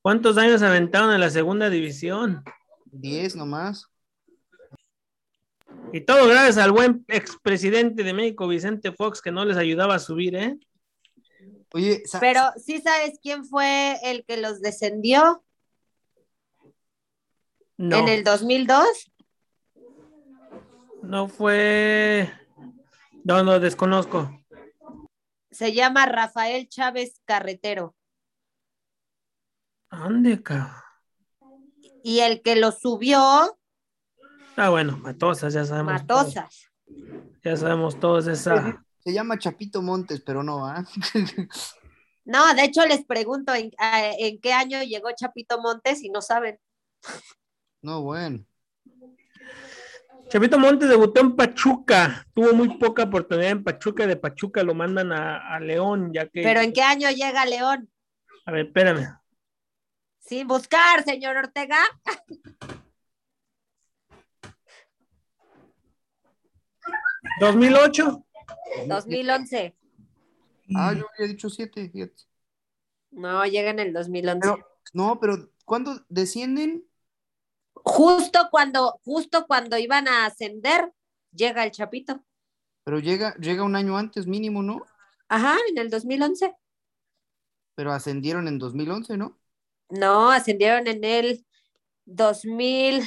¿Cuántos 0.02 0.36
años 0.38 0.60
aventaron 0.62 1.12
en 1.14 1.20
la 1.20 1.30
segunda 1.30 1.70
división? 1.70 2.42
10 2.86 3.36
nomás. 3.36 3.86
Y 5.94 6.00
todo 6.00 6.26
gracias 6.26 6.58
al 6.58 6.72
buen 6.72 7.04
expresidente 7.06 8.02
de 8.02 8.12
México, 8.12 8.48
Vicente 8.48 8.90
Fox, 8.90 9.22
que 9.22 9.30
no 9.30 9.44
les 9.44 9.56
ayudaba 9.56 9.94
a 9.94 10.00
subir, 10.00 10.34
¿eh? 10.34 10.58
Oye, 11.72 12.02
Pero 12.18 12.40
sí 12.56 12.80
sabes 12.80 13.20
quién 13.22 13.44
fue 13.44 14.00
el 14.02 14.24
que 14.24 14.36
los 14.36 14.60
descendió 14.60 15.44
No, 17.76 17.98
en 17.98 18.08
el 18.08 18.24
2002. 18.24 19.12
no 21.04 21.28
fue. 21.28 22.28
No, 23.22 23.44
no, 23.44 23.60
desconozco. 23.60 24.36
Se 25.52 25.74
llama 25.74 26.06
Rafael 26.06 26.68
Chávez 26.68 27.20
Carretero. 27.24 27.94
¿Dónde, 29.92 30.42
cabrón? 30.42 30.74
Y 32.02 32.18
el 32.18 32.42
que 32.42 32.56
lo 32.56 32.72
subió, 32.72 33.56
Ah, 34.56 34.70
bueno, 34.70 34.96
Matosas, 34.98 35.52
ya 35.52 35.64
sabemos. 35.64 35.94
Matosas. 35.94 36.34
todos. 36.34 36.70
Ya 37.42 37.56
sabemos 37.56 38.00
todos 38.00 38.26
esa. 38.26 38.84
se 39.00 39.12
llama 39.12 39.38
Chapito 39.38 39.82
Montes, 39.82 40.20
pero 40.20 40.42
no, 40.42 40.66
¿ah? 40.66 40.84
No, 42.26 42.54
de 42.54 42.64
hecho 42.64 42.86
les 42.86 43.04
pregunto 43.04 43.52
en, 43.54 43.70
qué 44.40 44.52
año 44.54 44.82
llegó 44.82 45.10
Chapito 45.14 45.60
Montes 45.60 46.02
y 46.02 46.08
no 46.08 46.22
saben. 46.22 46.58
no, 47.82 48.02
bueno. 48.02 48.44
Chavito 50.28 50.58
Montes 50.58 50.88
debutó 50.88 51.20
en 51.20 51.36
Pachuca. 51.36 52.26
Tuvo 52.32 52.54
muy 52.54 52.78
poca 52.78 53.02
oportunidad 53.02 53.50
en 53.50 53.62
Pachuca. 53.62 54.06
De 54.06 54.16
Pachuca 54.16 54.62
lo 54.62 54.74
mandan 54.74 55.12
a, 55.12 55.54
a 55.54 55.60
León, 55.60 56.12
ya 56.14 56.26
que. 56.26 56.42
Pero 56.42 56.60
en 56.60 56.72
qué 56.72 56.80
año 56.80 57.10
llega 57.10 57.44
León. 57.44 57.90
A 58.46 58.52
ver, 58.52 58.66
espérame. 58.66 59.18
Sin 60.18 60.46
buscar, 60.46 61.04
señor 61.04 61.36
Ortega. 61.36 61.78
¿2008? 67.40 68.24
2011. 68.86 69.76
Ah, 70.74 70.94
yo 70.94 71.06
había 71.12 71.28
dicho 71.28 71.50
7, 71.50 71.90
fíjate. 71.90 72.22
No, 73.10 73.44
llega 73.44 73.70
en 73.70 73.78
el 73.78 73.92
2011. 73.92 74.40
Pero, 74.40 74.68
no, 74.92 75.20
pero 75.20 75.50
¿cuándo 75.64 76.04
descienden? 76.08 76.84
Justo 77.74 78.48
cuando, 78.50 79.00
justo 79.04 79.46
cuando 79.46 79.76
iban 79.78 80.08
a 80.08 80.26
ascender, 80.26 80.92
llega 81.32 81.64
el 81.64 81.70
Chapito. 81.70 82.24
Pero 82.84 82.98
llega, 82.98 83.34
llega 83.36 83.62
un 83.62 83.76
año 83.76 83.96
antes 83.96 84.26
mínimo, 84.26 84.62
¿no? 84.62 84.84
Ajá, 85.28 85.56
en 85.70 85.78
el 85.78 85.90
2011. 85.90 86.54
Pero 87.74 87.92
ascendieron 87.92 88.48
en 88.48 88.58
2011, 88.58 89.16
¿no? 89.16 89.38
No, 89.90 90.30
ascendieron 90.30 90.86
en 90.86 91.04
el 91.04 91.46
2000. 92.04 93.04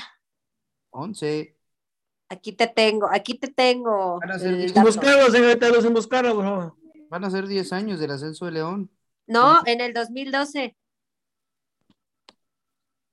11. 2.30 2.36
Aquí 2.36 2.54
te 2.54 2.68
tengo, 2.68 3.10
aquí 3.12 3.38
te 3.38 3.48
tengo. 3.48 4.20
Van 4.20 4.32
a 4.32 4.40
ser 4.40 4.58
diez 4.58 4.74
señorita, 4.74 5.72
por 6.34 6.44
favor. 6.44 6.76
Van 7.10 7.24
a 7.24 7.32
ser 7.32 7.48
10 7.48 7.74
años 7.74 8.00
del 8.00 8.12
ascenso 8.12 8.46
de 8.46 8.52
León. 8.52 8.92
No, 9.28 9.62
en 9.66 9.82
el 9.82 9.94
2012. 9.94 10.76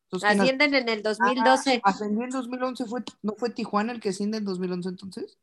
Entonces, 0.05 0.29
¿quién 0.29 0.41
Ascienden 0.41 0.75
en 0.75 0.89
el 0.89 1.03
2012. 1.03 1.81
Ah, 1.83 1.91
ascendió 1.91 2.25
en 2.25 2.31
2011, 2.31 2.85
fue, 2.87 3.03
¿no 3.23 3.35
fue 3.35 3.51
Tijuana 3.51 3.93
el 3.93 4.01
que 4.01 4.11
asciende 4.11 4.39
en 4.39 4.45
2011 4.45 4.89
entonces? 4.89 5.39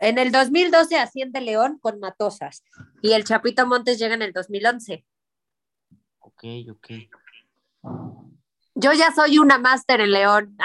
En 0.00 0.18
el 0.18 0.30
2012 0.30 0.96
asciende 0.96 1.40
León 1.40 1.78
con 1.80 1.98
Matosas. 1.98 2.62
Y 3.02 3.12
el 3.12 3.24
Chapito 3.24 3.66
Montes 3.66 3.98
llega 3.98 4.14
en 4.14 4.22
el 4.22 4.32
2011. 4.32 5.04
Ok, 6.20 6.44
ok. 6.70 6.88
Yo 8.80 8.92
ya 8.92 9.12
soy 9.12 9.38
una 9.38 9.58
máster 9.58 10.00
en 10.00 10.12
León. 10.12 10.56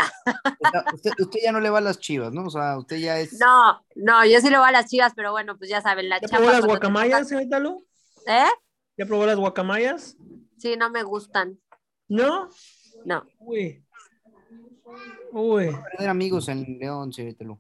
Usted, 0.94 1.12
usted 1.20 1.40
ya 1.44 1.52
no 1.52 1.60
le 1.60 1.70
va 1.72 1.80
a 1.80 1.82
las 1.82 2.00
chivas, 2.00 2.32
¿no? 2.32 2.46
O 2.46 2.50
sea, 2.50 2.78
usted 2.78 2.98
ya 2.98 3.20
es... 3.20 3.40
No, 3.40 3.84
no, 3.96 4.24
yo 4.26 4.40
sí 4.40 4.50
le 4.52 4.58
voy 4.60 4.68
a 4.68 4.72
las 4.72 4.88
chivas, 4.90 5.14
pero 5.16 5.32
bueno, 5.32 5.58
pues 5.58 5.70
ya 5.70 5.82
saben, 5.82 6.10
la 6.10 6.20
¿Ya 6.22 6.28
chapa 6.28 6.38
probó 6.38 6.52
las 6.52 6.66
guacamayas, 6.66 7.28
señorita 7.28 7.58
¿Eh? 8.28 8.46
¿Ya 8.98 9.06
probó 9.08 9.26
las 9.26 9.38
guacamayas? 9.38 10.16
Sí, 10.60 10.76
no 10.78 10.90
me 10.92 11.02
gustan. 11.02 11.60
¿No? 12.08 12.50
No. 13.04 13.26
Uy. 13.40 13.84
Uy. 15.32 15.76
Tener 15.98 16.10
amigos 16.10 16.48
en 16.50 16.78
León, 16.80 17.12
señorita 17.12 17.44
Lu. 17.44 17.60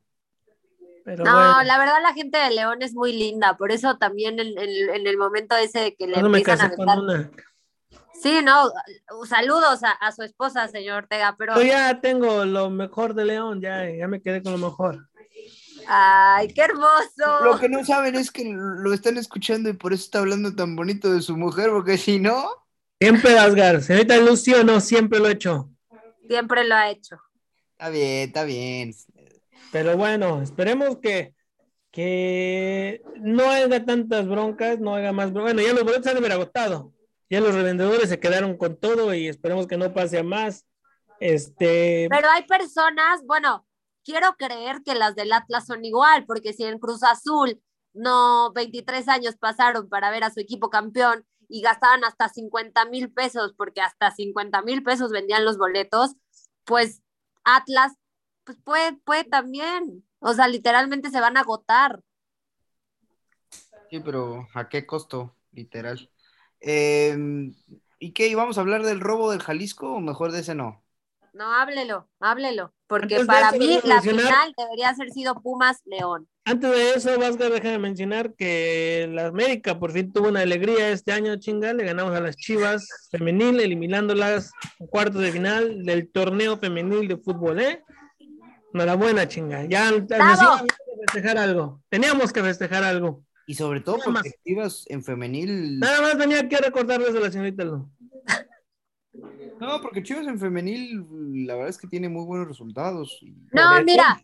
Pero 1.04 1.26
No, 1.26 1.34
bueno. 1.34 1.64
la 1.64 1.78
verdad 1.80 1.98
la 2.02 2.14
gente 2.14 2.38
de 2.38 2.52
León 2.52 2.82
es 2.82 2.94
muy 2.94 3.12
linda, 3.12 3.58
por 3.58 3.72
eso 3.72 3.98
también 3.98 4.40
en, 4.40 4.58
en- 4.58 4.90
en 4.96 5.08
el 5.08 5.18
momento 5.18 5.56
ese 5.56 5.80
de 5.80 5.96
que 5.96 6.06
le 6.08 6.14
Cuando 6.14 6.30
me 6.30 6.38
empiezan 6.38 6.68
a 6.68 6.70
casé 6.70 6.76
con 6.78 7.00
una. 7.00 7.32
Sí, 8.22 8.40
no, 8.44 8.72
saludos 9.28 9.84
a, 9.84 9.92
a 9.92 10.12
su 10.12 10.24
esposa, 10.24 10.68
señor 10.70 11.04
Ortega, 11.04 11.36
pero 11.38 11.56
Yo 11.56 11.64
ya 11.64 12.00
tengo 12.00 12.46
lo 12.46 12.70
mejor 12.70 13.14
de 13.16 13.26
León, 13.26 13.60
ya, 13.62 13.90
ya 13.90 14.08
me 14.08 14.22
quedé 14.22 14.42
con 14.42 14.54
lo 14.54 14.58
mejor. 14.58 15.10
ay, 15.88 16.48
qué 16.54 16.62
hermoso. 16.62 17.44
Lo 17.44 17.60
que 17.60 17.68
no 17.68 17.84
saben 17.84 18.16
es 18.16 18.32
que 18.32 18.46
lo 18.56 18.94
están 18.94 19.18
escuchando 19.18 19.70
y 19.70 19.74
por 19.74 19.92
eso 19.92 20.06
está 20.06 20.20
hablando 20.20 20.56
tan 20.56 20.76
bonito 20.76 21.12
de 21.14 21.22
su 21.22 21.36
mujer, 21.38 21.70
porque 21.72 21.98
si 21.98 22.20
no... 22.20 22.50
Siempre 23.02 23.38
Asgar, 23.38 23.82
señorita 23.82 24.16
Lucio, 24.18 24.64
no, 24.64 24.80
siempre 24.80 25.20
lo 25.20 25.28
he 25.28 25.34
hecho. 25.34 25.70
Siempre 26.26 26.64
lo 26.64 26.76
ha 26.76 26.90
hecho. 26.90 27.18
Está 27.74 27.90
bien, 27.90 28.28
está 28.30 28.44
bien. 28.46 28.94
Pero 29.74 29.98
bueno, 29.98 30.42
esperemos 30.42 31.00
que, 31.00 31.34
que 31.92 33.02
no 33.20 33.50
haya 33.50 33.84
tantas 33.84 34.26
broncas, 34.26 34.80
no 34.80 34.96
haya 34.96 35.12
más 35.12 35.34
broncas. 35.34 35.54
Bueno, 35.54 35.68
ya 35.68 35.74
los 35.74 35.84
boletos 35.84 36.08
han 36.08 36.14
de 36.14 36.20
haber 36.20 36.32
agotado. 36.32 36.94
Ya 37.34 37.42
los 37.42 37.56
revendedores 37.56 38.10
se 38.10 38.20
quedaron 38.20 38.58
con 38.58 38.78
todo 38.78 39.12
y 39.12 39.28
esperemos 39.28 39.66
que 39.66 39.76
no 39.76 39.92
pase 39.92 40.20
a 40.20 40.24
más. 40.24 40.68
Este, 41.20 42.06
Pero 42.08 42.30
hay 42.30 42.44
personas, 42.44 43.26
bueno, 43.26 43.66
quiero 44.04 44.36
creer 44.38 44.84
que 44.86 44.94
las 44.94 45.16
del 45.16 45.34
Atlas 45.34 45.66
son 45.66 45.84
igual, 45.84 46.28
porque 46.28 46.54
si 46.54 46.64
en 46.64 46.78
Cruz 46.78 47.02
Azul 47.02 47.60
no 47.92 48.54
23 48.54 49.08
años 49.08 49.36
pasaron 49.36 49.90
para 49.90 50.12
ver 50.12 50.24
a 50.24 50.30
su 50.30 50.42
equipo 50.42 50.70
campeón 50.70 51.26
y 51.50 51.64
gastaban 51.64 52.04
hasta 52.04 52.30
50 52.30 52.86
mil 52.86 53.12
pesos, 53.12 53.56
porque 53.58 53.82
hasta 53.82 54.12
50 54.12 54.62
mil 54.62 54.84
pesos 54.84 55.10
vendían 55.10 55.44
los 55.44 55.58
boletos, 55.58 56.12
pues 56.66 57.02
Atlas, 57.44 57.94
pues 58.44 58.60
puede, 58.64 58.94
puede 58.98 59.24
también. 59.24 60.08
O 60.20 60.36
sea, 60.36 60.48
literalmente 60.48 61.10
se 61.10 61.20
van 61.20 61.38
a 61.38 61.40
agotar. 61.40 62.00
Sí, 63.90 64.00
pero 64.02 64.48
¿a 64.54 64.70
qué 64.70 64.86
costo? 64.86 65.36
Literal. 65.52 66.12
Eh, 66.66 67.52
¿Y 68.00 68.12
qué? 68.12 68.28
¿Íbamos 68.28 68.58
a 68.58 68.62
hablar 68.62 68.84
del 68.84 69.00
robo 69.00 69.32
del 69.32 69.42
Jalisco 69.42 69.94
o 69.94 70.00
mejor 70.00 70.32
de 70.32 70.40
ese 70.40 70.56
no? 70.56 70.82
No, 71.34 71.52
háblelo, 71.52 72.08
háblelo, 72.20 72.74
porque 72.86 73.16
Antes 73.16 73.22
de 73.22 73.26
para 73.26 73.52
mí 73.54 73.80
la 73.84 73.96
mencionar- 74.02 74.02
final 74.26 74.54
debería 74.56 74.90
haber 74.90 75.10
sido 75.12 75.42
Pumas 75.42 75.82
León. 75.86 76.28
Antes 76.46 76.70
de 76.72 76.92
eso, 76.94 77.18
Vasgar, 77.20 77.52
déjame 77.52 77.80
mencionar 77.80 78.34
que 78.36 79.10
la 79.12 79.28
América 79.28 79.80
por 79.80 79.92
fin 79.94 80.12
tuvo 80.12 80.28
una 80.28 80.42
alegría 80.42 80.90
este 80.90 81.12
año, 81.12 81.36
chinga. 81.38 81.74
Le 81.74 81.86
ganamos 81.86 82.14
a 82.14 82.20
las 82.22 82.36
Chivas 82.36 82.86
femenil, 83.10 83.60
eliminándolas 83.62 84.52
en 84.80 84.88
cuartos 84.88 85.22
de 85.22 85.32
final 85.32 85.84
del 85.84 86.12
torneo 86.12 86.58
femenil 86.58 87.08
de 87.08 87.18
fútbol, 87.18 87.60
¿eh? 87.62 87.82
Enhorabuena, 88.74 89.28
chinga. 89.28 89.64
Ya 89.66 89.90
necesitamos 89.92 90.64
festejar 91.08 91.38
algo. 91.38 91.82
Teníamos 91.90 92.32
que 92.34 92.44
festejar 92.44 92.84
algo. 92.84 93.24
Y 93.46 93.56
sobre 93.56 93.82
todo 93.82 93.98
Nada 93.98 94.12
porque. 94.14 94.36
Chivas 94.46 94.86
en 94.88 95.04
femenil. 95.04 95.80
Nada 95.80 96.02
más 96.02 96.18
tenía 96.18 96.48
que 96.48 96.58
recordarles 96.58 97.16
a 97.16 97.20
la 97.20 97.32
señorita 97.32 97.64
Lu. 97.64 97.90
No, 99.60 99.82
porque 99.82 100.04
Chivas 100.04 100.28
en 100.28 100.40
femenil, 100.40 101.06
la 101.46 101.54
verdad 101.56 101.70
es 101.70 101.78
que 101.78 101.88
tiene 101.88 102.10
muy 102.10 102.26
buenos 102.26 102.48
resultados. 102.48 103.18
Y- 103.22 103.36
No, 103.52 103.76
eso. 103.76 103.86
mira, 103.86 104.22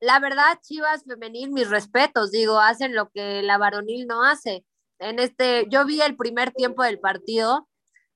la 0.00 0.18
verdad, 0.18 0.58
Chivas 0.62 1.04
femenil, 1.04 1.50
mis 1.50 1.68
respetos, 1.68 2.30
digo, 2.30 2.58
hacen 2.58 2.94
lo 2.94 3.10
que 3.10 3.42
la 3.42 3.58
varonil 3.58 4.06
no 4.06 4.24
hace. 4.24 4.64
En 4.98 5.18
este, 5.18 5.66
yo 5.68 5.84
vi 5.84 6.00
el 6.00 6.16
primer 6.16 6.52
tiempo 6.52 6.82
del 6.82 6.98
partido, 7.00 7.68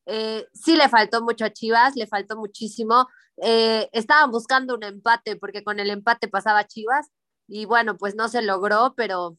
eh, 0.07 0.47
sí 0.53 0.77
le 0.77 0.89
faltó 0.89 1.23
mucho 1.23 1.45
a 1.45 1.53
Chivas, 1.53 1.97
le 1.97 2.07
faltó 2.07 2.37
muchísimo. 2.37 3.09
Eh, 3.43 3.89
estaban 3.93 4.31
buscando 4.31 4.75
un 4.75 4.83
empate 4.85 5.37
porque 5.37 5.63
con 5.63 5.79
el 5.81 5.91
empate 5.91 6.29
pasaba 6.29 6.67
Chivas 6.67 7.11
y 7.49 7.65
bueno, 7.67 7.97
pues 7.97 8.15
no 8.15 8.29
se 8.29 8.41
logró, 8.43 8.95
pero, 8.97 9.37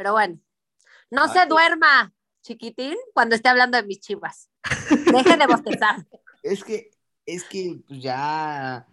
pero 0.00 0.12
bueno, 0.12 0.40
no 1.10 1.28
se 1.28 1.44
duerma, 1.44 2.14
chiquitín, 2.40 2.96
cuando 3.12 3.34
esté 3.34 3.50
hablando 3.50 3.76
de 3.76 3.86
mis 3.86 4.00
Chivas. 4.00 4.48
Deje 5.12 5.36
de 5.36 5.46
bostezar. 5.46 6.06
Es 6.42 6.64
que, 6.64 6.90
es 7.26 7.44
que 7.44 7.82
pues, 7.86 8.00
ya 8.00 8.86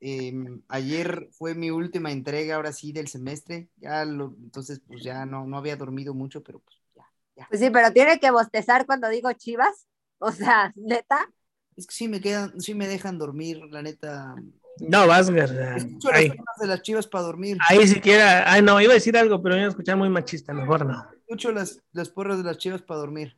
em, 0.00 0.60
ayer 0.66 1.28
fue 1.30 1.54
mi 1.54 1.70
última 1.70 2.10
entrega, 2.10 2.56
ahora 2.56 2.72
sí, 2.72 2.90
del 2.90 3.06
semestre. 3.06 3.68
Ya 3.76 4.04
lo, 4.04 4.34
entonces, 4.42 4.80
pues 4.84 5.04
ya 5.04 5.24
no, 5.24 5.46
no 5.46 5.56
había 5.56 5.76
dormido 5.76 6.14
mucho, 6.14 6.42
pero 6.42 6.58
pues 6.58 6.76
ya. 6.96 7.46
Pues 7.48 7.60
sí, 7.60 7.70
pero 7.70 7.92
tiene 7.92 8.18
que 8.18 8.32
bostezar 8.32 8.86
cuando 8.86 9.08
digo 9.08 9.32
Chivas. 9.34 9.86
O 10.18 10.32
sea, 10.32 10.72
neta. 10.74 11.32
Es 11.76 11.86
que 11.86 11.94
sí 11.94 12.08
me 12.08 12.20
quedan, 12.20 12.60
sí 12.60 12.74
me 12.74 12.88
dejan 12.88 13.18
dormir, 13.18 13.60
la 13.70 13.82
neta. 13.82 14.34
No, 14.80 15.06
Vasgar. 15.06 15.50
Escucho 15.76 16.10
las 16.10 16.22
de 16.60 16.66
las 16.66 16.82
chivas 16.82 17.06
para 17.06 17.24
dormir. 17.24 17.58
ahí 17.68 17.86
siquiera. 17.86 18.50
Ay, 18.50 18.62
no, 18.62 18.80
iba 18.80 18.92
a 18.92 18.94
decir 18.94 19.16
algo, 19.16 19.42
pero 19.42 19.56
iba 19.56 19.66
a 19.66 19.70
escuchar 19.70 19.96
muy 19.96 20.08
machista. 20.08 20.52
Mejor 20.52 20.86
no. 20.86 21.06
Escucho 21.12 21.52
las, 21.52 21.80
las 21.92 22.08
porras 22.08 22.38
de 22.38 22.44
las 22.44 22.58
chivas 22.58 22.82
para 22.82 23.00
dormir. 23.00 23.36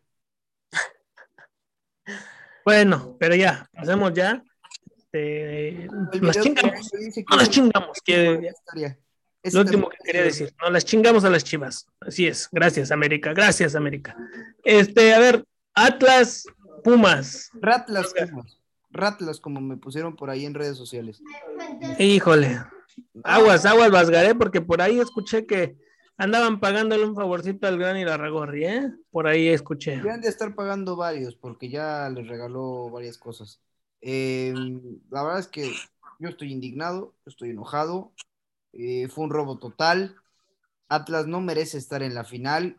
Bueno, 2.64 3.16
pero 3.18 3.34
ya, 3.34 3.68
pasemos 3.74 4.12
ya. 4.14 4.42
El 5.12 5.88
las 6.22 6.40
chingamos. 6.40 6.90
que 6.90 7.24
No 7.28 7.36
las 7.36 7.42
es 7.44 7.50
chingamos. 7.50 7.98
que-. 8.04 8.52
Ese 9.42 9.56
lo 9.56 9.62
último 9.64 9.88
que 9.90 9.96
quería 10.04 10.22
decir. 10.22 10.54
No 10.62 10.70
las 10.70 10.84
chingamos 10.84 11.24
a 11.24 11.30
las 11.30 11.42
chivas. 11.42 11.86
Así 12.00 12.26
es. 12.28 12.48
Gracias, 12.52 12.92
América. 12.92 13.32
Gracias, 13.34 13.74
América. 13.74 14.16
Este, 14.62 15.12
a 15.12 15.18
ver, 15.18 15.44
Atlas 15.74 16.44
Pumas. 16.84 17.50
Ratlas, 17.54 18.14
Pumas. 18.30 18.58
Ratlas, 18.92 19.40
como 19.40 19.60
me 19.60 19.76
pusieron 19.76 20.16
por 20.16 20.30
ahí 20.30 20.44
en 20.44 20.54
redes 20.54 20.76
sociales. 20.76 21.22
Híjole. 21.98 22.60
Aguas, 23.24 23.64
aguas, 23.64 23.90
Vasgaré, 23.90 24.34
porque 24.34 24.60
por 24.60 24.82
ahí 24.82 25.00
escuché 25.00 25.46
que 25.46 25.76
andaban 26.16 26.60
pagándole 26.60 27.04
un 27.04 27.14
favorcito 27.14 27.66
al 27.66 27.78
gran 27.78 27.96
Irarragorri, 27.96 28.64
¿eh? 28.66 28.92
Por 29.10 29.26
ahí 29.26 29.48
escuché. 29.48 29.92
Deberían 29.92 30.20
de 30.20 30.28
estar 30.28 30.54
pagando 30.54 30.94
varios, 30.96 31.34
porque 31.34 31.70
ya 31.70 32.08
les 32.10 32.28
regaló 32.28 32.90
varias 32.90 33.16
cosas. 33.18 33.60
Eh, 34.02 34.52
la 35.10 35.22
verdad 35.22 35.40
es 35.40 35.48
que 35.48 35.72
yo 36.18 36.28
estoy 36.28 36.52
indignado, 36.52 37.14
estoy 37.26 37.50
enojado. 37.50 38.12
eh, 38.74 39.08
fue 39.08 39.24
un 39.24 39.30
robo 39.30 39.58
total. 39.58 40.16
Atlas 40.88 41.26
no 41.26 41.40
merece 41.40 41.78
estar 41.78 42.02
en 42.02 42.14
la 42.14 42.24
final. 42.24 42.78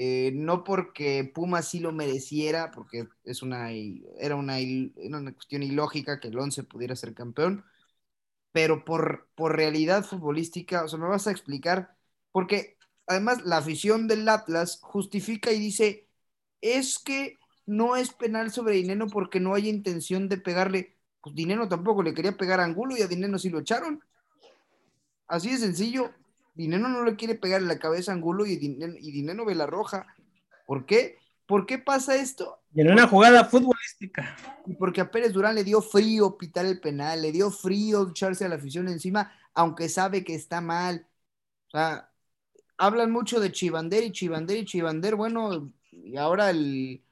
Eh, 0.00 0.30
no 0.32 0.62
porque 0.62 1.28
Pumas 1.34 1.66
sí 1.68 1.80
lo 1.80 1.90
mereciera, 1.90 2.70
porque 2.70 3.08
es 3.24 3.42
una, 3.42 3.72
era 3.72 4.36
una, 4.36 4.58
una 4.96 5.34
cuestión 5.34 5.64
ilógica 5.64 6.20
que 6.20 6.28
el 6.28 6.38
11 6.38 6.62
pudiera 6.62 6.94
ser 6.94 7.14
campeón, 7.14 7.64
pero 8.52 8.84
por, 8.84 9.28
por 9.34 9.56
realidad 9.56 10.04
futbolística, 10.04 10.84
o 10.84 10.88
sea, 10.88 11.00
me 11.00 11.08
vas 11.08 11.26
a 11.26 11.32
explicar, 11.32 11.96
porque 12.30 12.76
además 13.08 13.44
la 13.44 13.56
afición 13.56 14.06
del 14.06 14.28
Atlas 14.28 14.78
justifica 14.82 15.50
y 15.50 15.58
dice, 15.58 16.06
es 16.60 17.00
que 17.00 17.36
no 17.66 17.96
es 17.96 18.12
penal 18.14 18.52
sobre 18.52 18.76
Dineno 18.76 19.08
porque 19.08 19.40
no 19.40 19.54
hay 19.54 19.68
intención 19.68 20.28
de 20.28 20.38
pegarle. 20.38 20.96
Pues 21.20 21.34
Dineno 21.34 21.68
tampoco 21.68 22.04
le 22.04 22.14
quería 22.14 22.36
pegar 22.36 22.60
a 22.60 22.64
Angulo 22.64 22.96
y 22.96 23.02
a 23.02 23.08
Dineno 23.08 23.36
sí 23.36 23.50
lo 23.50 23.58
echaron. 23.58 24.00
Así 25.26 25.50
de 25.50 25.58
sencillo. 25.58 26.12
Dineno 26.58 26.88
no 26.88 27.04
le 27.04 27.14
quiere 27.14 27.36
pegar 27.36 27.62
en 27.62 27.68
la 27.68 27.78
cabeza 27.78 28.10
a 28.10 28.16
Angulo 28.16 28.44
y 28.44 28.56
Dineno, 28.56 28.96
y 28.98 29.46
ve 29.46 29.54
la 29.54 29.66
roja. 29.66 30.08
¿Por 30.66 30.86
qué? 30.86 31.16
¿Por 31.46 31.66
qué 31.66 31.78
pasa 31.78 32.16
esto? 32.16 32.58
Y 32.74 32.80
en 32.80 32.90
una 32.90 33.06
jugada 33.06 33.44
futbolística. 33.44 34.36
Y 34.66 34.74
porque 34.74 35.00
a 35.00 35.08
Pérez 35.08 35.32
Durán 35.32 35.54
le 35.54 35.62
dio 35.62 35.80
frío 35.80 36.36
pitar 36.36 36.66
el 36.66 36.80
penal, 36.80 37.22
le 37.22 37.30
dio 37.30 37.52
frío 37.52 38.08
echarse 38.10 38.44
a 38.44 38.48
la 38.48 38.56
afición 38.56 38.88
encima, 38.88 39.30
aunque 39.54 39.88
sabe 39.88 40.24
que 40.24 40.34
está 40.34 40.60
mal. 40.60 41.06
O 41.68 41.70
sea, 41.70 42.10
hablan 42.76 43.12
mucho 43.12 43.38
de 43.38 43.52
Chivander 43.52 44.02
y 44.02 44.10
Chivander 44.10 44.58
y 44.58 44.64
Chivander. 44.64 45.14
Bueno, 45.14 45.72
y 45.92 46.16
ahora 46.16 46.50
el, 46.50 47.04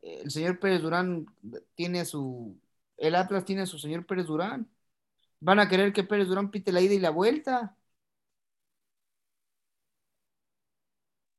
el 0.00 0.30
señor 0.30 0.60
Pérez 0.60 0.80
Durán 0.80 1.26
tiene 1.74 2.00
a 2.00 2.04
su. 2.04 2.56
El 2.96 3.16
Atlas 3.16 3.44
tiene 3.44 3.62
a 3.62 3.66
su 3.66 3.80
señor 3.80 4.06
Pérez 4.06 4.26
Durán. 4.26 4.68
Van 5.40 5.58
a 5.58 5.68
querer 5.68 5.92
que 5.92 6.04
Pérez 6.04 6.28
Durán 6.28 6.52
pite 6.52 6.70
la 6.70 6.80
ida 6.80 6.94
y 6.94 7.00
la 7.00 7.10
vuelta. 7.10 7.76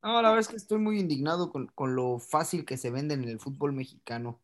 No, 0.04 0.22
la 0.22 0.30
verdad 0.30 0.42
es 0.42 0.48
que 0.50 0.58
estoy 0.58 0.80
muy 0.80 1.00
indignado 1.00 1.52
con, 1.52 1.68
con 1.68 1.96
lo 1.96 2.20
fácil 2.20 2.66
que 2.66 2.78
se 2.78 2.92
vende 2.92 3.14
en 3.14 3.24
el 3.24 3.40
fútbol 3.40 3.72
mexicano. 3.74 4.42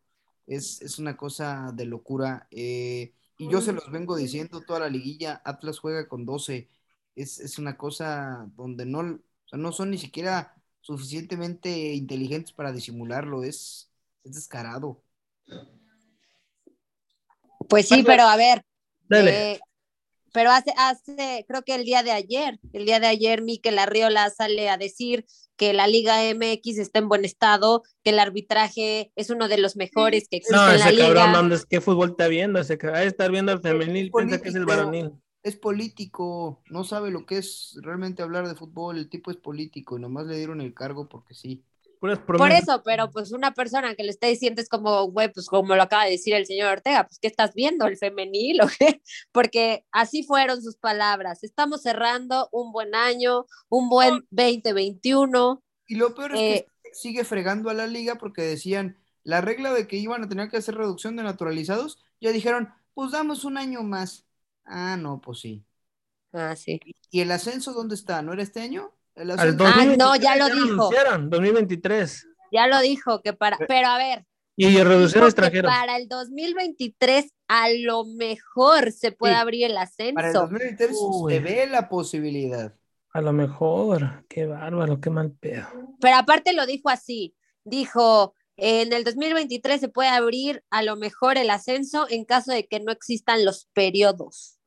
Es, 0.48 0.82
es 0.82 1.00
una 1.00 1.18
cosa 1.18 1.72
de 1.74 1.86
locura. 1.86 2.48
eh, 2.52 3.14
y 3.38 3.50
yo 3.50 3.62
se 3.62 3.74
los 3.74 3.92
vengo 3.92 4.16
diciendo 4.16 4.62
toda 4.62 4.80
la 4.82 4.90
liguilla. 4.90 5.42
Atlas 5.46 5.80
juega 5.80 6.08
con 6.08 6.26
12. 6.26 6.70
Es, 7.16 7.40
es 7.40 7.58
una 7.60 7.78
cosa 7.78 8.50
donde 8.56 8.86
no, 8.86 9.00
o 9.00 9.20
sea, 9.48 9.60
no 9.60 9.72
son 9.74 9.92
ni 9.92 9.98
siquiera 9.98 10.56
suficientemente 10.82 11.94
inteligentes 11.94 12.54
para 12.54 12.72
disimularlo. 12.72 13.44
Es, 13.44 13.92
es 14.24 14.36
descarado. 14.36 15.04
Pues 17.68 17.88
sí, 17.88 18.04
pero 18.04 18.24
a 18.24 18.36
ver. 18.36 18.62
Dale. 19.10 19.32
eh, 19.32 19.60
pero 20.34 20.52
hace, 20.52 20.74
hace, 20.78 21.46
creo 21.48 21.64
que 21.64 21.76
el 21.76 21.84
día 21.86 22.04
de 22.04 22.12
ayer, 22.12 22.60
el 22.74 22.86
día 22.86 23.00
de 23.00 23.08
ayer, 23.08 23.42
Miquel 23.42 23.80
Arriola 23.80 24.30
sale 24.30 24.70
a 24.70 24.78
decir 24.78 25.26
que 25.58 25.74
la 25.74 25.88
Liga 25.88 26.24
MX 26.34 26.78
está 26.80 27.00
en 27.00 27.10
buen 27.10 27.26
estado, 27.26 27.84
que 28.04 28.12
el 28.12 28.20
arbitraje 28.20 29.12
es 29.16 29.30
uno 29.30 29.48
de 29.50 29.58
los 29.58 29.76
mejores 29.76 30.28
que 30.30 30.38
existe 30.38 30.56
No, 30.56 30.72
en 30.72 30.80
la 30.80 30.90
ese 30.90 30.98
cabrón, 31.00 31.14
liga. 31.26 31.38
¿dónde 31.38 31.56
es- 31.56 31.66
¿qué 31.66 31.82
fútbol 31.82 32.12
está 32.12 32.28
viendo? 32.28 32.60
Ese 32.60 32.78
cabrón, 32.78 32.98
ha 32.98 33.02
de 33.02 33.08
estar 33.08 33.30
viendo 33.32 33.52
el 33.52 33.60
femenil, 33.62 34.12
piensa 34.12 34.42
que 34.42 34.50
es 34.50 34.56
el 34.56 34.66
político. 34.66 34.86
varonil. 34.86 35.12
Es 35.44 35.56
político. 35.58 36.62
No 36.70 36.84
sabe 36.84 37.12
lo 37.12 37.26
que 37.26 37.38
es 37.38 37.78
realmente 37.82 38.22
hablar 38.22 38.48
de 38.48 38.56
fútbol. 38.56 38.98
El 38.98 39.10
tipo 39.10 39.32
es 39.32 39.38
político 39.38 39.98
y 39.98 40.02
nomás 40.02 40.28
le 40.28 40.38
dieron 40.38 40.62
el 40.62 40.74
cargo 40.74 41.08
porque 41.10 41.34
sí. 41.34 41.64
Puras 42.00 42.20
Por 42.36 42.52
eso, 42.54 42.82
pero 42.86 43.12
pues 43.12 43.32
una 43.34 43.54
persona 43.54 43.96
que 43.96 44.04
lo 44.04 44.10
está 44.10 44.28
diciendo 44.28 44.62
es 44.62 44.70
como, 44.70 45.06
güey, 45.12 45.32
pues 45.32 45.48
como 45.48 45.76
lo 45.76 45.84
acaba 45.84 46.06
de 46.06 46.12
decir 46.12 46.34
el 46.34 46.46
señor 46.46 46.72
Ortega, 46.72 47.06
pues 47.06 47.20
¿qué 47.20 47.28
estás 47.28 47.54
viendo? 47.54 47.86
¿El 47.86 47.98
femenil 47.98 48.62
o 48.62 48.68
qué? 48.68 49.02
Porque 49.34 49.86
así 49.92 50.24
fueron 50.24 50.62
sus 50.62 50.78
palabras. 50.78 51.44
Estamos 51.44 51.82
cerrando 51.82 52.48
un 52.52 52.72
buen 52.72 52.96
año, 52.96 53.46
un 53.68 53.90
buen 53.90 54.26
2021. 54.32 55.62
Y 55.88 55.96
lo 55.96 56.14
peor 56.16 56.34
es 56.34 56.38
Eh, 56.40 56.66
que 56.84 56.90
sigue 56.94 57.24
fregando 57.26 57.70
a 57.70 57.74
la 57.74 57.88
liga 57.88 58.16
porque 58.16 58.42
decían 58.44 58.98
la 59.24 59.42
regla 59.42 59.74
de 59.74 59.88
que 59.88 59.98
iban 59.98 60.24
a 60.24 60.30
tener 60.30 60.50
que 60.50 60.58
hacer 60.58 60.76
reducción 60.76 61.16
de 61.16 61.24
naturalizados. 61.24 62.00
Ya 62.22 62.32
dijeron, 62.32 62.74
pues 62.94 63.12
damos 63.12 63.44
un 63.46 63.58
año 63.58 63.84
más. 63.84 64.26
Ah, 64.66 64.98
no, 64.98 65.20
pues 65.22 65.40
sí. 65.40 65.66
Ah, 66.34 66.56
sí. 66.56 66.80
¿Y 67.12 67.22
el 67.22 67.32
ascenso 67.32 67.74
dónde 67.74 67.96
está? 67.96 68.22
¿No 68.24 68.34
era 68.34 68.42
este 68.44 68.62
año? 68.62 68.94
El 69.20 69.32
Al 69.32 69.40
ascenso. 69.40 69.66
Ah, 69.66 69.68
2023 69.76 69.98
no, 69.98 70.16
ya 70.16 70.36
lo 70.38 70.46
dijo. 70.50 70.74
anunciaron, 70.74 71.30
2023. 71.30 72.28
Ya 72.52 72.68
lo 72.68 72.80
dijo, 72.80 73.22
que 73.22 73.34
para, 73.34 73.58
pero 73.68 73.88
a 73.90 73.98
ver, 73.98 74.26
Y 74.56 74.78
reducción 74.82 75.26
extranjeros. 75.26 75.72
para 75.72 75.98
el 75.98 76.08
2023 76.08 77.32
a 77.48 77.70
lo 77.70 78.06
mejor 78.06 78.92
se 78.92 79.12
puede 79.12 79.34
Sí. 79.36 79.40
abrir 79.40 79.66
el 79.66 79.74
Para 79.74 79.82
el 79.84 79.88
ascenso. 79.88 80.40
2023 80.42 80.98
Uy. 81.00 81.34
se 81.34 81.40
ve 81.40 81.68
la 81.68 81.90
posibilidad. 81.90 82.76
A 83.14 83.22
lo 83.22 83.34
mejor. 83.34 84.26
Qué 84.30 84.46
bárbaro, 84.46 85.00
qué 85.02 85.10
mal 85.10 85.32
pedo. 85.32 85.68
Pero 86.00 86.16
aparte 86.18 86.54
lo 86.54 86.66
dijo 86.66 86.90
así, 86.90 87.36
dijo, 87.64 88.34
en 88.56 88.94
el 88.94 89.04
2023 89.04 89.80
se 89.82 89.90
puede 89.90 90.10
abrir 90.10 90.64
a 90.70 90.84
lo 90.84 90.96
mejor 90.96 91.38
el 91.38 91.50
ascenso 91.50 92.08
en 92.10 92.26
caso 92.26 92.52
de 92.52 92.68
que 92.68 92.80
no 92.80 92.92
existan 92.92 93.46
los 93.46 93.68
periodos. 93.74 94.60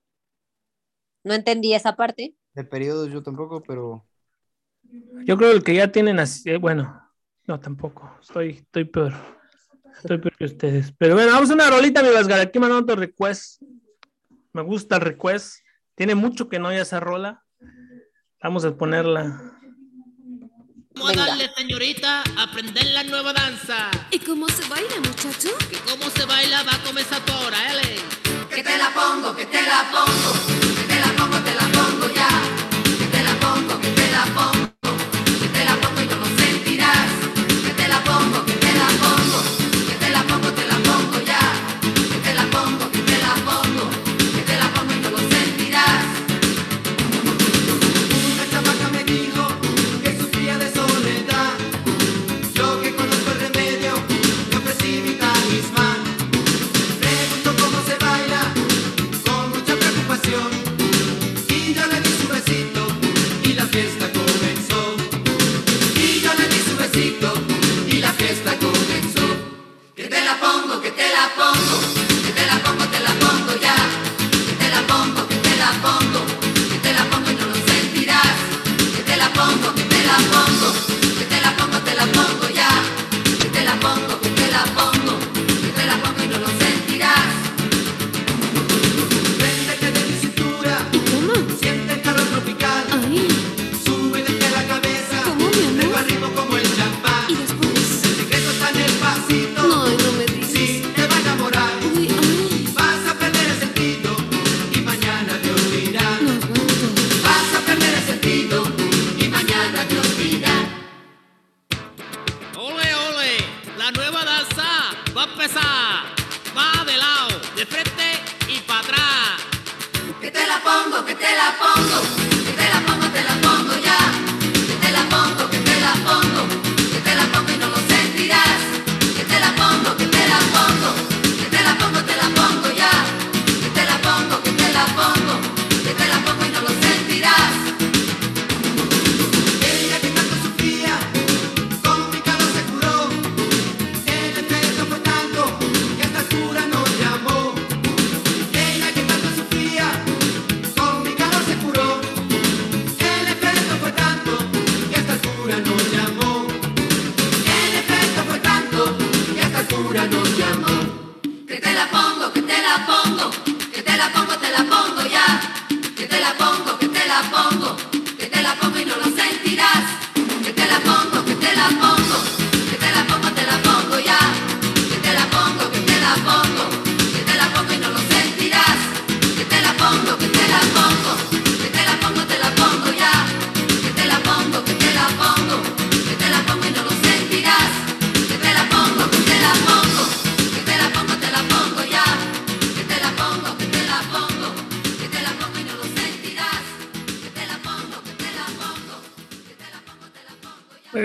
No 1.25 1.35
entendí 1.35 1.73
esa 1.75 1.95
parte. 1.97 2.35
De 2.55 2.65
periodos 2.65 3.11
yo 3.11 3.23
tampoco, 3.23 3.63
pero 3.63 4.05
Yo 5.25 5.37
creo 5.37 5.51
que 5.51 5.57
el 5.57 5.63
que 5.63 5.75
ya 5.75 5.93
tienen 5.93 6.19
así, 6.19 6.51
eh, 6.51 6.57
bueno, 6.57 7.01
no 7.47 7.61
tampoco, 7.61 8.19
estoy, 8.21 8.51
estoy 8.51 8.85
peor. 8.85 9.13
Estoy 9.97 10.19
peor 10.19 10.37
que 10.37 10.45
ustedes. 10.45 10.93
Pero 10.99 11.15
bueno, 11.15 11.33
vamos 11.33 11.51
a 11.51 11.55
una 11.55 11.71
rolita, 11.71 12.03
mi 12.03 12.11
Vasgar. 12.11 12.41
Aquí 12.41 12.59
mandando 12.59 12.93
otro 12.93 12.97
request. 12.97 13.63
Me 14.53 14.63
gusta 14.63 14.97
el 14.97 15.03
request. 15.03 15.59
Tiene 15.95 16.15
mucho 16.15 16.49
que 16.49 16.59
no 16.59 16.69
haya 16.69 16.83
esa 16.83 16.99
rola. 16.99 17.45
Vamos 18.43 18.65
a 18.65 18.77
ponerla. 18.77 19.59
Venga. 20.95 21.27
darle, 21.27 21.51
señorita, 21.57 22.23
aprender 22.39 22.85
la 22.87 23.05
nueva 23.05 23.33
danza. 23.33 23.91
¿Y 24.11 24.19
cómo 24.19 24.49
se 24.49 24.69
baila, 24.69 24.97
muchacho? 24.99 25.49
Que 25.71 25.79
cómo 25.91 26.11
se 26.11 26.25
baila 26.27 26.63
va 26.65 26.75
a 26.75 26.85
comenzar 26.85 27.23
ahora, 27.31 27.57
¿eh? 27.75 27.97
Que 28.51 28.63
te 28.63 28.77
la 28.77 28.91
pongo, 28.91 29.35
que 29.35 29.47
te 29.47 29.63
la 29.63 29.91
pongo, 29.91 30.62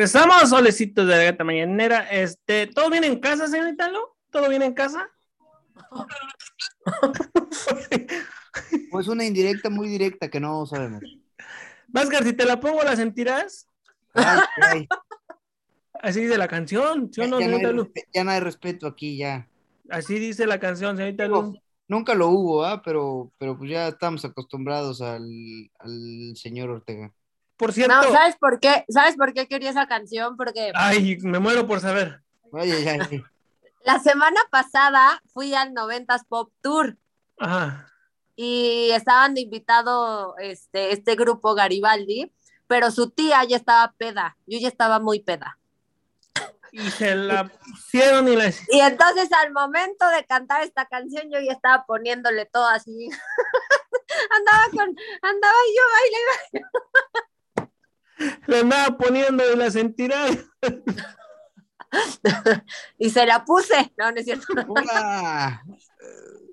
Regresamos, 0.01 0.49
solecitos 0.51 1.07
de 1.07 1.17
la 1.17 1.23
gata 1.23 1.43
mañanera. 1.43 2.07
Este, 2.11 2.67
¿todo 2.67 2.91
bien 2.91 3.03
en 3.03 3.19
casa, 3.19 3.47
señorita 3.47 3.89
Lu? 3.89 3.97
¿Todo 4.29 4.47
bien 4.47 4.61
en 4.61 4.75
casa? 4.75 5.09
Pues 8.91 9.07
una 9.07 9.25
indirecta 9.25 9.69
muy 9.71 9.87
directa 9.87 10.29
que 10.29 10.39
no 10.39 10.65
sabemos. 10.67 11.01
Vázquez, 11.87 12.19
si 12.25 12.33
te 12.33 12.45
la 12.45 12.59
pongo, 12.59 12.83
¿la 12.83 12.95
sentirás? 12.95 13.67
Ay, 14.13 14.39
ay, 14.61 14.87
Así 16.01 16.21
dice 16.21 16.37
la 16.37 16.47
canción, 16.47 17.11
¿sí 17.11 17.21
o 17.21 17.25
ya, 17.25 17.29
no, 17.29 17.39
ya 17.39 17.47
no 17.47 17.57
señorita 17.57 17.71
Lu? 17.71 17.85
respe- 17.85 18.07
ya 18.13 18.23
no 18.23 18.31
hay 18.31 18.39
respeto 18.39 18.85
aquí, 18.87 19.17
ya. 19.17 19.47
Así 19.89 20.19
dice 20.19 20.45
la 20.45 20.59
canción, 20.59 20.95
señorita 20.95 21.27
Lu. 21.27 21.59
Nunca 21.87 22.13
lo 22.13 22.27
hubo, 22.29 22.63
¿ah? 22.65 22.81
pero, 22.83 23.31
pero 23.39 23.57
pues 23.57 23.71
ya 23.71 23.87
estamos 23.87 24.23
acostumbrados 24.25 25.01
al, 25.01 25.23
al 25.79 26.33
señor 26.35 26.69
Ortega. 26.69 27.11
Por 27.57 27.73
cierto, 27.73 27.95
No, 27.95 28.03
¿sabes 28.11 28.35
por 28.37 28.59
qué? 28.59 28.85
¿Sabes 28.87 29.15
por 29.15 29.33
qué 29.33 29.47
quería 29.47 29.71
esa 29.71 29.87
canción? 29.87 30.37
Porque 30.37 30.71
ay, 30.75 31.17
me 31.23 31.39
muero 31.39 31.65
por 31.65 31.79
saber. 31.79 32.21
Ay, 32.53 32.71
ay, 32.71 32.87
ay. 32.87 33.23
la 33.83 33.99
semana 33.99 34.39
pasada 34.51 35.21
fui 35.33 35.53
al 35.53 35.73
90s 35.73 36.25
Pop 36.27 36.51
Tour 36.61 36.97
Ajá. 37.39 37.91
y 38.35 38.91
estaban 38.91 39.33
de 39.33 39.41
invitado 39.41 40.37
este, 40.37 40.93
este 40.93 41.15
grupo 41.15 41.55
Garibaldi, 41.55 42.31
pero 42.67 42.91
su 42.91 43.09
tía 43.09 43.43
ya 43.43 43.57
estaba 43.57 43.91
peda. 43.97 44.37
Yo 44.45 44.59
ya 44.59 44.67
estaba 44.67 44.99
muy 44.99 45.19
peda. 45.19 45.57
Y 46.71 46.91
se 46.91 47.15
la 47.15 47.47
pusieron 47.47 48.27
y 48.27 48.35
la... 48.35 48.49
Y 48.69 48.79
entonces 48.81 49.31
al 49.33 49.51
momento 49.51 50.07
de 50.09 50.25
cantar 50.25 50.61
esta 50.61 50.85
canción 50.85 51.23
yo 51.31 51.39
ya 51.39 51.53
estaba 51.53 51.85
poniéndole 51.85 52.45
todo 52.45 52.67
así. 52.67 53.09
andaba 54.37 54.63
con, 54.71 54.95
andaba 55.21 55.57
yo 55.75 55.83
baile, 55.93 56.67
la 58.47 58.59
andaba 58.59 58.97
poniendo 58.97 59.43
y 59.53 59.57
la 59.57 59.71
sentirá. 59.71 60.25
y 62.97 63.09
se 63.09 63.25
la 63.25 63.43
puse. 63.45 63.91
No, 63.97 64.11
no 64.11 64.17
es 64.17 64.25
cierto. 64.25 64.45
Hola. 64.67 65.61
Eh, 66.01 66.51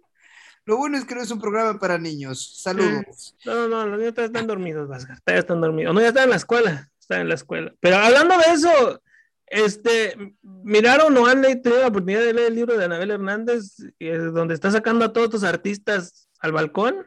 Lo 0.64 0.76
bueno 0.76 0.96
es 0.98 1.04
que 1.04 1.14
no 1.14 1.22
es 1.22 1.30
un 1.30 1.40
programa 1.40 1.78
para 1.78 1.98
niños. 1.98 2.60
Saludos. 2.62 3.36
No, 3.44 3.54
no, 3.54 3.68
no, 3.68 3.86
los 3.86 3.98
niños 3.98 4.14
todavía 4.14 4.32
están 4.32 4.46
dormidos, 4.46 4.88
Vázquez, 4.88 5.18
todavía 5.24 5.40
están 5.40 5.60
dormidos. 5.60 5.94
No, 5.94 6.00
ya 6.00 6.08
están 6.08 6.24
en 6.24 6.30
la 6.30 6.36
escuela, 6.36 6.90
están 6.98 7.20
en 7.22 7.28
la 7.28 7.34
escuela. 7.34 7.74
Pero 7.80 7.96
hablando 7.96 8.36
de 8.38 8.44
eso, 8.52 9.02
este, 9.46 10.36
¿miraron 10.42 11.16
o 11.18 11.26
han 11.26 11.42
le- 11.42 11.56
tenido 11.56 11.82
la 11.82 11.88
oportunidad 11.88 12.20
de 12.20 12.32
leer 12.32 12.48
el 12.48 12.54
libro 12.54 12.78
de 12.78 12.84
Anabel 12.86 13.10
Hernández, 13.10 13.76
eh, 13.98 14.16
donde 14.16 14.54
está 14.54 14.70
sacando 14.70 15.04
a 15.04 15.12
todos 15.12 15.30
tus 15.30 15.44
artistas 15.44 16.28
al 16.40 16.52
balcón? 16.52 17.04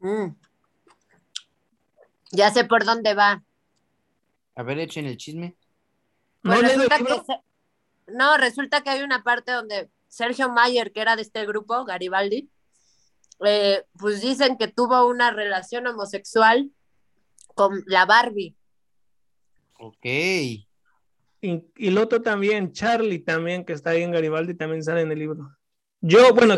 Mm. 0.00 0.30
Ya 2.32 2.50
sé 2.50 2.64
por 2.64 2.84
dónde 2.84 3.14
va. 3.14 3.42
A 4.54 4.62
ver, 4.62 4.78
echen 4.78 5.06
el 5.06 5.16
chisme. 5.16 5.56
¿No 6.42 6.54
Pues 6.54 6.62
el 6.64 6.68
resulta 6.80 6.98
que 6.98 7.24
se- 7.26 8.12
no, 8.12 8.36
resulta 8.36 8.82
que 8.82 8.90
hay 8.90 9.02
una 9.02 9.22
parte 9.22 9.52
donde 9.52 9.88
Sergio 10.08 10.50
Mayer, 10.50 10.92
que 10.92 11.00
era 11.00 11.16
de 11.16 11.22
este 11.22 11.46
grupo, 11.46 11.84
Garibaldi, 11.84 12.50
eh, 13.44 13.84
pues 13.98 14.20
dicen 14.20 14.56
que 14.58 14.68
tuvo 14.68 15.06
una 15.06 15.30
relación 15.30 15.86
homosexual 15.86 16.70
con 17.54 17.82
la 17.86 18.06
Barbie. 18.06 18.54
Ok. 19.78 20.04
Y, 20.04 21.64
y 21.76 21.90
Loto 21.90 22.22
también, 22.22 22.72
Charlie 22.72 23.18
también, 23.18 23.64
que 23.64 23.72
está 23.72 23.90
ahí 23.90 24.02
en 24.02 24.12
Garibaldi, 24.12 24.54
también 24.54 24.82
sale 24.82 25.00
en 25.02 25.10
el 25.12 25.18
libro. 25.18 25.56
Yo, 26.00 26.32
bueno, 26.34 26.56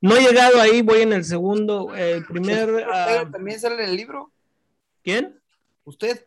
no 0.00 0.16
he 0.16 0.20
llegado 0.20 0.60
ahí, 0.60 0.82
voy 0.82 1.02
en 1.02 1.12
el 1.12 1.24
segundo, 1.24 1.94
el 1.94 2.24
primer, 2.26 2.84
ah, 2.92 3.26
¿También 3.30 3.58
sale 3.60 3.82
en 3.84 3.90
el 3.90 3.96
libro? 3.96 4.32
¿Quién? 5.02 5.40
¿Usted? 5.84 6.26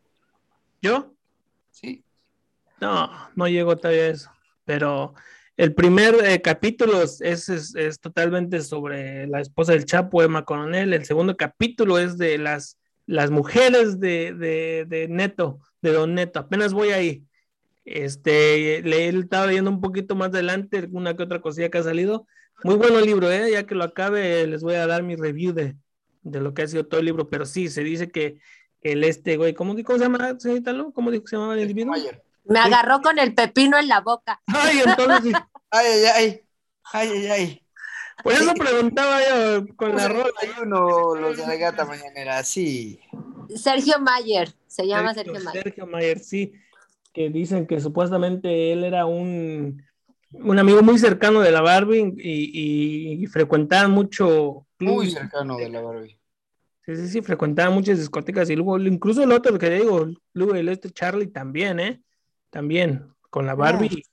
¿Yo? 0.82 1.13
Sí. 1.71 2.03
No, 2.82 3.09
no 3.36 3.47
llegó 3.47 3.78
todavía 3.78 4.03
a 4.03 4.07
eso. 4.09 4.30
Pero 4.65 5.13
el 5.57 5.73
primer 5.73 6.15
eh, 6.26 6.41
capítulo 6.41 7.01
es, 7.01 7.21
es, 7.21 7.49
es- 7.49 7.99
totalmente 7.99 8.61
sobre 8.61 9.28
la 9.28 9.39
esposa 9.41 9.71
del 9.73 9.86
Chapo, 9.86 10.21
Emma 10.21 10.43
Coronel. 10.43 10.93
El 10.93 11.05
segundo 11.05 11.38
capítulo 11.38 11.97
es 11.99 12.17
de 12.17 12.38
las, 12.38 12.78
las 13.05 13.32
mujeres 13.32 13.99
de, 13.99 14.34
de, 14.34 14.86
de 14.88 15.07
Neto, 15.07 15.59
de 15.82 15.93
Don 15.93 16.13
Neto. 16.13 16.39
Apenas 16.39 16.73
voy 16.73 16.89
ahí. 16.89 17.23
Este, 17.86 18.82
le 18.82 19.05
he 19.05 19.09
estado 19.09 19.47
leyendo 19.47 19.69
un 19.69 19.80
poquito 19.80 20.15
más 20.15 20.30
adelante, 20.30 20.80
alguna 20.80 21.15
que 21.15 21.23
otra 21.23 21.39
cosilla 21.39 21.69
que 21.69 21.78
ha 21.78 21.84
salido. 21.84 22.28
Muy 22.63 22.76
bueno 22.76 22.99
el 22.99 23.05
libro, 23.05 23.32
¿eh? 23.32 23.51
Ya 23.51 23.65
que 23.65 23.76
lo 23.76 23.84
acabe, 23.84 24.47
les 24.47 24.63
voy 24.63 24.76
a 24.76 24.88
dar 24.88 25.03
mi 25.03 25.15
review 25.15 25.53
de, 25.53 25.76
de 26.23 26.41
lo 26.41 26.53
que 26.53 26.63
ha 26.63 26.67
sido 26.67 26.88
todo 26.88 26.99
el 26.99 27.05
libro. 27.05 27.30
Pero 27.30 27.45
sí, 27.45 27.69
se 27.69 27.84
dice 27.84 28.09
que 28.09 28.39
el 28.92 29.04
este, 29.04 29.38
güey, 29.38 29.54
¿cómo, 29.54 29.76
cómo 29.84 29.98
se 29.98 30.06
llama, 30.06 30.36
señorita? 30.40 30.74
¿Cómo 30.94 31.12
dijo 31.12 31.24
que 31.24 31.30
se 31.30 31.36
llamaba 31.36 31.56
el 31.56 31.62
individuo? 31.62 31.96
Me 32.44 32.60
agarró 32.60 33.02
con 33.02 33.18
el 33.18 33.34
pepino 33.34 33.78
en 33.78 33.88
la 33.88 34.02
boca. 34.02 34.42
Ay, 34.48 34.82
entonces. 34.86 35.34
Ay, 35.72 35.88
ay, 35.88 36.06
ay. 36.16 36.42
Ay, 36.94 37.10
ay, 37.10 37.28
ay. 37.28 37.62
Por 38.24 38.32
eso 38.34 38.54
preguntaba 38.54 39.20
yo 39.28 39.68
con 39.76 39.90
la 39.90 40.04
Puse 40.04 40.10
rola. 40.10 40.30
desayuno, 40.42 41.16
los 41.16 41.38
de 41.38 41.48
la 41.48 41.56
gata 41.56 41.86
mañanera, 41.86 42.44
sí. 42.44 43.00
Sergio 43.56 44.00
Mayer, 44.00 44.54
se 44.68 44.88
llama 44.88 45.14
Sergio, 45.14 45.34
Mayer. 45.44 45.64
Sergio 45.64 45.88
Mayer, 45.88 46.20
sí, 46.20 46.54
que 47.12 47.30
dicen 47.30 47.68
que 47.68 47.80
supuestamente 47.82 48.72
él 48.72 48.84
era 48.86 49.06
un, 49.06 49.84
un 50.32 50.60
amigo 50.60 50.82
muy 50.82 50.98
cercano 50.98 51.42
de 51.42 51.52
la 51.52 51.62
Barbie 51.62 52.14
y, 52.18 52.52
y, 52.54 53.24
y 53.24 53.28
frecuentaban 53.28 53.92
mucho 53.92 54.66
Muy 54.80 55.12
cercano 55.12 55.58
de 55.58 55.70
la 55.70 55.82
Barbie. 55.82 56.18
Sí, 56.86 56.96
sí, 56.96 57.08
sí, 57.08 57.22
frecuentaban 57.22 57.74
muchas 57.74 57.98
discotecas 57.98 58.50
y 58.50 58.56
luego 58.56 58.78
incluso 58.80 59.24
el 59.24 59.32
otro 59.32 59.58
que 59.58 59.70
digo, 59.72 60.08
luego 60.34 60.54
el 60.56 60.70
este 60.70 60.92
Charlie 60.92 61.28
también, 61.28 61.80
¿eh? 61.80 62.02
También 62.52 63.12
con 63.32 63.46
la 63.48 63.56
Barbie 63.56 64.04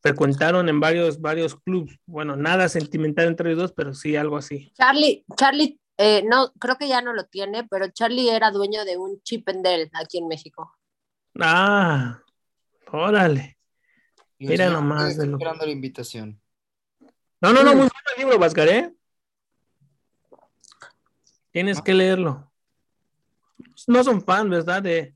frecuentaron 0.00 0.68
en 0.68 0.78
varios, 0.78 1.20
varios 1.20 1.56
clubs. 1.56 1.98
Bueno, 2.06 2.36
nada 2.36 2.68
sentimental 2.68 3.26
entre 3.26 3.50
ellos 3.50 3.62
dos, 3.62 3.72
pero 3.72 3.92
sí 3.92 4.14
algo 4.14 4.36
así. 4.36 4.72
Charlie, 4.76 5.24
Charlie, 5.36 5.80
eh, 5.98 6.22
no, 6.24 6.52
creo 6.60 6.76
que 6.76 6.86
ya 6.86 7.02
no 7.02 7.12
lo 7.12 7.24
tiene, 7.24 7.64
pero 7.68 7.88
Charlie 7.88 8.30
era 8.30 8.52
dueño 8.52 8.84
de 8.84 8.96
un 8.96 9.20
Chip 9.22 9.48
and 9.48 9.64
Dale 9.64 9.90
aquí 9.94 10.18
en 10.18 10.28
México. 10.28 10.72
Ah, 11.40 12.20
órale. 12.92 13.58
Mira 14.38 14.70
nomás 14.70 15.16
de 15.16 15.26
lo- 15.26 15.32
esperando 15.38 15.66
la 15.66 15.72
invitación. 15.72 16.40
No, 17.40 17.52
no, 17.52 17.62
no, 17.64 17.72
Mm. 17.72 17.76
muy 17.78 17.88
bueno 17.88 17.92
el 18.16 18.22
libro, 18.22 18.38
Vascar, 18.38 18.68
¿eh? 18.68 18.92
Tienes 21.56 21.80
que 21.80 21.94
leerlo. 21.94 22.52
No 23.86 24.04
son 24.04 24.20
fan, 24.22 24.50
¿verdad? 24.50 24.82
De, 24.82 25.14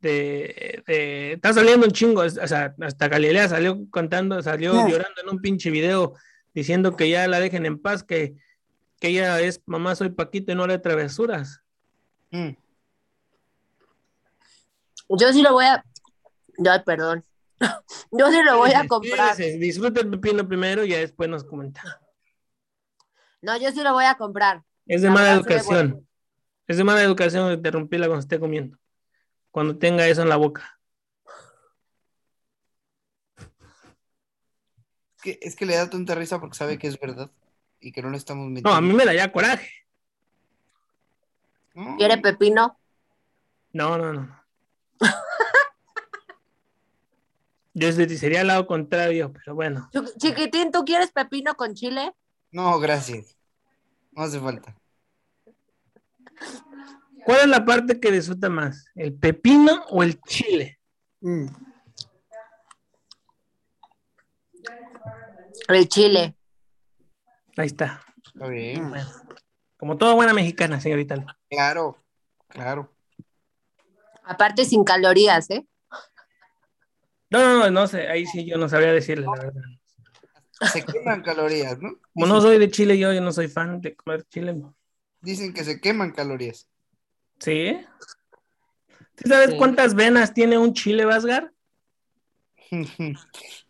de, 0.00 0.82
de- 0.86 1.32
está 1.34 1.52
saliendo 1.52 1.84
un 1.84 1.92
chingo, 1.92 2.22
o 2.22 2.30
sea, 2.30 2.74
hasta 2.80 3.06
Galilea 3.06 3.50
salió 3.50 3.78
contando, 3.90 4.40
salió 4.42 4.72
llorando 4.88 5.20
en 5.20 5.28
un 5.28 5.42
pinche 5.42 5.70
video 5.70 6.14
diciendo 6.54 6.96
que 6.96 7.10
ya 7.10 7.28
la 7.28 7.38
dejen 7.38 7.66
en 7.66 7.78
paz, 7.78 8.02
que, 8.02 8.34
que 8.98 9.08
ella 9.08 9.38
es 9.42 9.60
mamá, 9.66 9.94
soy 9.94 10.08
Paquito 10.08 10.52
y 10.52 10.54
no 10.54 10.64
haré 10.64 10.78
travesuras. 10.78 11.60
Mm. 12.30 12.52
Yo 15.20 15.32
sí 15.34 15.42
lo 15.42 15.52
voy 15.52 15.66
a. 15.66 15.84
Ay, 16.66 16.80
perdón. 16.86 17.22
Yo 18.10 18.30
sí 18.30 18.42
lo 18.42 18.56
voy 18.56 18.72
a 18.72 18.88
comprar. 18.88 19.36
Disfruta 19.36 20.00
el 20.00 20.08
pepino 20.08 20.48
primero 20.48 20.82
y 20.82 20.88
ya 20.92 20.96
después 21.00 21.28
nos 21.28 21.44
comenta. 21.44 22.00
No, 23.42 23.54
yo 23.58 23.70
sí 23.70 23.82
lo 23.82 23.92
voy 23.92 24.06
a 24.06 24.14
comprar. 24.16 24.62
Es 24.88 25.02
de 25.02 25.08
La 25.08 25.14
mala 25.14 25.34
educación. 25.34 26.08
Es 26.66 26.76
de 26.76 26.84
mala 26.84 27.02
educación 27.02 27.52
interrumpirla 27.52 28.06
cuando 28.08 28.20
esté 28.22 28.40
comiendo. 28.40 28.76
Cuando 29.50 29.78
tenga 29.78 30.06
eso 30.08 30.22
en 30.22 30.28
la 30.28 30.36
boca. 30.36 30.78
Es 35.16 35.22
que, 35.22 35.38
es 35.42 35.56
que 35.56 35.66
le 35.66 35.76
da 35.76 35.90
tanta 35.90 36.14
risa 36.14 36.40
porque 36.40 36.56
sabe 36.56 36.78
que 36.78 36.86
es 36.86 36.98
verdad 36.98 37.30
y 37.80 37.92
que 37.92 38.02
no 38.02 38.10
le 38.10 38.16
estamos 38.16 38.48
No, 38.62 38.70
a 38.72 38.80
mí 38.80 38.88
mintiendo. 38.88 38.96
me 38.96 39.04
da 39.04 39.14
ya 39.14 39.32
coraje. 39.32 39.70
¿Quiere 41.96 42.18
pepino? 42.18 42.78
No, 43.72 43.96
no, 43.98 44.12
no. 44.12 44.38
Yo 47.74 47.92
se- 47.92 48.18
sería 48.18 48.40
al 48.40 48.48
lado 48.48 48.66
contrario, 48.66 49.32
pero 49.32 49.54
bueno. 49.54 49.88
Chiquitín, 50.18 50.72
¿tú 50.72 50.84
quieres 50.84 51.12
pepino 51.12 51.54
con 51.54 51.74
chile? 51.74 52.12
no, 52.50 52.80
gracias. 52.80 53.37
No 54.18 54.24
hace 54.24 54.40
falta. 54.40 54.74
¿Cuál 57.24 57.38
es 57.42 57.46
la 57.46 57.64
parte 57.64 58.00
que 58.00 58.10
disfruta 58.10 58.48
más? 58.48 58.90
¿El 58.96 59.14
pepino 59.14 59.84
o 59.90 60.02
el 60.02 60.20
chile? 60.22 60.80
El 65.68 65.88
chile. 65.88 66.34
Ahí 67.56 67.66
está. 67.66 68.04
Está 68.26 68.48
bien. 68.48 68.92
Como 69.76 69.96
toda 69.96 70.14
buena 70.14 70.34
mexicana, 70.34 70.80
señorita. 70.80 71.24
Claro, 71.48 72.02
claro. 72.48 72.92
Aparte 74.24 74.64
sin 74.64 74.82
calorías, 74.82 75.48
¿eh? 75.50 75.64
No, 77.30 77.38
no, 77.38 77.58
no, 77.60 77.70
no 77.70 77.86
sé. 77.86 78.08
Ahí 78.08 78.26
sí 78.26 78.44
yo 78.44 78.58
no 78.58 78.68
sabría 78.68 78.90
decirle 78.90 79.26
la 79.26 79.44
verdad. 79.44 79.62
Se 80.72 80.84
queman 80.84 81.22
calorías, 81.22 81.78
¿no? 81.80 81.98
Como 82.12 82.26
no 82.26 82.40
soy 82.40 82.58
de 82.58 82.70
Chile, 82.70 82.98
yo, 82.98 83.12
yo 83.12 83.20
no 83.20 83.32
soy 83.32 83.48
fan 83.48 83.80
de 83.80 83.94
comer 83.94 84.24
chile. 84.28 84.60
Dicen 85.20 85.52
que 85.52 85.62
se 85.64 85.80
queman 85.80 86.12
calorías. 86.12 86.68
¿Sí? 87.38 87.78
¿Sí 89.16 89.28
sabes 89.28 89.50
Sí. 89.50 89.56
cuántas 89.56 89.94
venas 89.94 90.34
tiene 90.34 90.58
un 90.58 90.72
chile, 90.74 91.04
Vasgar? 91.04 91.52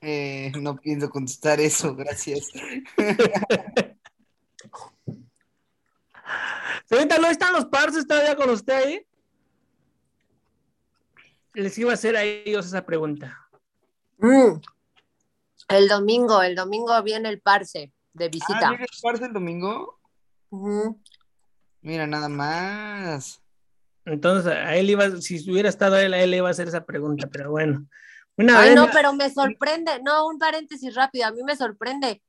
Eh, 0.00 0.52
no 0.60 0.76
pienso 0.76 1.10
contestar 1.10 1.60
eso, 1.60 1.94
gracias. 1.94 2.48
Señorita, 6.84 7.18
¿no 7.18 7.28
están 7.28 7.52
los 7.52 7.66
parces 7.66 8.06
todavía 8.06 8.36
con 8.36 8.50
usted 8.50 8.74
ahí? 8.74 9.06
Les 11.54 11.76
iba 11.78 11.90
a 11.90 11.94
hacer 11.94 12.16
a 12.16 12.22
ellos 12.24 12.66
esa 12.66 12.84
pregunta. 12.86 13.38
Mm. 14.18 14.60
El 15.68 15.88
domingo, 15.88 16.42
el 16.42 16.54
domingo 16.56 17.00
viene 17.02 17.28
el 17.28 17.40
parce 17.40 17.92
de 18.12 18.24
Ah, 18.24 18.28
visita. 18.28 18.68
¿viene 18.70 18.84
el 18.84 19.00
par 19.02 19.18
del 19.20 19.32
domingo? 19.32 20.00
Mira, 21.82 22.06
nada 22.06 22.28
más. 22.28 23.42
Entonces, 24.04 24.50
a 24.52 24.74
él 24.76 24.88
iba, 24.90 25.10
si 25.20 25.50
hubiera 25.50 25.68
estado 25.68 25.98
él, 25.98 26.14
a 26.14 26.22
él 26.22 26.30
le 26.30 26.38
iba 26.38 26.48
a 26.48 26.52
hacer 26.52 26.68
esa 26.68 26.84
pregunta, 26.84 27.28
pero 27.30 27.50
bueno. 27.50 27.86
Una 28.36 28.60
Ay, 28.60 28.68
vez, 28.70 28.76
no, 28.76 28.88
pero 28.92 29.12
me 29.12 29.30
sorprende. 29.30 30.00
No, 30.02 30.26
un 30.26 30.38
paréntesis 30.38 30.94
rápido, 30.94 31.26
a 31.26 31.32
mí 31.32 31.42
me 31.44 31.56
sorprende. 31.56 32.22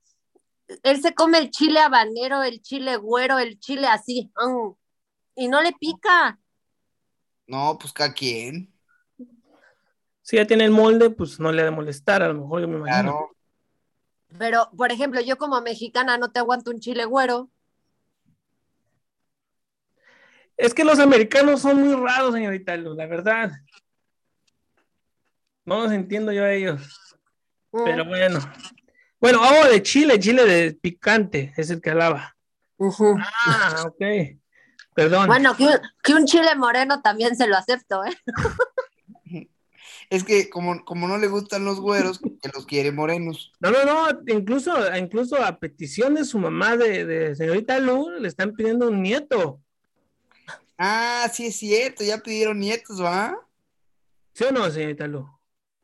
Él 0.84 1.02
se 1.02 1.14
come 1.14 1.38
el 1.38 1.50
chile 1.52 1.80
habanero, 1.80 2.44
el 2.44 2.62
chile 2.62 2.98
güero, 2.98 3.40
el 3.40 3.60
chile 3.60 3.88
así. 3.88 4.32
mm, 4.36 4.72
y 5.36 5.48
no 5.48 5.62
le 5.62 5.72
pica. 5.74 6.40
No, 7.48 7.78
pues 7.80 7.94
cada 7.94 8.14
quien. 8.14 8.74
Si 10.30 10.36
ya 10.36 10.46
tiene 10.46 10.64
el 10.64 10.70
molde, 10.70 11.10
pues 11.10 11.40
no 11.40 11.52
le 11.52 11.64
ha 11.64 11.66
de 11.66 11.72
molestar, 11.72 12.22
a 12.22 12.28
lo 12.28 12.36
mejor 12.36 12.62
yo 12.62 12.68
me 12.68 12.76
imagino. 12.78 13.02
Claro. 13.02 13.36
Pero, 14.38 14.70
por 14.78 14.92
ejemplo, 14.92 15.20
yo 15.22 15.40
como 15.40 15.60
mexicana 15.60 16.20
no 16.20 16.30
te 16.30 16.38
aguanto 16.38 16.70
un 16.70 16.80
chile 16.80 17.06
güero. 17.06 17.50
Es 20.56 20.76
que 20.76 20.84
los 20.84 21.00
americanos 21.00 21.62
son 21.64 21.82
muy 21.82 21.96
raros, 21.96 22.36
señorita 22.36 22.78
Luz, 22.78 22.96
la 22.96 23.08
verdad. 23.08 23.50
No 25.66 25.82
los 25.82 25.92
entiendo 25.94 26.32
yo 26.32 26.44
a 26.44 26.54
ellos, 26.54 26.80
Mm, 27.72 27.84
pero 27.84 28.06
bueno. 28.06 28.40
Bueno, 29.20 29.44
hago 29.44 29.68
de 29.68 29.82
chile, 29.82 30.20
chile 30.20 30.46
de 30.46 30.74
picante, 30.74 31.54
es 31.58 31.72
el 31.72 31.82
que 31.82 31.90
alaba. 31.90 32.36
ujú. 32.78 33.18
Ah, 33.46 33.84
ok. 33.88 34.38
Perdón. 34.94 35.26
Bueno, 35.26 35.56
que 35.58 35.64
un, 35.64 35.80
que 36.04 36.14
un 36.14 36.26
chile 36.28 36.56
moreno 36.56 37.02
también 37.02 37.36
se 37.36 37.48
lo 37.48 37.58
acepto, 37.58 38.06
¿eh? 38.06 38.16
Es 40.10 40.24
que 40.24 40.50
como, 40.50 40.84
como 40.86 41.08
no 41.08 41.18
le 41.18 41.28
gustan 41.28 41.66
los 41.66 41.80
güeros, 41.80 42.20
que 42.20 42.50
los 42.54 42.66
quiere 42.66 42.92
morenos. 42.92 43.52
No, 43.60 43.72
no, 43.72 43.84
no, 43.86 44.20
incluso, 44.28 44.74
incluso 44.96 45.44
a 45.44 45.60
petición 45.60 46.16
de 46.16 46.26
su 46.26 46.40
mamá 46.40 46.78
de, 46.78 47.06
de 47.06 47.36
señorita 47.36 47.80
Lu, 47.80 48.10
le 48.20 48.28
están 48.28 48.54
pidiendo 48.54 48.88
un 48.90 49.02
nieto. 49.04 49.62
Ah, 50.78 51.30
sí 51.32 51.48
es 51.48 51.58
cierto, 51.58 52.04
ya 52.04 52.20
pidieron 52.20 52.60
nietos, 52.60 53.02
¿va? 53.04 53.38
¿Sí 54.34 54.46
o 54.46 54.52
no, 54.52 54.70
señorita 54.72 55.08
Lu? 55.08 55.28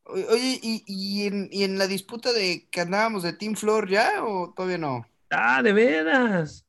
Oye, 0.06 0.60
¿y, 0.62 0.84
y 0.88 1.28
en, 1.28 1.50
y 1.52 1.64
en 1.64 1.78
la 1.78 1.88
disputa 1.88 2.32
de 2.32 2.68
que 2.70 2.82
andábamos 2.82 3.24
de 3.24 3.34
Team 3.34 3.56
Flor 3.56 3.90
ya 3.90 4.24
o 4.24 4.54
todavía 4.56 4.78
no? 4.78 5.06
Ah, 5.30 5.62
de 5.62 5.74
veras. 5.74 6.66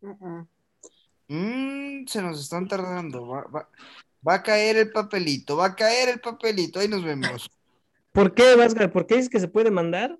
Ujú. 0.00 0.46
Mm, 1.28 2.06
se 2.06 2.22
nos 2.22 2.40
están 2.40 2.68
tardando. 2.68 3.26
Va, 3.26 3.42
va- 3.48 3.68
va 4.28 4.34
a 4.34 4.42
caer 4.42 4.76
el 4.76 4.90
papelito, 4.90 5.56
va 5.56 5.66
a 5.66 5.76
caer 5.76 6.08
el 6.10 6.20
papelito. 6.20 6.80
Ahí 6.80 6.88
nos 6.88 7.02
vemos. 7.04 7.50
¿Por 8.12 8.34
qué, 8.34 8.56
Vasgar? 8.56 8.90
¿Por 8.92 9.06
qué 9.06 9.14
dices 9.16 9.30
que 9.30 9.40
se 9.40 9.48
puede 9.48 9.70
mandar? 9.70 10.18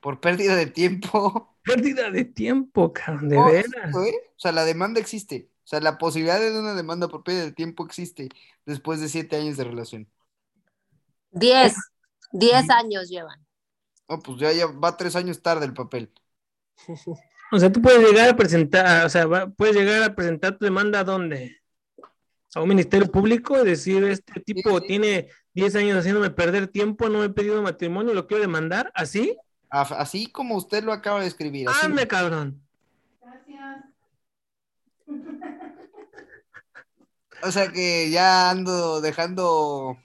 Por 0.00 0.20
pérdida 0.20 0.56
de 0.56 0.66
tiempo. 0.66 1.56
Pérdida 1.64 2.10
de 2.10 2.26
tiempo, 2.26 2.92
cabrón, 2.92 3.30
de 3.30 3.36
No, 3.36 3.46
veras. 3.46 3.94
¿eh? 4.06 4.14
O 4.36 4.38
sea, 4.38 4.52
la 4.52 4.64
demanda 4.66 5.00
existe. 5.00 5.48
O 5.64 5.66
sea, 5.66 5.80
la 5.80 5.96
posibilidad 5.96 6.38
de 6.38 6.58
una 6.58 6.74
demanda 6.74 7.08
por 7.08 7.24
pérdida 7.24 7.44
de 7.46 7.52
tiempo 7.52 7.86
existe 7.86 8.28
después 8.66 9.00
de 9.00 9.08
siete 9.08 9.36
años 9.36 9.56
de 9.56 9.64
relación. 9.64 10.06
Diez. 11.30 11.74
Diez 12.32 12.68
años 12.68 13.08
llevan. 13.08 13.46
No, 14.08 14.18
pues 14.18 14.38
ya, 14.38 14.52
ya 14.52 14.66
va 14.66 14.96
tres 14.96 15.16
años 15.16 15.40
tarde 15.40 15.64
el 15.66 15.72
papel. 15.74 16.12
O 17.52 17.58
sea, 17.58 17.70
tú 17.70 17.80
puedes 17.80 18.00
llegar 18.00 18.28
a 18.30 18.36
presentar, 18.36 19.06
o 19.06 19.08
sea, 19.08 19.26
va- 19.26 19.46
puedes 19.48 19.76
llegar 19.76 20.02
a 20.02 20.14
presentar 20.16 20.58
tu 20.58 20.64
demanda 20.64 21.00
a 21.00 21.04
dónde? 21.04 21.58
A 22.54 22.62
un 22.62 22.68
ministerio 22.68 23.10
público 23.10 23.60
y 23.60 23.66
decir, 23.66 24.04
este 24.04 24.40
tipo 24.40 24.78
sí. 24.78 24.86
tiene 24.86 25.28
10 25.54 25.74
años 25.76 25.98
haciéndome 25.98 26.30
perder 26.30 26.68
tiempo, 26.68 27.08
no 27.08 27.18
me 27.20 27.26
he 27.26 27.30
pedido 27.30 27.60
matrimonio, 27.62 28.14
lo 28.14 28.26
quiero 28.26 28.42
demandar, 28.42 28.92
¿así? 28.94 29.36
Así 29.70 30.30
como 30.30 30.56
usted 30.56 30.84
lo 30.84 30.92
acaba 30.92 31.20
de 31.20 31.26
escribir. 31.26 31.68
Así. 31.68 31.86
¡Ande, 31.86 32.06
cabrón! 32.06 32.62
O 37.42 37.50
sea 37.50 37.70
que 37.72 38.08
ya 38.10 38.50
ando 38.50 39.00
dejando 39.00 39.98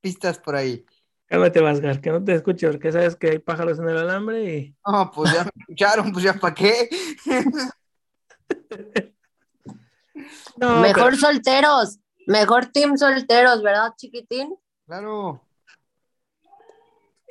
pistas 0.00 0.38
por 0.38 0.56
ahí. 0.56 0.84
Cálmate, 1.26 1.60
Vasgar, 1.60 2.00
que 2.00 2.10
no 2.10 2.22
te 2.22 2.34
escuche, 2.34 2.68
porque 2.68 2.92
sabes 2.92 3.16
que 3.16 3.30
hay 3.30 3.38
pájaros 3.38 3.78
en 3.78 3.88
el 3.88 3.96
alambre 3.96 4.44
y... 4.44 4.76
No, 4.86 5.10
pues 5.10 5.32
ya 5.32 5.44
me 5.44 5.50
escucharon, 5.60 6.12
pues 6.12 6.24
ya 6.24 6.34
para 6.34 6.54
qué. 6.54 6.90
No, 10.56 10.80
Mejor 10.80 11.04
pero- 11.10 11.16
solteros. 11.16 11.98
Mejor 12.26 12.66
team 12.66 12.96
solteros, 12.96 13.62
¿verdad, 13.62 13.92
chiquitín? 13.96 14.54
Claro. 14.86 15.42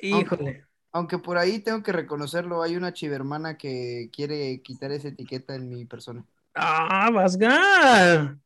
híjole. 0.01 0.65
Aunque 0.91 1.17
por 1.17 1.37
ahí 1.39 1.59
tengo 1.59 1.81
que 1.81 1.91
reconocerlo, 1.91 2.61
hay 2.61 2.75
una 2.75 2.93
chivermana 2.93 3.57
que 3.57 4.09
quiere 4.13 4.61
quitar 4.61 4.91
esa 4.91 5.07
etiqueta 5.07 5.55
en 5.55 5.69
mi 5.69 5.85
persona. 5.85 6.23
¡Ah, 6.53 7.09
Vasgar! 7.11 8.37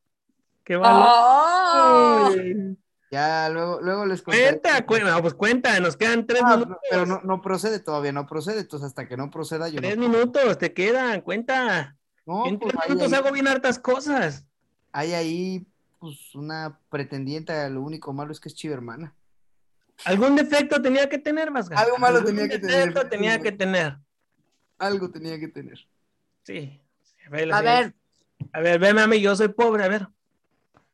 ¡Qué 0.64 0.78
valor! 0.78 1.08
¡Oh! 1.10 2.30
Ya, 3.12 3.50
luego, 3.50 3.80
luego 3.82 4.06
les 4.06 4.22
contaré. 4.22 4.46
Cuenta, 4.60 4.86
cuenta, 4.86 5.22
pues 5.22 5.34
cuenta, 5.34 5.80
nos 5.82 5.98
quedan 5.98 6.26
tres 6.26 6.42
Ah, 6.46 6.52
minutos. 6.58 6.70
no, 6.70 6.78
pero 6.90 7.06
no, 7.06 7.22
no 7.24 7.42
procede 7.42 7.80
todavía, 7.80 8.12
no 8.14 8.26
procede. 8.28 8.62
Entonces, 8.62 8.88
hasta 8.88 9.08
que 9.08 9.18
no 9.18 9.30
proceda, 9.30 9.68
yo 9.70 9.80
Tres 9.82 9.98
no. 9.98 10.08
minutos, 10.08 10.58
te 10.58 10.74
quedan, 10.74 11.20
cuenta. 11.22 11.98
No, 12.26 12.46
en 12.48 12.60
pues, 12.60 12.74
tres 12.74 12.90
minutos 12.90 13.12
ahí, 13.14 13.20
hago 13.20 13.32
bien 13.34 13.48
hartas 13.48 13.80
cosas. 13.80 14.46
Hay 14.98 15.14
ahí, 15.14 15.68
pues, 16.00 16.34
una 16.34 16.80
pretendiente. 16.90 17.70
Lo 17.70 17.84
único 17.84 18.14
malo 18.14 18.32
es 18.32 18.40
que 18.40 18.50
es 18.50 18.56
chivermana. 18.56 19.14
Algún 20.06 20.36
defecto 20.36 20.82
tenía 20.82 21.08
que 21.08 21.20
tener, 21.20 21.52
Vasgar. 21.52 21.78
Algo 21.78 22.00
malo 22.00 22.24
tenía 22.24 22.50
que 22.50 22.58
defecto 22.58 23.02
tener. 23.02 23.10
tenía 23.10 23.40
que 23.40 23.52
tener. 23.52 24.00
Algo 24.80 25.12
tenía 25.12 25.40
que 25.40 25.50
tener. 25.50 25.88
Sí. 26.42 26.82
A 27.28 27.30
ver, 27.30 27.54
A 27.54 27.62
ver, 27.62 27.96
a 28.52 28.60
ver, 28.60 28.80
veme 28.80 29.02
a 29.02 29.08
mí, 29.08 29.22
yo 29.22 29.36
soy 29.36 29.50
pobre, 29.50 29.84
a 29.84 29.88
ver. 29.88 30.08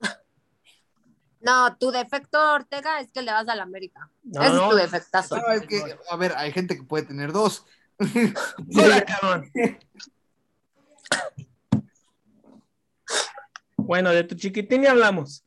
no, 1.40 1.78
tu 1.78 1.92
defecto, 1.92 2.56
Ortega, 2.56 3.00
es 3.00 3.10
que 3.10 3.22
le 3.22 3.32
vas 3.32 3.48
a 3.48 3.56
la 3.56 3.64
América. 3.64 4.10
No, 4.24 4.42
Ese 4.42 4.54
no. 4.54 4.64
es 4.64 4.70
tu 4.70 4.76
defectazo. 4.76 5.38
No, 5.38 5.48
es 5.54 5.66
que, 5.66 5.98
a 6.10 6.16
ver, 6.18 6.34
hay 6.36 6.52
gente 6.52 6.76
que 6.76 6.84
puede 6.84 7.06
tener 7.06 7.32
dos. 7.32 7.66
Hola, 8.76 9.06
cabrón. 9.06 9.50
Bueno, 13.86 14.12
de 14.12 14.24
tu 14.24 14.36
chiquitín 14.36 14.84
ya 14.84 14.92
hablamos. 14.92 15.44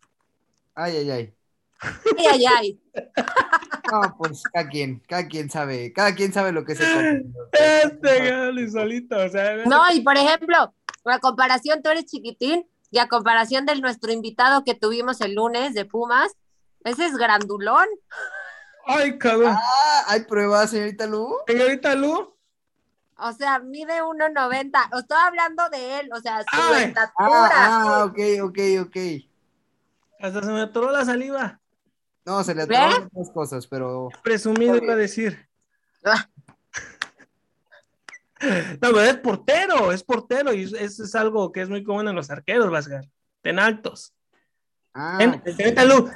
Ay, 0.74 0.96
ay, 0.96 1.10
ay. 1.10 1.34
Ay, 2.18 2.26
ay, 2.32 2.46
ay. 2.46 2.80
No, 3.92 4.16
pues 4.18 4.42
cada 4.52 4.68
quien, 4.68 5.00
cada 5.06 5.26
quien 5.26 5.50
sabe, 5.50 5.92
cada 5.92 6.14
quien 6.14 6.32
sabe 6.32 6.52
lo 6.52 6.64
que 6.64 6.74
se 6.74 6.84
come. 6.92 7.24
Este 7.52 8.30
Gali 8.30 8.70
solito, 8.70 9.16
o 9.16 9.28
sea. 9.28 9.56
No, 9.66 9.90
y 9.92 10.00
por 10.00 10.16
ejemplo, 10.16 10.74
a 11.04 11.18
comparación, 11.20 11.82
tú 11.82 11.90
eres 11.90 12.06
chiquitín 12.06 12.66
y 12.90 12.98
a 12.98 13.08
comparación 13.08 13.66
de 13.66 13.80
nuestro 13.80 14.12
invitado 14.12 14.64
que 14.64 14.74
tuvimos 14.74 15.20
el 15.20 15.34
lunes 15.34 15.74
de 15.74 15.84
Pumas, 15.84 16.32
ese 16.84 17.06
es 17.06 17.16
grandulón. 17.16 17.86
Ay, 18.86 19.18
cabrón. 19.18 19.54
Ah, 19.56 20.04
¿hay 20.08 20.24
pruebas, 20.24 20.70
señorita 20.70 21.06
Lu? 21.06 21.36
Señorita 21.46 21.94
Lu. 21.94 22.35
O 23.18 23.32
sea, 23.32 23.58
mide 23.60 24.02
1.90. 24.02 24.98
Estoy 25.00 25.18
hablando 25.20 25.68
de 25.70 26.00
él, 26.00 26.10
o 26.12 26.20
sea, 26.20 26.40
su 26.42 26.48
Ay. 26.52 26.84
estatura. 26.84 27.50
Ah, 27.52 27.82
ah, 28.00 28.04
ok, 28.04 28.18
ok, 28.42 28.58
ok. 28.86 28.96
Hasta 30.20 30.42
se 30.42 30.50
me 30.52 30.60
atoró 30.60 30.90
la 30.90 31.04
saliva. 31.04 31.60
No, 32.24 32.42
se 32.44 32.54
le 32.54 32.62
atraban 32.62 33.04
otras 33.06 33.30
cosas, 33.30 33.66
pero 33.66 34.08
Presumido 34.22 34.76
iba 34.76 34.92
a 34.94 34.96
decir. 34.96 35.48
Ah. 36.04 36.26
No, 38.38 38.78
pero 38.80 39.00
es 39.00 39.16
portero, 39.16 39.92
es 39.92 40.02
portero 40.04 40.52
y 40.52 40.64
eso 40.64 41.04
es 41.04 41.14
algo 41.14 41.50
que 41.52 41.62
es 41.62 41.70
muy 41.70 41.82
común 41.82 42.06
en 42.06 42.14
los 42.14 42.30
arqueros, 42.30 42.70
Vasgar. 42.70 43.08
Estén 43.36 43.58
altos. 43.58 44.12
ah, 44.92 45.16
En- 45.20 45.42
señorita 45.56 45.84
Lu, 45.86 46.10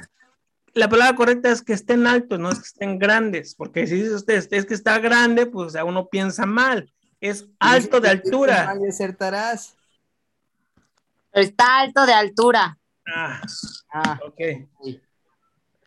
la 0.73 0.89
palabra 0.89 1.15
correcta 1.15 1.51
es 1.51 1.61
que 1.61 1.73
estén 1.73 2.07
altos, 2.07 2.39
no 2.39 2.49
es 2.49 2.59
que 2.59 2.65
estén 2.67 2.97
grandes, 2.99 3.55
porque 3.55 3.87
si 3.87 3.95
dice 3.95 4.15
usted 4.15 4.45
es 4.51 4.65
que 4.65 4.73
está 4.73 4.99
grande, 4.99 5.45
pues 5.45 5.67
o 5.67 5.69
sea, 5.69 5.85
uno 5.85 6.07
piensa 6.07 6.45
mal. 6.45 6.91
Es 7.19 7.45
alto 7.59 7.99
de 8.01 8.09
altura. 8.09 8.65
Mal 8.65 8.79
acertarás. 8.89 9.75
Está 11.33 11.79
alto 11.79 12.05
de 12.05 12.13
altura. 12.13 12.77
Ah, 13.07 13.41
Ah, 13.93 14.19
ok. 14.25 14.39
sí. 14.83 15.01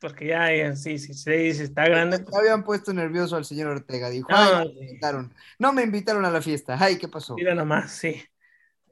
Porque 0.00 0.26
ya, 0.26 0.54
ya, 0.54 0.76
sí, 0.76 0.98
sí, 0.98 1.14
sí, 1.14 1.54
sí, 1.54 1.62
está 1.62 1.86
grande. 1.88 2.18
pues, 2.18 2.30
ya 2.30 2.38
habían 2.38 2.62
puesto 2.62 2.92
nervioso 2.92 3.36
al 3.36 3.44
señor 3.46 3.68
Ortega. 3.68 4.10
Dijo, 4.10 4.28
No, 4.30 4.36
ay, 4.36 4.74
me 4.78 4.84
invitaron. 4.86 5.32
No 5.58 5.72
me 5.72 5.82
invitaron 5.82 6.24
a 6.26 6.30
la 6.30 6.42
fiesta. 6.42 6.76
Ay, 6.78 6.98
¿qué 6.98 7.08
pasó? 7.08 7.34
Mira 7.34 7.54
nomás, 7.54 7.90
sí. 7.92 8.22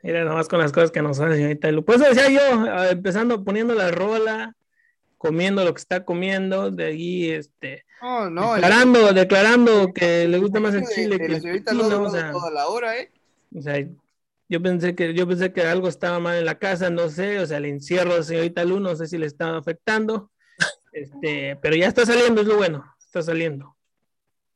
Mira 0.02 0.24
nomás 0.24 0.48
con 0.48 0.58
las 0.58 0.72
cosas 0.72 0.90
que 0.90 1.02
nos 1.02 1.20
hace 1.20 1.34
señorita 1.36 1.70
Lu. 1.70 1.84
Pues 1.84 2.00
eso 2.00 2.08
decía 2.14 2.30
yo, 2.30 2.60
ah, 2.70 2.88
empezando 2.90 3.44
poniendo 3.44 3.74
la 3.74 3.90
rola, 3.90 4.56
comiendo 5.22 5.64
lo 5.64 5.72
que 5.72 5.78
está 5.80 6.04
comiendo, 6.04 6.72
de 6.72 6.84
ahí, 6.86 7.30
este, 7.30 7.84
No, 8.02 8.28
no. 8.28 8.56
el- 8.56 8.60
declarando, 8.60 9.12
declarando 9.12 9.92
que 9.92 10.26
le 10.26 10.38
gusta 10.38 10.58
más 10.58 10.74
el 10.74 10.84
chile 10.88 11.16
de 11.16 11.26
que 11.26 11.28
la 11.28 11.36
el 11.70 11.92
o 11.92 12.10
sea, 12.10 12.32
toda 12.32 12.50
la 12.50 12.66
hora, 12.66 12.98
¿eh? 12.98 13.12
o 13.56 13.62
sea, 13.62 13.86
yo 14.48 14.60
pensé 14.60 14.96
que, 14.96 15.14
yo 15.14 15.28
pensé 15.28 15.52
que 15.52 15.62
algo 15.62 15.86
estaba 15.86 16.18
mal 16.18 16.36
en 16.38 16.44
la 16.44 16.58
casa, 16.58 16.90
no 16.90 17.08
sé, 17.08 17.38
o 17.38 17.46
sea, 17.46 17.58
el 17.58 17.66
encierro 17.66 18.16
de 18.16 18.24
señorita 18.24 18.64
Lu, 18.64 18.80
no 18.80 18.96
sé 18.96 19.06
si 19.06 19.16
le 19.16 19.26
estaba 19.26 19.58
afectando, 19.58 20.32
este, 20.92 21.56
pero 21.62 21.76
ya 21.76 21.86
está 21.86 22.04
saliendo, 22.04 22.40
es 22.40 22.48
lo 22.48 22.56
bueno, 22.56 22.84
está 22.98 23.22
saliendo. 23.22 23.76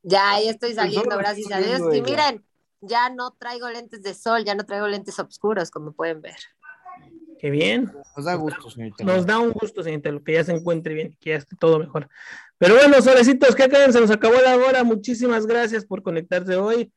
Ya, 0.02 0.32
ahí 0.32 0.48
estoy 0.48 0.74
Pues 0.74 0.76
saliendo, 0.76 1.16
gracias 1.16 1.52
a 1.52 1.58
Dios. 1.60 1.94
Y 1.94 2.02
miren, 2.02 2.44
ya 2.80 3.08
no 3.08 3.30
traigo 3.38 3.70
lentes 3.70 4.02
de 4.02 4.14
sol, 4.14 4.44
ya 4.44 4.56
no 4.56 4.64
traigo 4.64 4.88
lentes 4.88 5.16
oscuros, 5.20 5.70
como 5.70 5.92
pueden 5.92 6.20
ver. 6.22 6.36
Qué 7.46 7.50
bien. 7.52 7.92
Nos 8.16 8.24
da 8.24 8.34
gusto, 8.34 8.68
señorita. 8.70 9.04
Nos 9.04 9.24
da 9.24 9.38
un 9.38 9.52
gusto, 9.52 9.80
señorita, 9.84 10.10
que 10.24 10.32
ya 10.32 10.42
se 10.42 10.50
encuentre 10.50 10.94
bien, 10.94 11.16
que 11.20 11.30
ya 11.30 11.36
esté 11.36 11.54
todo 11.54 11.78
mejor. 11.78 12.08
Pero 12.58 12.74
bueno, 12.74 13.00
solecitos, 13.00 13.54
¿qué 13.54 13.68
creen? 13.68 13.92
Se 13.92 14.00
nos 14.00 14.10
acabó 14.10 14.34
la 14.40 14.56
hora. 14.56 14.82
Muchísimas 14.82 15.46
gracias 15.46 15.84
por 15.84 16.02
conectarse 16.02 16.56
hoy. 16.56 16.92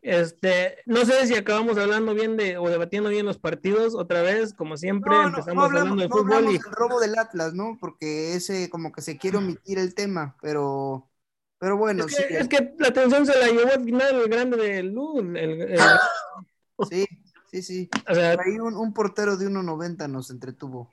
Este, 0.00 0.78
no 0.86 1.04
sé 1.04 1.24
si 1.28 1.36
acabamos 1.36 1.78
hablando 1.78 2.14
bien 2.14 2.36
de 2.36 2.58
o 2.58 2.68
debatiendo 2.68 3.10
bien 3.10 3.26
los 3.26 3.38
partidos 3.38 3.94
otra 3.94 4.22
vez, 4.22 4.52
como 4.54 4.76
siempre, 4.76 5.12
No, 5.14 5.22
no, 5.22 5.28
empezamos 5.28 5.54
no 5.54 5.62
hablamos, 5.62 5.90
hablando 5.92 6.02
de 6.02 6.08
fútbol 6.08 6.32
hablamos 6.38 6.54
y 6.54 6.58
del 6.58 6.72
robo 6.72 6.98
del 7.00 7.16
Atlas, 7.16 7.54
¿no? 7.54 7.78
Porque 7.80 8.34
ese 8.34 8.68
como 8.70 8.90
que 8.90 9.02
se 9.02 9.16
quiere 9.18 9.36
omitir 9.36 9.78
el 9.78 9.94
tema, 9.94 10.36
pero, 10.42 11.08
pero 11.60 11.76
bueno, 11.76 12.06
es 12.06 12.16
que, 12.16 12.22
sí, 12.24 12.34
es 12.34 12.48
que 12.48 12.74
la 12.80 12.88
atención 12.88 13.24
se 13.24 13.38
la 13.38 13.46
llevó 13.46 13.70
al 13.72 13.84
final 13.84 14.16
el 14.22 14.28
grande 14.28 14.56
de 14.56 14.82
Lu, 14.82 15.20
el- 15.20 15.36
el- 15.36 15.78
sí, 16.90 17.06
sí, 17.52 17.62
sí. 17.62 17.90
o 18.08 18.14
sea, 18.14 18.30
ahí 18.44 18.58
un, 18.58 18.74
un 18.76 18.92
portero 18.92 19.36
de 19.36 19.46
1.90 19.48 20.08
nos 20.08 20.30
entretuvo. 20.30 20.90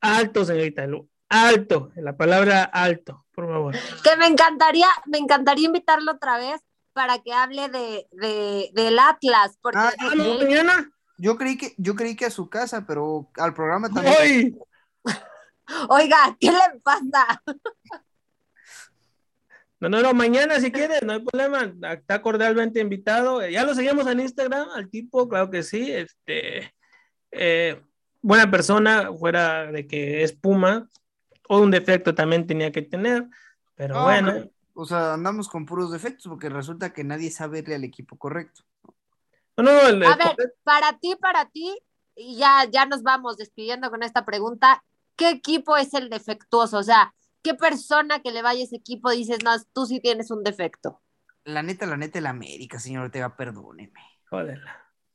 alto, 0.00 0.44
señorita 0.44 0.86
Lu, 0.86 1.08
alto, 1.28 1.90
la 1.96 2.16
palabra 2.16 2.64
alto, 2.64 3.26
por 3.34 3.46
favor. 3.48 3.74
Que 4.02 4.16
me 4.16 4.26
encantaría, 4.26 4.88
me 5.06 5.18
encantaría 5.18 5.66
invitarlo 5.66 6.12
otra 6.12 6.38
vez 6.38 6.60
para 6.92 7.18
que 7.20 7.32
hable 7.32 7.68
de, 7.68 8.08
de- 8.12 8.70
del 8.74 8.98
Atlas, 8.98 9.56
porque 9.60 9.78
Ah, 9.78 9.92
Ah, 10.00 10.14
no, 10.16 10.34
mañana. 10.38 10.90
Yo 11.20 11.36
creí 11.36 11.56
que, 11.56 11.74
yo 11.78 11.94
creí 11.96 12.14
que 12.16 12.26
a 12.26 12.30
su 12.30 12.48
casa, 12.48 12.84
pero 12.86 13.28
al 13.36 13.52
programa 13.52 13.88
también. 13.90 14.16
Hoy. 14.20 14.58
oiga, 15.88 16.36
¿qué 16.40 16.50
le 16.52 16.80
pasa? 16.82 17.42
No, 19.80 19.88
no, 19.88 20.02
no, 20.02 20.12
mañana 20.12 20.58
si 20.60 20.72
quieres, 20.72 21.02
no 21.02 21.12
hay 21.12 21.20
problema. 21.24 21.72
Está 21.92 22.20
cordialmente 22.20 22.80
invitado. 22.80 23.42
Eh, 23.42 23.52
Ya 23.52 23.64
lo 23.64 23.74
seguimos 23.74 24.06
en 24.08 24.20
Instagram, 24.20 24.68
al 24.74 24.90
tipo, 24.90 25.28
claro 25.28 25.50
que 25.50 25.62
sí. 25.62 25.92
Este, 25.92 26.74
eh, 27.30 27.80
buena 28.20 28.50
persona, 28.50 29.10
fuera 29.12 29.70
de 29.70 29.86
que 29.86 30.22
es 30.24 30.32
Puma. 30.32 30.88
O 31.48 31.60
un 31.60 31.70
defecto 31.70 32.14
también 32.14 32.46
tenía 32.46 32.72
que 32.72 32.82
tener. 32.82 33.26
Pero 33.76 33.94
No, 33.94 34.02
bueno, 34.04 34.50
O 34.74 34.84
sea, 34.84 35.14
andamos 35.14 35.48
con 35.48 35.64
puros 35.66 35.90
defectos 35.90 36.26
porque 36.28 36.48
resulta 36.48 36.92
que 36.92 37.02
nadie 37.04 37.30
sabe 37.30 37.62
verle 37.62 37.74
al 37.76 37.84
equipo 37.84 38.16
correcto. 38.16 38.62
no, 39.56 39.62
no, 39.64 39.88
el- 39.88 40.02
A 40.04 40.12
el- 40.12 40.18
ver, 40.18 40.54
para 40.62 40.96
ti, 40.98 41.16
para 41.20 41.46
ti, 41.50 41.76
y 42.14 42.36
ya, 42.36 42.64
ya 42.70 42.84
nos 42.86 43.02
vamos 43.02 43.36
despidiendo 43.36 43.90
con 43.90 44.02
esta 44.04 44.24
pregunta, 44.24 44.84
¿qué 45.16 45.30
equipo 45.30 45.76
es 45.76 45.94
el 45.94 46.08
defectuoso? 46.10 46.78
O 46.78 46.82
sea, 46.84 47.12
¿qué 47.42 47.54
persona 47.54 48.20
que 48.20 48.30
le 48.32 48.42
vaya 48.42 48.60
a 48.60 48.64
ese 48.64 48.76
equipo 48.76 49.10
dices, 49.10 49.38
no, 49.44 49.50
tú 49.72 49.86
sí 49.86 50.00
tienes 50.00 50.30
un 50.30 50.42
defecto? 50.44 51.00
La 51.44 51.62
neta, 51.62 51.86
la 51.86 51.96
neta, 51.96 52.18
el 52.18 52.26
América, 52.26 52.78
señor 52.78 53.04
Ortega, 53.04 53.36
perdóneme. 53.36 54.00
joder. 54.28 54.60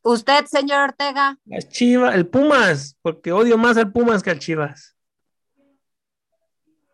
Usted, 0.01 0.45
señor 0.45 0.81
Ortega, 0.81 1.37
Las 1.45 1.69
Chivas, 1.69 2.13
el 2.15 2.27
Pumas, 2.27 2.97
porque 3.01 3.31
odio 3.31 3.57
más 3.57 3.77
al 3.77 3.91
Pumas 3.91 4.21
que 4.21 4.31
al 4.31 4.39
Chivas. 4.39 4.97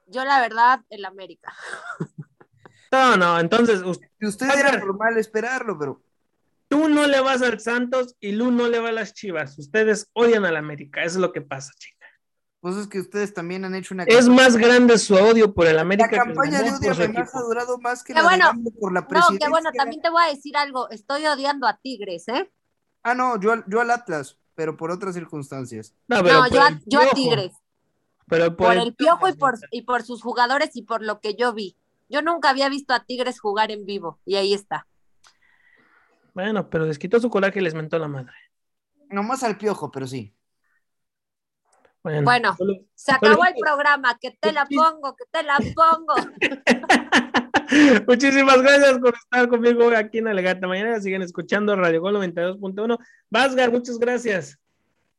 yo 0.08 0.24
la 0.26 0.40
verdad, 0.42 0.82
el 0.90 1.06
América. 1.06 1.54
No, 2.92 3.18
no, 3.18 3.40
entonces 3.40 3.82
usted 3.84 4.50
A 4.50 4.60
era 4.60 4.78
normal 4.80 5.18
esperarlo, 5.18 5.78
pero 5.78 6.04
tú 6.68 6.90
no 6.90 7.06
le 7.08 7.20
vas 7.22 7.42
al 7.44 7.60
Santos 7.60 8.16
y 8.20 8.32
Lu 8.32 8.52
no 8.52 8.68
le 8.68 8.80
va 8.80 8.90
a 8.90 8.92
las 8.92 9.14
Chivas. 9.14 9.58
Ustedes 9.60 10.10
odian 10.14 10.46
al 10.46 10.56
América, 10.56 11.04
eso 11.04 11.18
es 11.18 11.22
lo 11.22 11.32
que 11.32 11.42
pasa, 11.42 11.72
chica. 11.78 11.99
Pues 12.62 12.76
es 12.76 12.88
que 12.88 13.00
ustedes 13.00 13.34
también 13.34 13.64
han 13.66 13.74
hecho 13.76 13.94
una 13.94 14.04
Es 14.04 14.28
más 14.28 14.58
grande 14.58 14.98
su 14.98 15.16
odio 15.16 15.54
por 15.54 15.68
el 15.68 15.76
La 15.76 15.82
América 15.84 16.10
que 16.10 16.16
el 16.18 16.22
campaña 16.24 16.62
de 16.62 16.72
odio 16.72 16.92
además 16.92 17.34
ha 17.36 17.42
durado 17.42 17.78
más 17.80 18.04
que 18.04 18.14
la 18.14 18.24
bueno. 18.24 18.52
de 18.56 18.72
por 18.72 18.92
la 18.94 19.02
No, 19.02 19.08
presidencia. 19.08 19.46
que 19.48 19.50
bueno, 19.52 19.70
también 19.76 20.02
te 20.02 20.10
voy 20.10 20.24
a 20.24 20.28
decir 20.28 20.58
algo. 20.58 20.90
Estoy 20.90 21.26
odiando 21.26 21.68
a 21.68 21.78
Tigres, 21.78 22.28
¿eh? 22.28 22.52
Ah, 23.04 23.16
no, 23.16 23.40
yo, 23.40 23.54
al- 23.54 23.64
yo 23.68 23.80
al 23.80 23.92
Atlas, 23.92 24.38
pero 24.56 24.76
por 24.76 24.92
otras 24.92 25.16
circunstancias. 25.16 25.96
No, 26.08 26.22
pero 26.22 26.40
No, 26.42 26.48
yo 26.50 26.62
a, 26.62 26.68
el 26.70 26.82
yo 26.86 27.02
a 27.02 27.10
Tigres. 27.12 27.54
Pero 28.28 28.56
Por 28.56 28.76
el 28.78 28.94
piojo 28.94 29.28
y 29.30 29.34
por, 29.34 29.56
y 29.72 29.82
por 29.84 30.04
sus 30.04 30.22
jugadores 30.22 30.76
y 30.76 30.84
por 30.84 31.02
lo 31.02 31.20
que 31.22 31.36
yo 31.36 31.54
vi. 31.54 31.78
Yo 32.10 32.22
nunca 32.22 32.50
había 32.50 32.70
visto 32.70 32.94
a 32.94 33.04
Tigres 33.04 33.40
jugar 33.40 33.72
en 33.72 33.86
vivo 33.86 34.20
y 34.26 34.36
ahí 34.36 34.54
está. 34.54 34.86
Bueno, 36.34 36.70
pero 36.70 36.86
les 36.86 37.00
quitó 37.00 37.20
su 37.20 37.30
coraje 37.30 37.60
y 37.60 37.64
les 37.64 37.74
mentó 37.74 37.98
la 37.98 38.08
madre. 38.08 38.34
Nomás 39.10 39.44
al 39.44 39.58
piojo, 39.58 39.92
pero 39.92 40.06
sí. 40.08 40.34
Bueno, 42.04 42.24
Bueno. 42.24 42.56
solo- 42.58 42.76
Se 42.96 43.12
acabó 43.12 43.44
el 43.46 43.56
programa, 43.60 44.18
que 44.20 44.32
te 44.32 44.52
la 44.54 44.66
pongo, 44.66 45.16
que 45.16 45.26
te 45.32 45.44
la 45.44 45.58
pongo. 45.76 46.16
Muchísimas 48.08 48.62
gracias 48.62 48.98
por 49.00 49.14
estar 49.16 49.48
conmigo 49.50 49.86
hoy 49.86 49.96
aquí 49.96 50.18
en 50.20 50.28
Alegata. 50.28 50.68
Mañana 50.68 51.00
siguen 51.02 51.22
escuchando 51.22 51.76
Radio 51.76 52.02
Gol 52.02 52.16
92.1. 52.16 52.98
Vasgar, 53.30 53.72
muchas 53.72 54.00
gracias. 54.00 54.58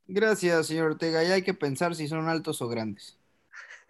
Gracias, 0.08 0.66
señor 0.66 0.92
Ortega. 0.92 1.22
Ya 1.22 1.34
hay 1.34 1.42
que 1.42 1.54
pensar 1.54 1.94
si 1.94 2.08
son 2.08 2.28
altos 2.28 2.60
o 2.62 2.68
grandes. 2.68 3.18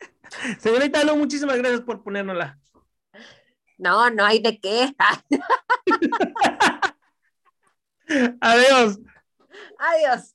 Señorita 0.61 1.03
Lu, 1.05 1.17
muchísimas 1.17 1.57
gracias 1.57 1.81
por 1.83 2.03
ponérnosla. 2.03 2.59
No, 3.79 4.11
no 4.11 4.25
hay 4.27 4.43
de 4.43 4.61
qué. 4.61 4.95
Adiós. 8.41 8.99
Adiós. 9.79 10.35